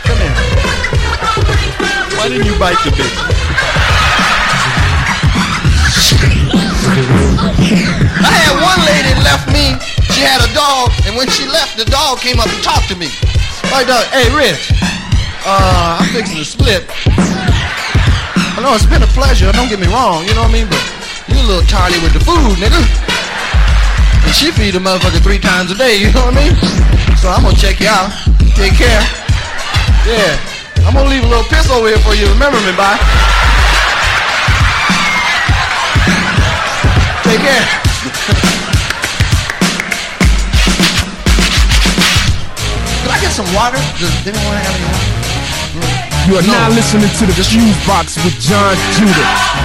[0.05, 0.37] Come here.
[2.13, 3.17] Why didn't you bite the bitch?
[8.19, 9.96] I had one lady left me.
[10.17, 12.97] She had a dog, and when she left, the dog came up and talked to
[12.97, 13.13] me.
[13.69, 14.01] My dog.
[14.09, 14.73] Uh, hey, Rich.
[15.45, 16.89] Uh, I'm fixing to split.
[17.13, 19.53] I know it's been a pleasure.
[19.53, 20.25] Don't get me wrong.
[20.25, 20.73] You know what I mean?
[20.73, 20.81] But
[21.29, 22.81] you a little tardy with the food, nigga.
[24.25, 26.01] And she feed a motherfucker three times a day.
[26.01, 26.57] You know what I mean?
[27.21, 28.09] So I'm gonna check you out.
[28.57, 29.05] Take care.
[30.09, 30.33] Yeah.
[30.89, 32.25] I'm gonna leave a little piss over here for you.
[32.33, 32.97] Remember me, bye.
[37.29, 37.86] Take care.
[43.27, 43.79] get some water?
[43.99, 46.31] Does anyone have any water?
[46.31, 49.56] You are not now listening to the Fusebox with Jon Judah.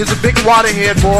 [0.00, 1.12] He's a big waterhead boy.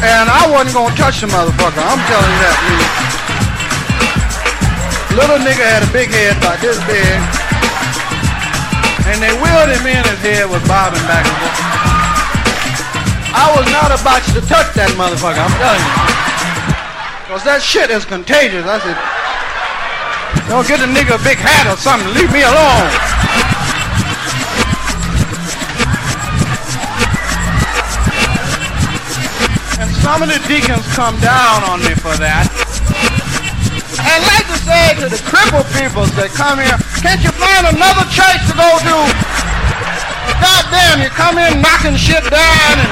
[0.00, 1.84] And I wasn't gonna touch the motherfucker.
[1.84, 2.88] I'm telling you that, please.
[5.20, 7.20] Little nigga had a big head about this big.
[9.04, 11.60] And they wheeled him in his head was bobbing back and forth.
[13.36, 15.92] I was not about to touch that motherfucker, I'm telling you.
[17.28, 18.64] Cause that shit is contagious.
[18.64, 18.96] I said,
[20.48, 22.08] don't get a nigga a big hat or something.
[22.16, 23.19] Leave me alone.
[30.10, 32.42] Some of the deacons come down on me for that.
[34.02, 38.02] And like to say to the crippled people that come here, can't you find another
[38.10, 38.96] church to go to?
[40.42, 42.90] God damn, you come in knocking shit down and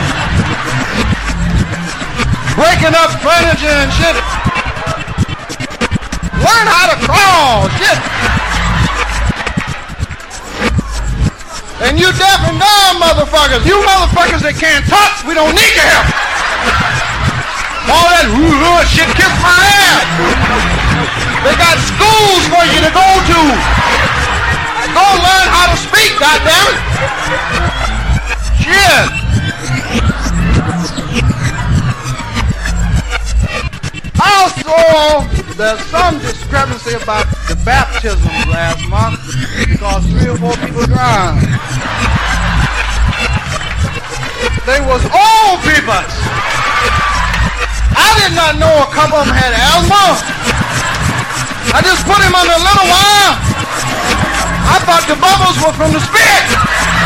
[2.55, 4.15] breaking up furniture and shit.
[6.39, 7.99] Learn how to crawl, shit.
[11.83, 13.67] And you deaf and dumb motherfuckers.
[13.67, 17.08] You motherfuckers that can't talk, we don't need your help.
[17.89, 18.53] All that woo
[18.85, 20.05] shit kiss my ass.
[21.41, 23.41] They got schools for you to go to.
[24.93, 26.77] Go learn how to speak, goddammit.
[28.61, 29.09] Shit.
[34.21, 34.77] Also,
[35.57, 39.21] there's some discrepancy about the baptism last month
[39.65, 41.41] because three or four people drowned.
[44.67, 47.08] They was old people.
[47.99, 50.23] I did not know a couple of them had asthma.
[51.75, 53.35] I just put him under a little while.
[54.71, 56.98] I thought the bubbles were from the spit.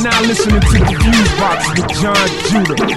[0.00, 2.16] You are now listening to the Fusebox with Jon
[2.48, 2.88] Judah.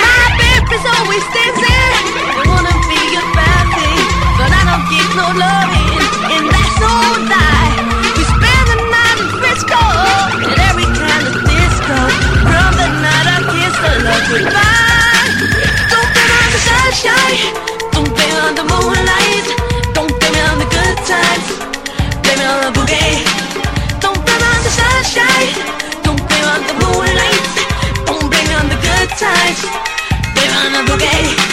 [0.00, 1.92] My baby's always dancing.
[2.32, 4.00] I wanna be a family,
[4.40, 5.92] but I don't get no loving,
[6.24, 7.84] and that's lie.
[8.16, 9.76] We spend the night in Frisco
[10.40, 11.98] at every kind of disco.
[12.40, 15.36] From the night I kiss the love goodbye.
[15.92, 17.61] Don't me on the sunshine.
[29.18, 29.60] Times.
[30.34, 31.52] Blame me boogie.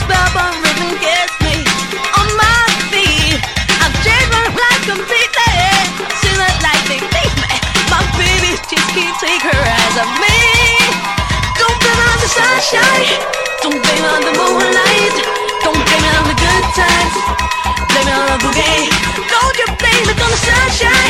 [0.00, 0.70] Spellbound me
[2.18, 3.40] on my feet.
[3.82, 4.30] I've changed
[4.86, 5.54] completely.
[6.20, 6.80] Seems like.
[7.90, 10.38] My baby just can't take her eyes off me.
[11.58, 13.18] Don't blame on the sunshine.
[13.62, 15.16] Don't blame on the moonlight.
[15.64, 17.14] Don't blame on the good times.
[17.90, 18.90] Blame it on the bouquet.
[19.30, 21.09] Don't you blame it on the sunshine.